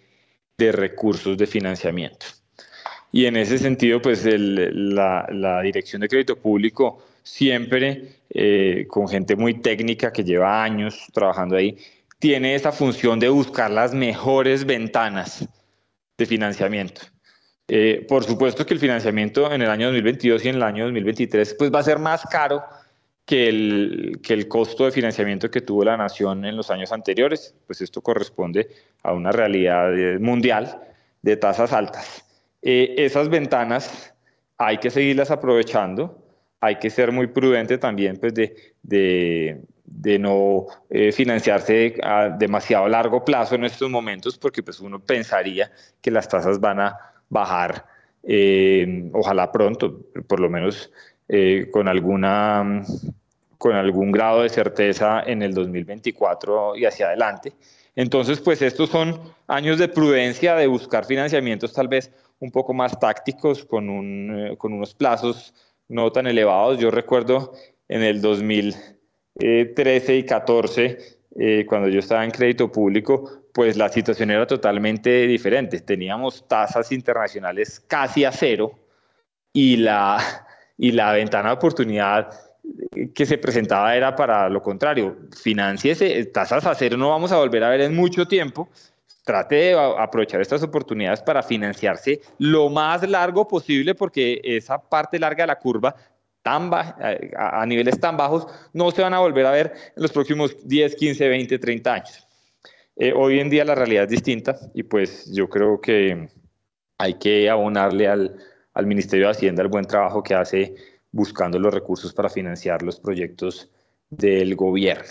[0.57, 2.25] de recursos de financiamiento.
[3.11, 9.61] Y en ese sentido, pues la, Dirección de Crédito Público siempre, eh, con gente muy
[9.61, 11.77] técnica que lleva años trabajando ahí,
[12.19, 15.47] tiene esa función de buscar las mejores ventanas
[16.17, 17.01] de financiamiento.
[17.67, 21.55] Eh, por supuesto que el financiamiento en el año 2022 y en el año 2023
[21.55, 22.63] pues va a ser más caro
[23.27, 27.53] que el, que el costo de financiamiento que tuvo la nación en los años anteriores,
[27.67, 28.69] pues esto corresponde
[29.03, 30.79] a una realidad eh, mundial
[31.21, 32.25] de tasas altas.
[32.61, 34.13] Eh, esas ventanas
[34.57, 36.17] hay que seguirlas aprovechando,
[36.61, 42.87] hay que ser muy prudente también pues de, de, de no eh, financiarse a demasiado
[42.87, 45.69] largo plazo en estos momentos, porque pues uno pensaría
[46.01, 46.97] que las tasas van a
[47.27, 47.85] bajar,
[49.11, 50.91] ojalá pronto, por lo menos
[51.29, 52.83] eh, con, alguna,
[53.57, 57.53] con algún grado de certeza en el 2024 y hacia adelante.
[57.95, 62.99] Entonces, pues estos son años de prudencia, de buscar financiamientos tal vez un poco más
[62.99, 65.53] tácticos, con, un, eh, con unos plazos
[65.87, 66.79] no tan elevados.
[66.79, 67.53] Yo recuerdo
[67.87, 70.97] en el 2013 y 14,
[71.39, 75.79] eh, cuando yo estaba en crédito público, pues la situación era totalmente diferente.
[75.81, 78.71] Teníamos tasas internacionales casi a cero
[79.51, 80.46] y la,
[80.77, 82.29] y la ventana de oportunidad
[83.13, 87.63] que se presentaba era para lo contrario, financiese, tasas a cero no vamos a volver
[87.63, 88.69] a ver en mucho tiempo,
[89.23, 95.43] trate de aprovechar estas oportunidades para financiarse lo más largo posible porque esa parte larga
[95.43, 95.95] de la curva
[96.41, 100.55] tan a niveles tan bajos no se van a volver a ver en los próximos
[100.65, 102.27] 10, 15, 20, 30 años.
[102.95, 106.29] Eh, hoy en día la realidad es distinta y pues yo creo que
[106.97, 108.37] hay que abonarle al,
[108.77, 110.75] al Ministerio de Hacienda el buen trabajo que hace
[111.11, 113.71] buscando los recursos para financiar los proyectos
[114.11, 115.09] del gobierno.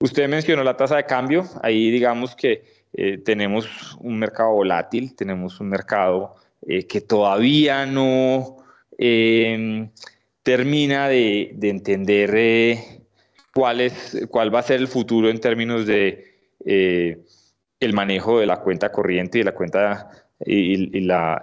[0.00, 5.60] Usted mencionó la tasa de cambio, ahí digamos que eh, tenemos un mercado volátil, tenemos
[5.60, 6.34] un mercado
[6.66, 8.56] eh, que todavía no
[8.98, 9.88] em,
[10.42, 12.76] termina de, entender
[13.54, 16.34] cuál, es, cuál va a ser el futuro en términos de
[17.78, 20.10] el manejo de la cuenta corriente y la cuenta
[20.44, 21.40] y, la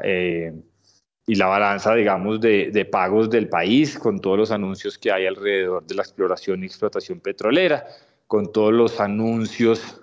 [1.31, 5.87] y la balanza, digamos, de, pagos del país, con todos los anuncios que hay alrededor
[5.87, 7.85] de la exploración y explotación petrolera,
[8.27, 10.01] con todos los anuncios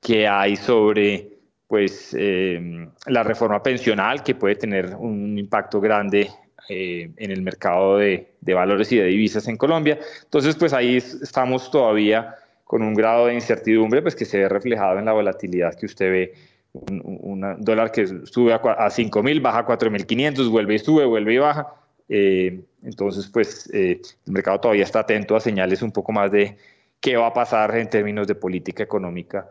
[0.00, 1.30] que hay sobre
[1.66, 6.30] pues, eh, la reforma pensional, que puede tener un impacto grande
[6.68, 9.98] eh, en el mercado de, de, valores y de divisas en Colombia.
[10.22, 15.00] Entonces, pues ahí estamos todavía con un grado de incertidumbre pues, que se ve reflejado
[15.00, 16.34] en la volatilidad que usted ve
[16.72, 21.38] un, dólar que sube a, a 5.000, baja a 4.500, vuelve y sube, vuelve y
[21.38, 21.74] baja.
[22.08, 26.56] Eh, entonces, pues eh, el mercado todavía está atento a señales un poco más de
[27.00, 29.48] qué va a pasar en términos de política económica,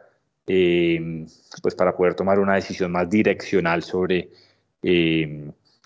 [0.48, 1.26] eh,
[1.61, 4.30] pues para poder tomar una decisión más direccional sobre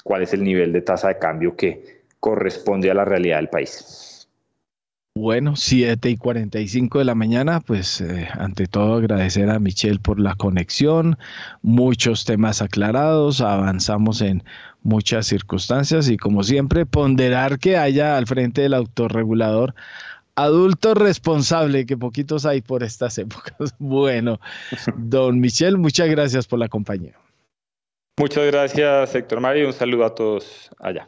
[0.03, 4.14] cuál es el nivel de tasa de cambio que corresponde a la realidad del país.
[5.17, 10.19] Bueno, 7 y 45 de la mañana, pues eh, ante todo agradecer a Michelle por
[10.19, 11.17] la conexión,
[11.61, 14.43] muchos temas aclarados, avanzamos en
[14.83, 19.73] muchas circunstancias y como siempre ponderar que haya al frente del autorregulador
[20.35, 23.73] adulto responsable, que poquitos hay por estas épocas.
[23.79, 24.41] Bueno,
[24.97, 27.13] don Michel, muchas gracias por la compañía.
[28.17, 31.07] Muchas gracias, Héctor Mario, un saludo a todos allá.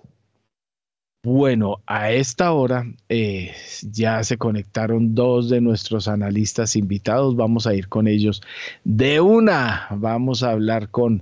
[1.30, 7.36] Bueno, a esta hora eh, ya se conectaron dos de nuestros analistas invitados.
[7.36, 8.42] Vamos a ir con ellos
[8.86, 9.88] de una.
[9.92, 11.22] Vamos a hablar con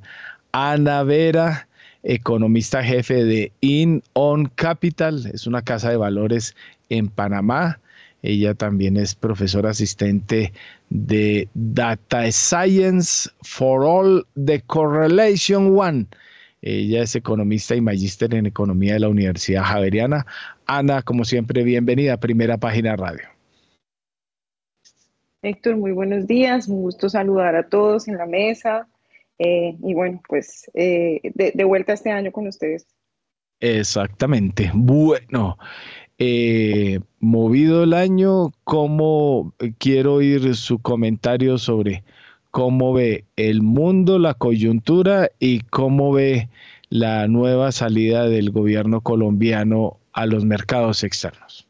[0.51, 1.67] Ana Vera,
[2.03, 5.25] economista jefe de In On Capital.
[5.33, 6.55] Es una casa de valores
[6.89, 7.79] en Panamá.
[8.21, 10.53] Ella también es profesora asistente
[10.91, 16.05] de Data Science for All the Correlation One
[16.65, 20.25] ella es economista y magíster en economía de la Universidad Javeriana.
[20.65, 23.27] Ana, como siempre, bienvenida a Primera Página Radio.
[25.43, 26.67] Héctor, muy buenos días.
[26.67, 28.87] Un gusto saludar a todos en la mesa.
[29.37, 32.87] Eh, y bueno, pues eh, de, vuelta este año con ustedes.
[33.59, 34.71] Exactamente.
[34.73, 35.59] Bueno,
[36.17, 42.03] eh, movido el año, ¿cómo quiero oír su comentario sobre
[42.55, 46.47] cómo ve el mundo, la coyuntura y cómo ve
[46.87, 51.67] la nueva salida del gobierno colombiano a los mercados externos.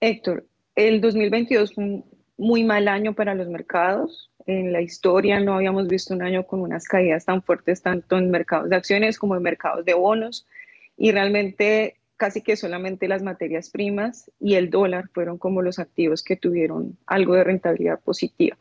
[0.00, 2.04] Héctor, el 2022 fue un
[2.36, 4.32] muy mal año para los mercados.
[4.44, 8.32] En la historia no habíamos visto un año con unas caídas tan fuertes tanto en
[8.32, 10.48] mercados de acciones como en mercados de bonos
[10.96, 16.24] y realmente casi que solamente las materias primas y el dólar fueron como los activos
[16.24, 18.56] que tuvieron algo de rentabilidad positiva.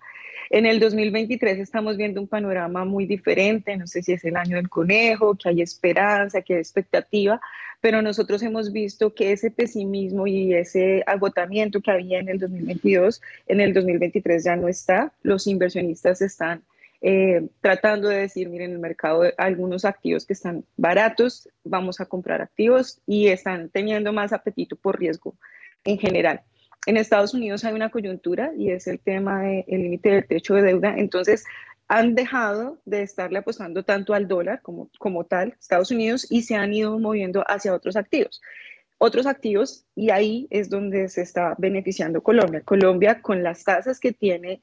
[0.50, 4.58] En el 2023 estamos viendo un panorama muy diferente, no sé si es el año
[4.58, 7.42] del conejo, que hay esperanza, que hay expectativa,
[7.82, 13.22] pero nosotros hemos visto que ese pesimismo y ese agotamiento que había en el 2022,
[13.48, 15.12] en el 2023 ya no está.
[15.24, 16.64] Los inversionistas están
[17.02, 22.42] eh, tratando de decir, miren, el mercado, algunos activos que están baratos, vamos a comprar
[22.42, 25.36] activos y están teniendo más apetito por riesgo
[25.84, 26.42] en general.
[26.86, 30.62] En Estados Unidos hay una coyuntura y es el tema del límite del techo de
[30.62, 30.96] deuda.
[30.98, 31.44] Entonces,
[31.88, 36.56] han dejado de estarle apostando tanto al dólar como, como tal, Estados Unidos, y se
[36.56, 38.42] han ido moviendo hacia otros activos.
[38.98, 42.62] Otros activos, y ahí es donde se está beneficiando Colombia.
[42.62, 44.62] Colombia, con las tasas que tiene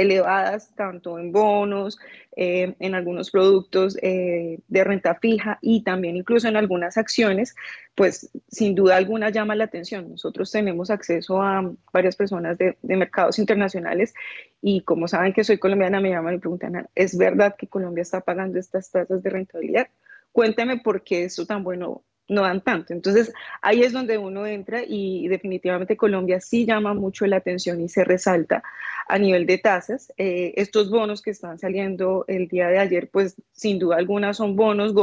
[0.00, 1.98] elevadas tanto en bonos,
[2.36, 7.54] eh, en algunos productos eh, de renta fija y también incluso en algunas acciones,
[7.94, 10.10] pues sin duda alguna llama la atención.
[10.10, 14.14] Nosotros tenemos acceso a varias personas de, de mercados internacionales
[14.62, 18.20] y como saben que soy colombiana, me llaman y preguntan, ¿es verdad que Colombia está
[18.20, 19.88] pagando estas tasas de rentabilidad?
[20.32, 22.92] Cuéntame por qué eso tan bueno no dan tanto.
[22.94, 27.88] Entonces, ahí es donde uno entra y definitivamente Colombia sí llama mucho la atención y
[27.88, 28.62] se resalta
[29.08, 30.12] a nivel de tasas.
[30.16, 34.54] Eh, estos bonos que están saliendo el día de ayer, pues sin duda alguna son
[34.54, 34.94] bonos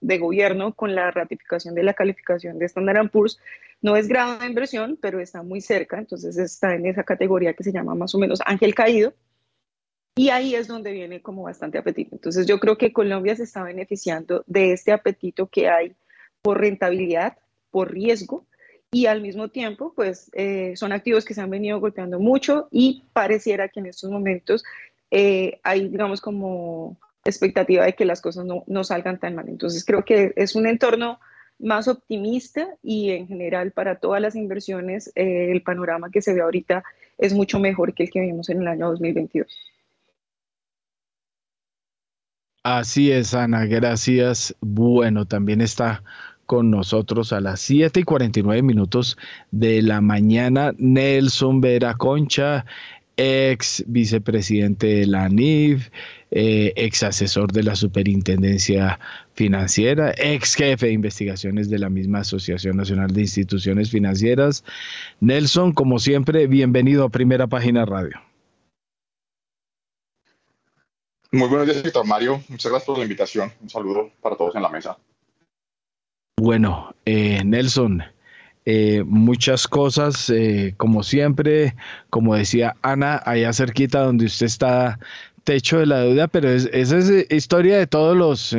[0.00, 3.38] de gobierno con la ratificación de la calificación de Standard Poor's.
[3.82, 7.64] No es grado de inversión, pero está muy cerca, entonces está en esa categoría que
[7.64, 9.12] se llama más o menos ángel caído.
[10.16, 12.14] Y ahí es donde viene como bastante apetito.
[12.14, 15.94] Entonces yo creo que Colombia se está beneficiando de este apetito que hay
[16.42, 17.36] por rentabilidad,
[17.70, 18.46] por riesgo
[18.92, 23.04] y al mismo tiempo, pues eh, son activos que se han venido golpeando mucho y
[23.12, 24.64] pareciera que en estos momentos
[25.10, 29.48] eh, hay, digamos, como expectativa de que las cosas no, no, salgan tan mal.
[29.48, 31.20] Entonces creo que es un entorno
[31.60, 36.40] más optimista y en general para todas las inversiones eh, el panorama que se ve
[36.40, 36.82] ahorita
[37.18, 39.46] es mucho mejor que el que vimos en el año 2022.
[42.62, 44.54] Así es, Ana, gracias.
[44.60, 46.02] Bueno, también está
[46.50, 49.16] con nosotros a las 7 y 49 minutos
[49.52, 52.66] de la mañana Nelson Vera Concha,
[53.16, 55.90] ex vicepresidente de la NIF,
[56.32, 58.98] eh, ex asesor de la Superintendencia
[59.32, 64.64] Financiera, ex jefe de investigaciones de la misma Asociación Nacional de Instituciones Financieras.
[65.20, 68.20] Nelson, como siempre, bienvenido a Primera Página Radio.
[71.30, 72.42] Muy buenos días, Víctor Mario.
[72.48, 73.52] Muchas gracias por la invitación.
[73.60, 74.98] Un saludo para todos en la mesa.
[76.40, 78.02] Bueno, eh, Nelson,
[78.64, 81.74] eh, muchas cosas, eh, como siempre,
[82.08, 84.98] como decía Ana, allá cerquita donde usted está,
[85.44, 88.56] techo de la deuda, pero es, esa es historia de todos los...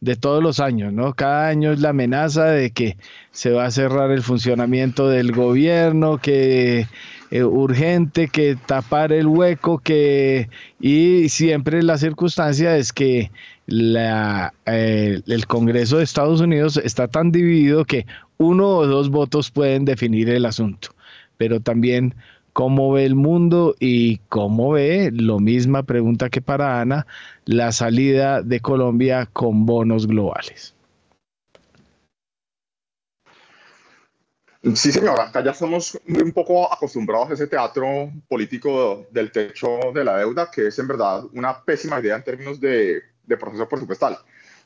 [0.00, 1.14] de todos los años, ¿no?
[1.14, 2.96] Cada año es la amenaza de que
[3.30, 6.88] se va a cerrar el funcionamiento del gobierno, que
[7.34, 10.48] eh, urgente, que tapar el hueco, que
[10.80, 13.32] y siempre la circunstancia es que
[13.66, 19.84] eh, el Congreso de Estados Unidos está tan dividido que uno o dos votos pueden
[19.84, 20.88] definir el asunto,
[21.36, 22.14] pero también
[22.52, 27.06] cómo ve el mundo y cómo ve, lo misma pregunta que para Ana,
[27.44, 30.74] la salida de Colombia con bonos globales.
[34.74, 40.04] Sí, señora, acá ya estamos un poco acostumbrados a ese teatro político del techo de
[40.04, 44.18] la deuda, que es en verdad una pésima idea en términos de, de proceso presupuestal.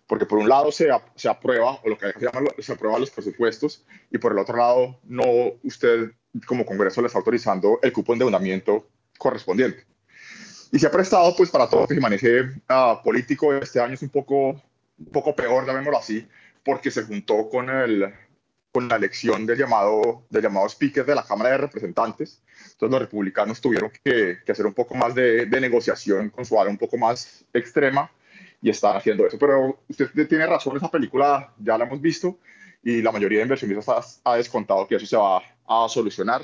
[0.06, 3.10] Porque por un lado se, se aprueba, o lo que se llama, se aprueba los
[3.10, 5.24] presupuestos, y por el otro lado, no
[5.62, 6.12] usted
[6.46, 9.84] como Congreso le está autorizando el cupo de endeudamiento correspondiente.
[10.70, 14.10] Y se ha prestado pues para todo que maneje uh, político este año es un
[14.10, 16.26] poco, un poco peor, llamémoslo así,
[16.62, 18.12] porque se juntó con el,
[18.70, 22.42] con la elección del llamado, del llamado speaker de la Cámara de Representantes.
[22.72, 26.78] Entonces los republicanos tuvieron que, hacer un poco más de, negociación con su área un
[26.78, 28.10] poco más extrema
[28.60, 29.38] y están haciendo eso.
[29.38, 32.38] Pero usted tiene razón, esa película ya la hemos visto
[32.82, 36.42] y la mayoría de inversionistas ha, descontado que eso se va a solucionar.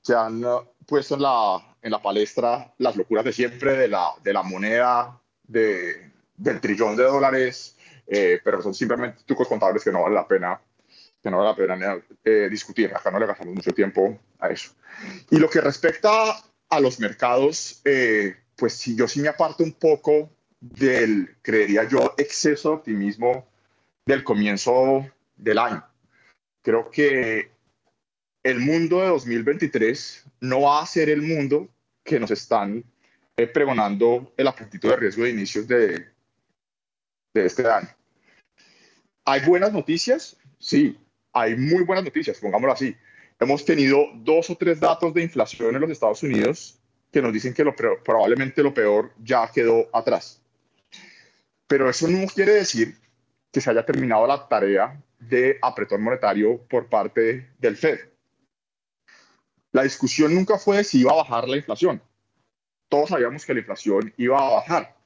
[0.00, 4.10] Se han uh, puesto en la, en la palestra las locuras de siempre de la,
[4.22, 7.76] de la moneda, de, del trillón de dólares,
[8.06, 10.60] eh, pero son simplemente trucos contables que no vale la pena
[11.22, 12.94] que no vale la pena eh, discutir.
[12.94, 14.70] Acá no le gastamos mucho tiempo a eso.
[15.30, 16.10] Y lo que respecta
[16.68, 22.14] a los mercados, eh, pues si yo sí me aparto un poco del, creería yo,
[22.18, 23.46] exceso de optimismo
[24.06, 25.06] del comienzo
[25.36, 25.84] del año.
[26.62, 27.50] Creo que
[28.42, 31.68] el mundo de 2023 no va a ser el mundo
[32.04, 32.84] que nos están
[33.36, 36.08] eh, pregonando el apetito de riesgo de inicios de,
[37.34, 37.88] de este año.
[39.24, 40.36] ¿Hay buenas noticias?
[40.58, 40.98] Sí,
[41.32, 42.96] hay muy buenas noticias, pongámoslo así.
[43.38, 46.80] Hemos tenido dos o tres datos de inflación en los Estados Unidos
[47.12, 50.42] que nos dicen que lo probablemente lo peor ya quedó atrás.
[51.68, 52.96] Pero eso no quiere decir
[53.52, 58.00] que se haya terminado la tarea de apretón monetario por parte del Fed.
[59.72, 62.02] La discusión nunca fue si iba a bajar la inflación.
[62.88, 64.96] Todos sabíamos que la inflación iba a bajar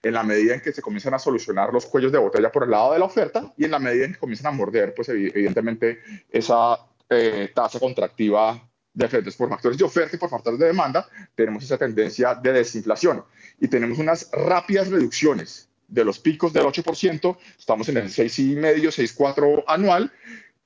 [0.00, 2.70] en la medida en que se comienzan a solucionar los cuellos de botella por el
[2.70, 6.00] lado de la oferta y en la medida en que comienzan a morder, pues evidentemente
[6.30, 6.78] esa
[7.08, 11.64] eh, tasa contractiva de efectos por factores de oferta y por factores de demanda, tenemos
[11.64, 13.24] esa tendencia de desinflación
[13.58, 19.64] y tenemos unas rápidas reducciones de los picos del 8%, estamos en el 6,5, 6,4
[19.66, 20.12] anual,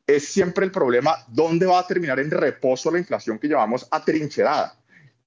[0.06, 4.78] es siempre el problema dónde va a terminar en reposo la inflación que llevamos atrincherada.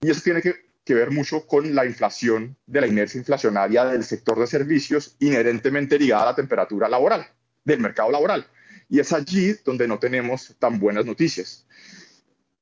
[0.01, 4.03] Y eso tiene que que ver mucho con la inflación de la inercia inflacionaria del
[4.03, 7.27] sector de servicios inherentemente ligada a la temperatura laboral,
[7.63, 8.47] del mercado laboral.
[8.89, 11.67] Y es allí donde no tenemos tan buenas noticias.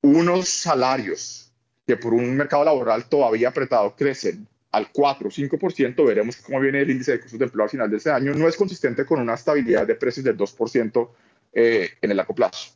[0.01, 1.53] Unos salarios
[1.85, 6.81] que por un mercado laboral todavía apretado crecen al 4 o 5%, veremos cómo viene
[6.81, 9.19] el índice de costos de empleo al final de este año, no es consistente con
[9.19, 11.09] una estabilidad de precios del 2%
[11.53, 12.71] eh, en el largo plazo.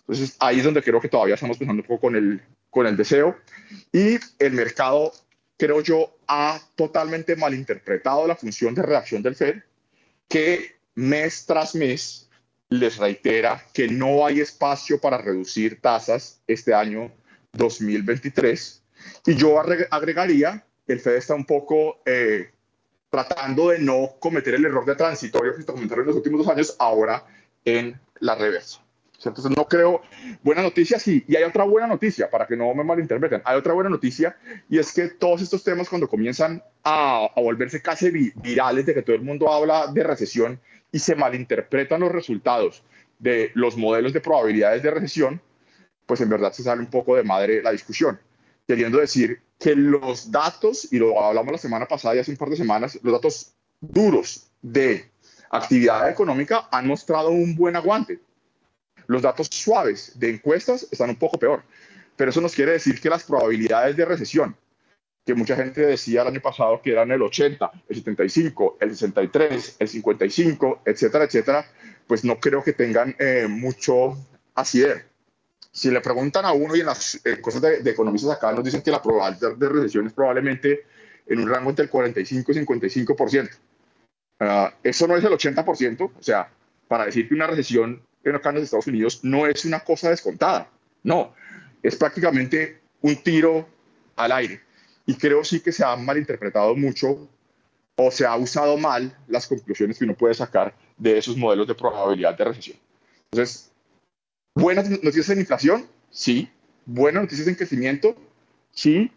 [0.00, 2.96] Entonces, ahí es donde creo que todavía estamos pensando un poco con el, con el
[2.96, 3.36] deseo.
[3.92, 5.12] Y el mercado,
[5.56, 9.56] creo yo, ha totalmente malinterpretado la función de reacción del Fed,
[10.26, 12.28] que mes tras mes
[12.70, 17.12] les reitera que no hay espacio para reducir tasas este año
[17.52, 18.82] 2023.
[19.26, 22.50] Y yo agregaría, el Fed está un poco eh,
[23.10, 26.48] tratando de no cometer el error de transitorio que se cometido en los últimos dos
[26.48, 27.24] años, ahora
[27.64, 28.82] en la reversa.
[29.24, 30.02] Entonces no creo,
[30.44, 33.72] buena noticia sí, y hay otra buena noticia, para que no me malinterpreten, hay otra
[33.72, 34.36] buena noticia,
[34.68, 39.16] y es que todos estos temas cuando comienzan a, volverse casi virales, de que todo
[39.16, 40.60] el mundo habla de recesión
[40.92, 42.84] y se malinterpretan los resultados
[43.18, 45.42] de los modelos de probabilidades de recesión,
[46.06, 48.20] pues en verdad se sale un poco de madre la discusión,
[48.68, 52.50] queriendo decir que los datos, y lo hablamos la semana pasada y hace un par
[52.50, 55.10] de semanas, los datos duros de
[55.50, 58.20] actividad económica han mostrado un buen aguante.
[59.06, 61.62] Los datos suaves de encuestas están un poco peor,
[62.14, 64.54] pero eso nos quiere decir que las probabilidades de recesión,
[65.24, 69.76] que mucha gente decía el año pasado que eran el 80, el 75, el 63,
[69.78, 71.66] el 55, etcétera, etcétera,
[72.06, 74.18] pues no creo que tengan eh, mucho
[74.54, 75.00] asidero.
[75.78, 78.82] Si le preguntan a uno y en las eh, cosas de, economistas acá nos dicen
[78.82, 80.86] que la probabilidad de recesión es probablemente
[81.24, 83.48] en un rango entre el 45 y 55%.
[84.40, 84.44] Uh,
[84.82, 86.50] eso no es el 80%, o sea,
[86.88, 90.68] para decir que una recesión en los Estados Unidos no es una cosa descontada,
[91.04, 91.32] no,
[91.80, 93.68] es prácticamente un tiro
[94.16, 94.60] al aire.
[95.06, 97.28] Y creo sí que se ha malinterpretado mucho
[97.94, 101.76] o se ha usado mal las conclusiones que uno puede sacar de esos modelos de
[101.76, 102.78] probabilidad de recesión.
[103.30, 103.70] Entonces,
[104.58, 106.50] buenas noticias en inflación, sí.
[106.84, 108.16] Buenas noticias en crecimiento,
[108.72, 109.10] sí.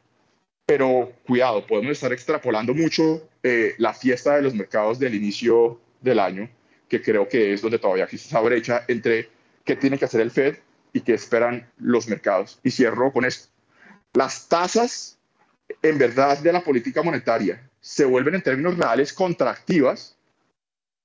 [0.66, 6.20] Pero cuidado, podemos estar extrapolando mucho eh, la fiesta de los mercados del inicio del
[6.20, 6.50] año,
[6.88, 9.30] que creo que es donde todavía existe esa brecha entre
[9.66, 10.58] qué tiene que hacer el Fed
[10.94, 12.60] y qué esperan los mercados.
[12.64, 13.50] Y cierro con esto.
[14.14, 15.18] Las tasas,
[15.82, 20.18] en verdad, de la política monetaria se vuelven en términos reales contractivas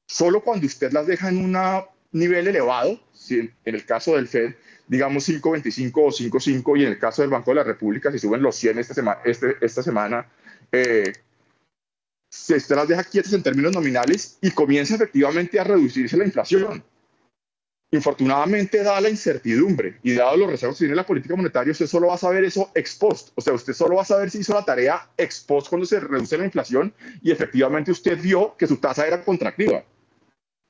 [0.06, 1.56] solo cuando usted las deja en un
[2.12, 4.54] nivel elevado, si en el caso del Fed,
[4.86, 8.42] digamos 5.25 o 5.5, y en el caso del Banco de la República, si suben
[8.42, 10.26] los 100 esta, semana, este, esta semana,
[10.72, 11.12] eh,
[12.30, 16.84] si usted las deja quietas en términos nominales y comienza efectivamente a reducirse la inflación.
[17.92, 22.08] Infortunadamente, dada la incertidumbre y dado los reservos que tiene la política monetaria, usted solo
[22.08, 23.30] va a saber eso ex post.
[23.36, 26.00] O sea, usted solo va a saber si hizo la tarea ex post cuando se
[26.00, 26.92] reduce la inflación
[27.22, 29.84] y efectivamente usted vio que su tasa era contractiva.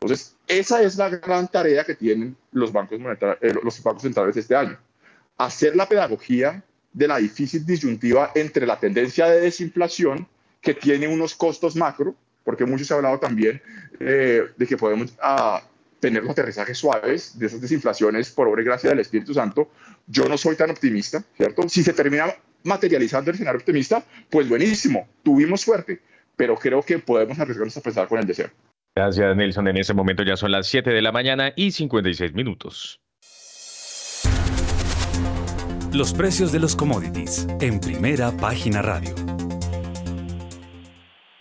[0.06, 3.00] Entonces, esa es la gran tarea que tienen los bancos,
[3.40, 4.78] eh, los centrales este año.
[5.36, 6.62] Hacer la pedagogía
[6.92, 10.28] de la difícil disyuntiva entre la tendencia de desinflación,
[10.60, 12.14] que tiene unos costos macro,
[12.44, 13.60] porque mucho se ha hablado también
[13.98, 15.60] eh, de que podemos ah,
[15.98, 19.70] tener los aterrizajes suaves de esas desinflaciones por obra y gracia del Espíritu Santo.
[20.06, 21.68] Yo no soy tan optimista, ¿cierto?
[21.68, 26.00] Si se termina materializando el escenario optimista, pues buenísimo, tuvimos suerte,
[26.36, 28.50] pero creo que podemos arriesgarnos a pensar con el deseo.
[28.96, 29.68] Gracias, Nelson.
[29.68, 32.98] En ese momento ya son las 7 de la mañana y 56 minutos.
[35.92, 39.14] Los precios de los commodities en primera página radio.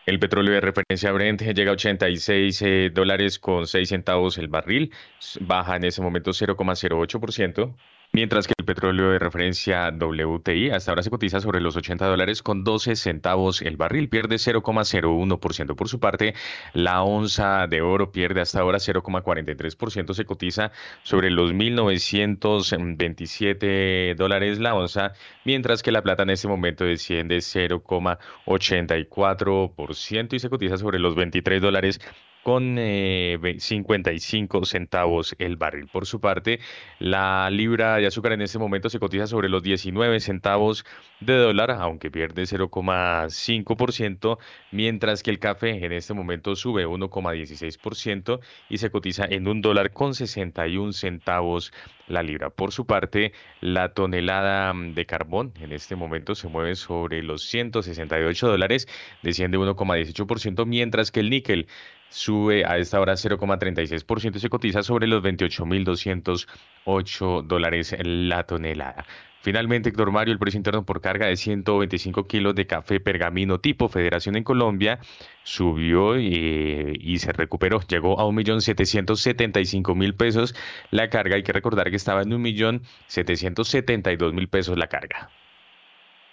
[0.06, 4.92] El petróleo de referencia Brent llega a 86 eh, dólares con 6 centavos el barril,
[5.40, 7.74] baja en ese momento 0,08%.
[8.16, 12.42] Mientras que el petróleo de referencia WTI hasta ahora se cotiza sobre los 80 dólares
[12.42, 15.76] con 12 centavos el barril, pierde 0,01%.
[15.76, 16.34] Por su parte,
[16.72, 20.72] la onza de oro pierde hasta ahora 0,43%, se cotiza
[21.04, 25.12] sobre los 1.927 dólares la onza,
[25.44, 31.62] mientras que la plata en este momento desciende 0,84% y se cotiza sobre los 23
[31.62, 32.00] dólares
[32.46, 35.88] con 55 eh, centavos el barril.
[35.88, 36.60] Por su parte,
[37.00, 40.86] la libra de azúcar en este momento se cotiza sobre los 19 centavos
[41.22, 44.38] de dólar, aunque pierde 0,5%,
[44.72, 48.40] mientras que el café en este momento sube 1,16%
[48.70, 51.74] y se cotiza en un dólar con 61 centavos
[52.08, 52.50] la libra.
[52.50, 57.44] Por su parte, la tonelada mm, de carbón en este momento se mueve sobre los
[57.44, 58.88] 168 dólares,
[59.22, 61.68] desciende 1,18%, mientras que el níquel
[62.10, 69.06] sube a esta hora 0,36% y se cotiza sobre los 28.208 dólares la tonelada.
[69.46, 73.90] Finalmente, Héctor Mario, el precio interno por carga de 125 kilos de café pergamino tipo
[73.90, 74.98] Federación en Colombia
[75.44, 77.80] subió y, y se recuperó.
[77.82, 80.56] Llegó a 1.775.000 pesos
[80.90, 81.36] la carga.
[81.36, 85.30] Hay que recordar que estaba en 1.772.000 pesos la carga.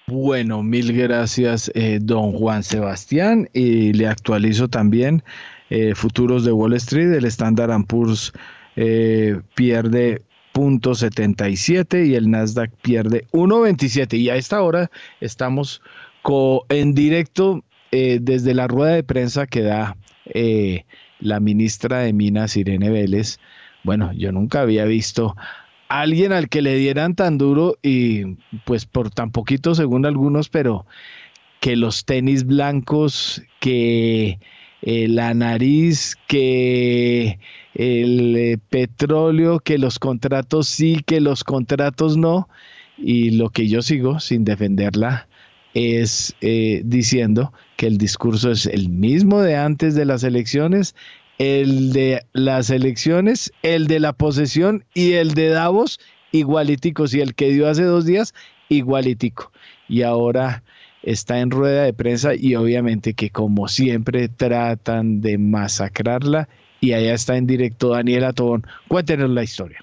[0.06, 3.46] Bueno, mil gracias, eh, don Juan Sebastián.
[3.52, 5.22] Y le actualizo también
[5.68, 7.12] eh, futuros de Wall Street.
[7.12, 8.32] El Standard Poor's
[8.76, 10.22] eh, pierde
[10.54, 14.18] 0.77 y el Nasdaq pierde 1.27.
[14.18, 15.82] Y a esta hora estamos
[16.68, 19.96] en directo desde la rueda de prensa que da
[21.22, 23.38] la ministra de Minas, Irene Vélez.
[23.84, 25.34] Bueno, yo nunca había visto
[25.88, 30.86] alguien al que le dieran tan duro y pues por tan poquito según algunos, pero
[31.60, 34.38] que los tenis blancos, que
[34.82, 37.38] eh, la nariz, que
[37.74, 42.48] el eh, petróleo, que los contratos sí, que los contratos no.
[42.98, 45.28] Y lo que yo sigo sin defenderla
[45.74, 50.94] es eh, diciendo que el discurso es el mismo de antes de las elecciones,
[51.38, 55.98] el de las elecciones, el de la posesión y el de Davos
[56.30, 58.34] igualiticos y el que dio hace dos días
[58.68, 59.52] igualitico.
[59.88, 60.62] Y ahora
[61.02, 66.48] está en rueda de prensa y obviamente que como siempre tratan de masacrarla
[66.82, 68.66] y allá está en directo Daniela Tobón.
[68.88, 69.78] Cuéntenos la historia.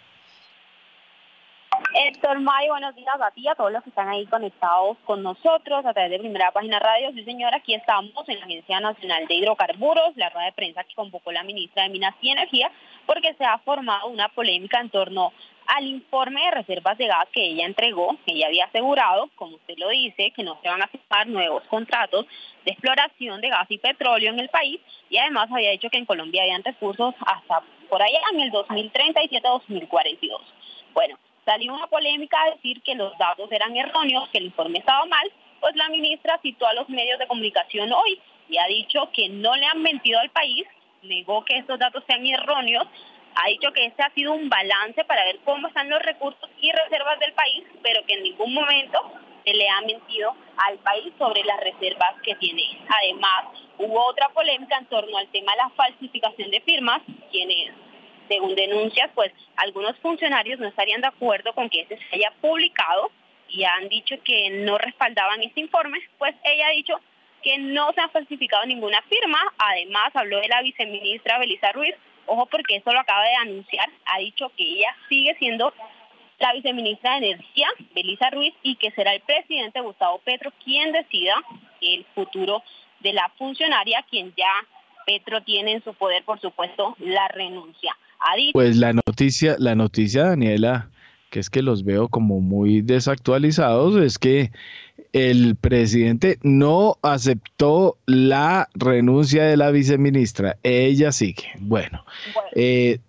[1.94, 5.86] Héctor May, buenos días a ti, a todos los que están ahí conectados con nosotros
[5.86, 7.12] a través de Primera Página Radio.
[7.14, 10.94] Sí, señora, aquí estamos en la Agencia Nacional de Hidrocarburos, la rueda de prensa que
[10.94, 12.70] convocó la ministra de Minas y Energía,
[13.06, 15.32] porque se ha formado una polémica en torno
[15.70, 19.90] al informe de reservas de gas que ella entregó, ella había asegurado, como usted lo
[19.90, 22.26] dice, que no se van a firmar nuevos contratos
[22.66, 24.82] de exploración de gas y petróleo en el país
[25.12, 30.40] y además había dicho que en Colombia habían recursos hasta por allá en el 2037-2042.
[30.94, 35.06] Bueno, salió una polémica a decir que los datos eran erróneos, que el informe estaba
[35.06, 38.20] mal, pues la ministra citó a los medios de comunicación hoy
[38.50, 40.66] y ha dicho que no le han mentido al país,
[41.04, 42.88] negó que estos datos sean erróneos,
[43.36, 46.72] ha dicho que este ha sido un balance para ver cómo están los recursos y
[46.72, 49.14] reservas del país, pero que en ningún momento
[49.46, 52.64] se le ha mentido al país sobre las reservas que tiene.
[53.02, 53.46] Además,
[53.78, 57.02] hubo otra polémica en torno al tema de la falsificación de firmas,
[57.32, 57.74] quienes,
[58.28, 63.12] según denuncias, pues algunos funcionarios no estarían de acuerdo con que este se haya publicado
[63.48, 67.00] y han dicho que no respaldaban este informe, pues ella ha dicho
[67.42, 69.40] que no se ha falsificado ninguna firma.
[69.58, 71.96] Además, habló de la viceministra Belisa Ruiz,
[72.30, 75.74] Ojo porque eso lo acaba de anunciar, ha dicho que ella sigue siendo
[76.40, 81.34] la viceministra de Energía, Belisa Ruiz, y que será el presidente Gustavo Petro quien decida
[81.82, 82.64] el futuro
[83.02, 84.52] de la funcionaria, quien ya
[85.06, 87.96] Petro tiene en su poder, por supuesto, la renuncia.
[88.54, 90.90] Pues la noticia, la noticia, Daniela,
[91.30, 94.52] que es que los veo como muy desactualizados, es que
[95.14, 100.58] el presidente no aceptó la renuncia de la viceministra.
[100.64, 101.46] Ella sigue.
[101.60, 102.06] Bueno,
[102.56, 103.00] eh,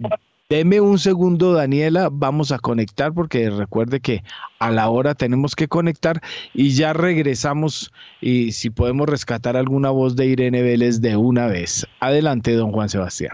[0.49, 2.09] deme un segundo, Daniela.
[2.11, 4.23] Vamos a conectar porque recuerde que
[4.59, 6.21] a la hora tenemos que conectar
[6.55, 11.87] y ya regresamos y si podemos rescatar alguna voz de Irene Vélez de una vez.
[12.01, 13.33] Adelante, don Juan Sebastián.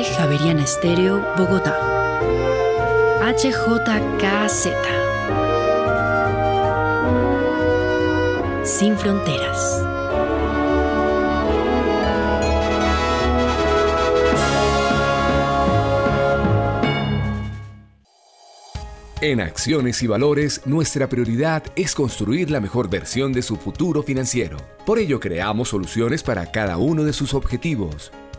[0.00, 1.76] 91.9 Javeriana Estéreo, Bogotá.
[3.20, 4.68] HJKZ.
[8.64, 9.84] Sin fronteras.
[19.20, 24.56] En Acciones y Valores, nuestra prioridad es construir la mejor versión de su futuro financiero.
[24.86, 28.10] Por ello, creamos soluciones para cada uno de sus objetivos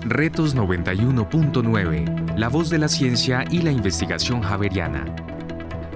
[0.02, 5.06] Retos 91.9, la voz de la ciencia y la investigación javeriana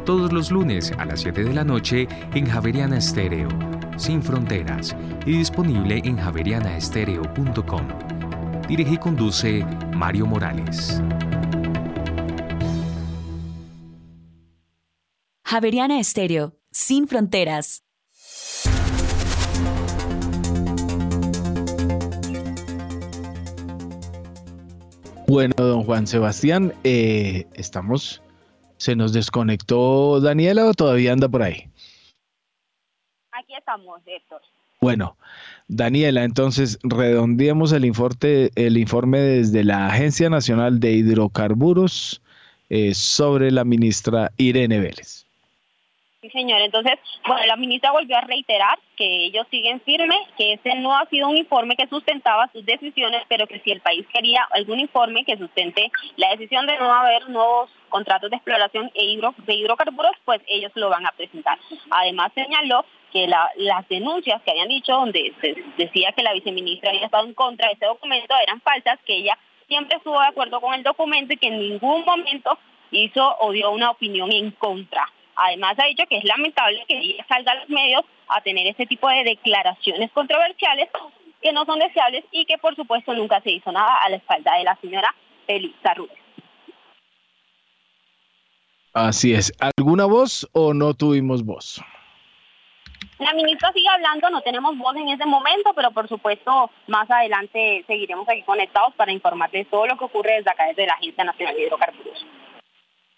[0.08, 3.50] todos los lunes a las 7 de la noche en Javeriana Estéreo,
[3.98, 7.88] sin fronteras, y disponible en javerianaestereo.com.
[8.70, 11.02] Dirige y conduce Mario Morales.
[15.44, 17.84] Javeriana Estéreo, sin fronteras.
[25.28, 28.22] Bueno, don Juan Sebastián, eh, estamos
[28.78, 31.70] ¿Se nos desconectó Daniela o todavía anda por ahí?
[33.32, 34.42] Aquí estamos, Héctor.
[34.82, 35.18] Bueno,
[35.68, 42.22] Daniela, entonces redondeemos el informe, el informe desde la Agencia Nacional de Hidrocarburos
[42.70, 45.27] eh, sobre la ministra Irene Vélez.
[46.28, 46.60] Sí, señor.
[46.62, 46.96] Entonces,
[47.26, 51.30] bueno, la ministra volvió a reiterar que ellos siguen firmes, que ese no ha sido
[51.30, 55.38] un informe que sustentaba sus decisiones, pero que si el país quería algún informe que
[55.38, 60.42] sustente la decisión de no haber nuevos contratos de exploración e hidro, de hidrocarburos, pues
[60.48, 61.58] ellos lo van a presentar.
[61.92, 67.06] Además, señaló que las denuncias que habían dicho, donde se decía que la viceministra había
[67.06, 69.38] estado en contra de ese documento, eran falsas, que ella
[69.68, 72.58] siempre estuvo de acuerdo con el documento y que en ningún momento
[72.92, 75.06] hizo o dio una opinión en contra
[75.38, 78.88] Además ha dicho que es lamentable que ella salga a los medios a tener este
[78.88, 80.90] tipo de declaraciones controversiales
[81.42, 84.56] que no son deseables y que por supuesto nunca se hizo nada a la espalda
[84.56, 85.14] de la señora
[85.48, 86.12] Elisa Ruiz.
[88.94, 89.54] Así es.
[89.78, 91.80] ¿Alguna voz o no tuvimos voz?
[93.20, 97.84] La ministra sigue hablando, no tenemos voz en ese momento, pero por supuesto más adelante
[97.86, 101.56] seguiremos aquí conectados para informarles todo lo que ocurre desde acá, desde la Agencia Nacional
[101.56, 102.26] de Hidrocarburos.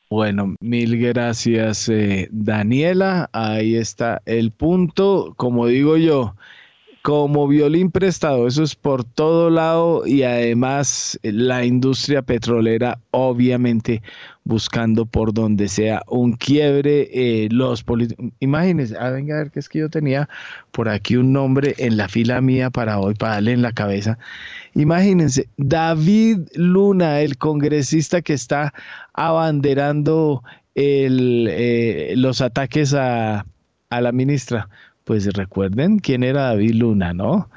[0.09, 3.29] Bueno, mil gracias eh, Daniela.
[3.31, 5.33] Ahí está el punto.
[5.37, 6.35] Como digo yo,
[7.01, 14.01] como violín prestado, eso es por todo lado y además la industria petrolera obviamente
[14.43, 17.09] buscando por donde sea un quiebre.
[17.13, 17.85] Eh, los
[18.39, 20.27] imagínense, ah, venga a ver que es que yo tenía
[20.71, 24.17] por aquí un nombre en la fila mía para hoy, para darle en la cabeza.
[24.75, 28.73] Imagínense, David Luna, el congresista que está
[29.13, 30.43] abanderando
[30.75, 33.45] el, eh, los ataques a,
[33.89, 34.69] a la ministra.
[35.09, 37.49] Pues recuerden quién era David Luna, ¿no?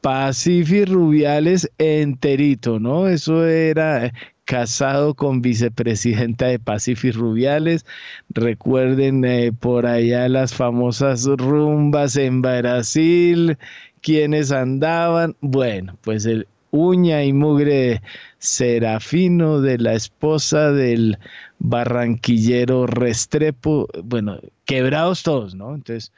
[0.00, 3.08] Pacifi Rubiales enterito, ¿no?
[3.08, 4.10] Eso era
[4.46, 7.84] casado con vicepresidenta de Pacifi Rubiales.
[8.30, 13.58] Recuerden eh, por allá las famosas rumbas en Brasil,
[14.00, 15.36] quienes andaban.
[15.42, 18.00] Bueno, pues el uña y mugre
[18.38, 21.18] Serafino de la esposa del
[21.58, 25.74] barranquillero Restrepo, bueno, quebrados todos, ¿no?
[25.74, 26.10] Entonces,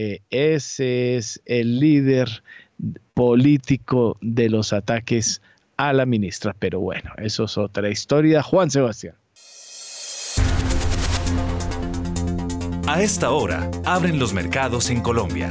[0.00, 2.44] eh, ese es el líder
[3.14, 5.42] político de los ataques
[5.76, 6.54] a la ministra.
[6.56, 8.40] Pero bueno, eso es otra historia.
[8.40, 9.16] Juan Sebastián.
[12.86, 15.50] A esta hora, abren los mercados en Colombia.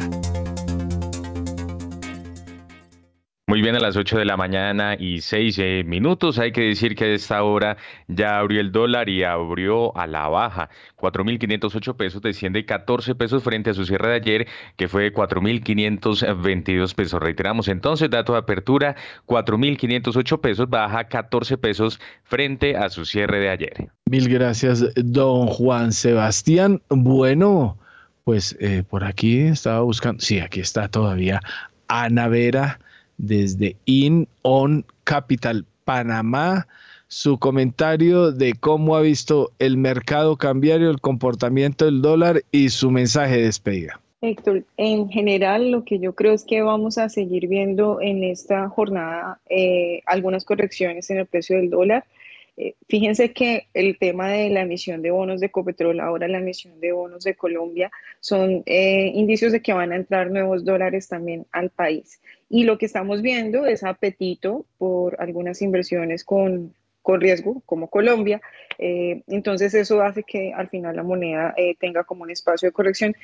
[3.58, 6.38] Muy bien, a las 8 de la mañana y 6 eh, minutos.
[6.38, 7.76] Hay que decir que a esta hora
[8.08, 10.70] ya abrió el dólar y abrió a la baja.
[10.96, 17.20] 4.508 pesos, desciende 14 pesos frente a su cierre de ayer, que fue 4.522 pesos.
[17.20, 23.50] Reiteramos entonces, dato de apertura, 4.508 pesos, baja 14 pesos frente a su cierre de
[23.50, 23.90] ayer.
[24.06, 26.84] Mil gracias, don Juan Sebastián.
[26.90, 27.76] Bueno,
[28.24, 31.42] pues eh, por aquí estaba buscando, sí, aquí está todavía
[31.88, 32.80] Ana Vera
[33.18, 36.68] desde In On Capital Panamá
[37.08, 42.92] su comentario de cómo ha visto el mercado cambiario, el comportamiento del dólar y su
[42.92, 44.00] mensaje de despedida.
[44.22, 48.68] Héctor, en general lo que yo creo es que vamos a seguir viendo en esta
[48.68, 52.06] jornada eh, algunas correcciones en el precio del dólar.
[52.58, 56.80] Eh, fíjense que el tema de la emisión de bonos de Ecopetrol, ahora la emisión
[56.80, 61.46] de bonos de Colombia, son eh, indicios de que van a entrar nuevos dólares también
[61.52, 62.20] al país.
[62.50, 66.74] Y lo que estamos viendo es apetito por algunas inversiones con,
[67.08, 68.42] con riesgo, como Colombia.
[68.78, 72.74] Eh, entonces eso hace que al final la moneda eh, tenga como un espacio de
[72.74, 73.16] corrección.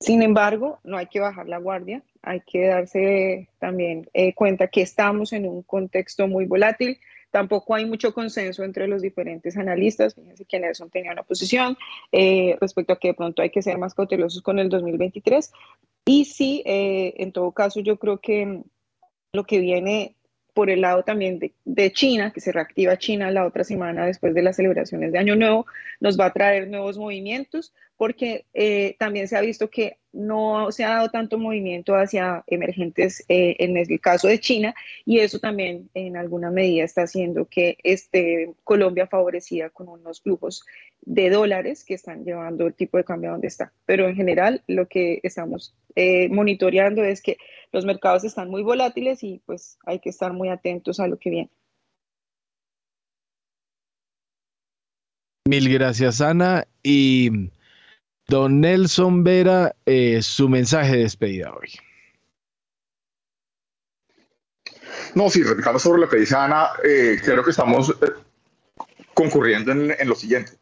[0.00, 4.80] Sin embargo, no hay que bajar la guardia, hay que darse también eh, cuenta que
[4.80, 6.98] estamos en un contexto muy volátil.
[7.30, 10.14] Tampoco hay mucho consenso entre los diferentes analistas.
[10.14, 11.76] Fíjense que Nelson tenía una posición
[12.58, 15.52] respecto a que de pronto hay que ser más cautelosos con el 2023,
[16.06, 18.62] y sí, eh, en todo caso, yo creo que
[19.32, 20.16] lo que viene
[20.54, 24.42] por el lado también de, China, que se reactiva China la otra semana después de
[24.42, 25.66] las celebraciones de Año Nuevo,
[26.00, 30.84] nos va a traer nuevos movimientos, porque eh, también se ha visto que no se
[30.84, 35.90] ha dado tanto movimiento hacia emergentes eh, en el caso de China, y eso también
[35.94, 40.64] en alguna medida está haciendo que este, Colombia favorecida con unos flujos
[41.02, 43.72] de dólares que están llevando el tipo de cambio a donde está.
[43.86, 47.36] Pero en general lo que estamos eh, monitoreando es que
[47.72, 51.30] los mercados están muy volátiles y pues hay que estar muy atentos a lo que
[51.30, 51.50] viene.
[55.46, 56.66] Mil gracias, Ana.
[56.82, 57.50] Y
[58.28, 61.70] don Nelson Vera, eh, su mensaje de despedida hoy.
[65.14, 67.94] No, sí, replicando sobre lo que dice Ana, eh, creo que estamos
[69.14, 70.52] concurriendo en lo siguiente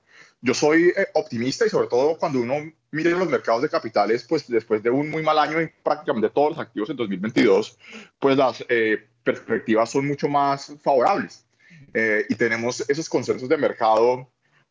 [0.43, 4.47] yo soy eh, optimista y sobre todo cuando uno mira los mercados de capitales, pues
[4.48, 7.78] después de un muy mal año en prácticamente todos los activos en 2022,
[8.18, 11.47] pues las eh, perspectivas son mucho más favorables.
[11.94, 14.28] Eh, y tenemos esos consensos de mercado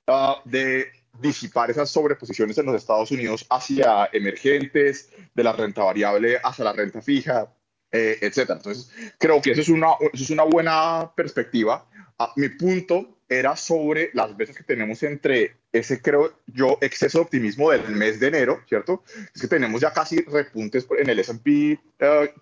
[0.08, 6.40] ah, de disipar esas sobreposiciones en los Estados Unidos hacia emergentes, de la renta variable
[6.44, 7.54] hacia la renta fija,
[7.92, 8.58] etcétera.
[8.58, 11.86] Entonces, creo que eso es una, eso es una buena perspectiva.
[12.18, 17.24] Ah, mi punto era sobre las veces que tenemos entre ese, creo yo, exceso de
[17.24, 19.04] optimismo del mes de enero, ¿cierto?
[19.34, 21.80] Es que tenemos ya casi repuntes en el S&P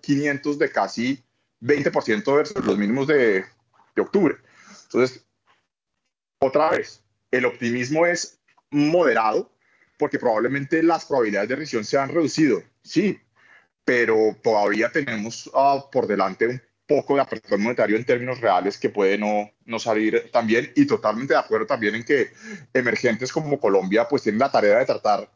[0.00, 1.24] 500 eh, de casi
[1.62, 3.44] 20% versus los mínimos de,
[3.94, 4.36] de octubre.
[4.84, 5.24] Entonces,
[6.40, 8.39] otra vez, el optimismo es
[8.70, 9.52] moderado,
[9.98, 13.18] porque probablemente las probabilidades de recesión se han reducido, sí,
[13.84, 18.90] pero todavía tenemos uh, por delante un poco de apertura monetario en términos reales que
[18.90, 22.30] puede no, no salir tan bien y totalmente de acuerdo también en que
[22.72, 25.30] emergentes como Colombia pues tienen la tarea de tratar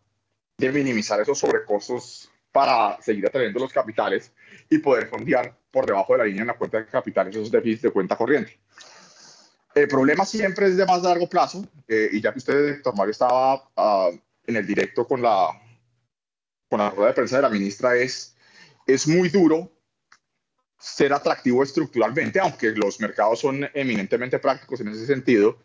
[0.56, 4.32] de minimizar esos sobrecostos para seguir atrayendo los capitales
[4.70, 7.82] y poder fondear por debajo de la línea en la cuenta de capitales esos déficits
[7.82, 8.61] de cuenta corriente.
[9.74, 13.10] El problema siempre es de más largo plazo, eh, y ya que usted, doctor Mario,
[13.10, 15.48] estaba uh, en el directo con la,
[16.68, 18.36] con la rueda de prensa de la ministra, es,
[18.86, 19.72] es muy duro
[20.78, 25.59] ser atractivo estructuralmente, aunque los mercados son eminentemente prácticos en ese sentido,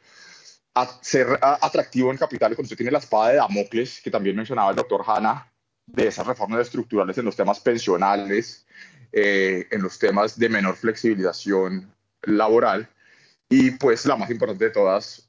[0.73, 4.71] a ser atractivo en capitales cuando usted tiene la espada de Damocles, que también mencionaba
[4.71, 5.51] el doctor Hanna,
[5.85, 8.65] de esas reformas estructurales en los temas pensionales,
[9.11, 12.89] eh, en los temas de menor flexibilización laboral
[13.49, 15.27] y pues la más importante de todas,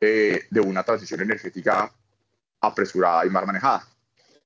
[0.00, 1.92] eh, de una transición energética
[2.60, 3.88] apresurada y mal manejada.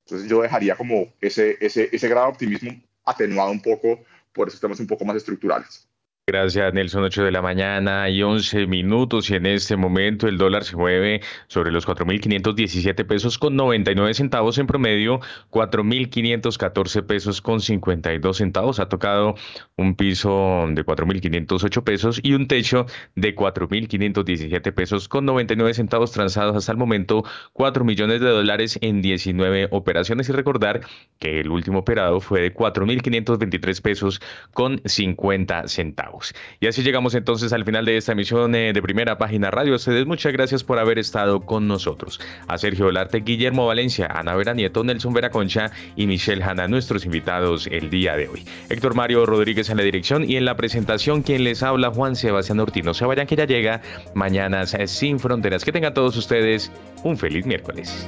[0.05, 2.71] Entonces yo dejaría como ese, ese, ese grado de optimismo
[3.05, 4.01] atenuado un poco
[4.33, 5.89] por esos temas un poco más estructurales.
[6.29, 7.05] Gracias, Nelson.
[7.05, 9.31] 8 de la mañana y 11 minutos.
[9.31, 14.59] Y en este momento el dólar se mueve sobre los 4.517 pesos con 99 centavos
[14.59, 15.21] en promedio,
[15.53, 18.81] 4.514 pesos con 52 centavos.
[18.81, 19.37] Ha tocado
[19.77, 26.57] un piso de 4.508 pesos y un techo de 4.517 pesos con 99 centavos transados
[26.57, 27.23] hasta el momento,
[27.53, 30.29] 4 millones de dólares en 19 operaciones.
[30.29, 30.81] Y recordar
[31.21, 34.21] que el último operado fue de 4.523 pesos
[34.53, 36.16] con 50 centavos.
[36.61, 39.75] Y así llegamos entonces al final de esta emisión eh, de Primera Página Radio.
[39.75, 42.21] ustedes muchas gracias por haber estado con nosotros.
[42.49, 47.05] A Sergio Olarte, Guillermo Valencia, Ana Vera Nieto, Nelson Vera Concha y Michelle Hanna, nuestros
[47.05, 48.45] invitados el día de hoy.
[48.69, 52.61] Héctor Mario Rodríguez en la dirección y en la presentación quien les habla Juan Sebastián
[52.61, 52.85] Ortiz.
[52.85, 53.83] No se vayan que ya llega
[54.15, 55.65] Mañanas Sin Fronteras.
[55.65, 56.71] Que tengan todos ustedes
[57.03, 58.07] un feliz miércoles.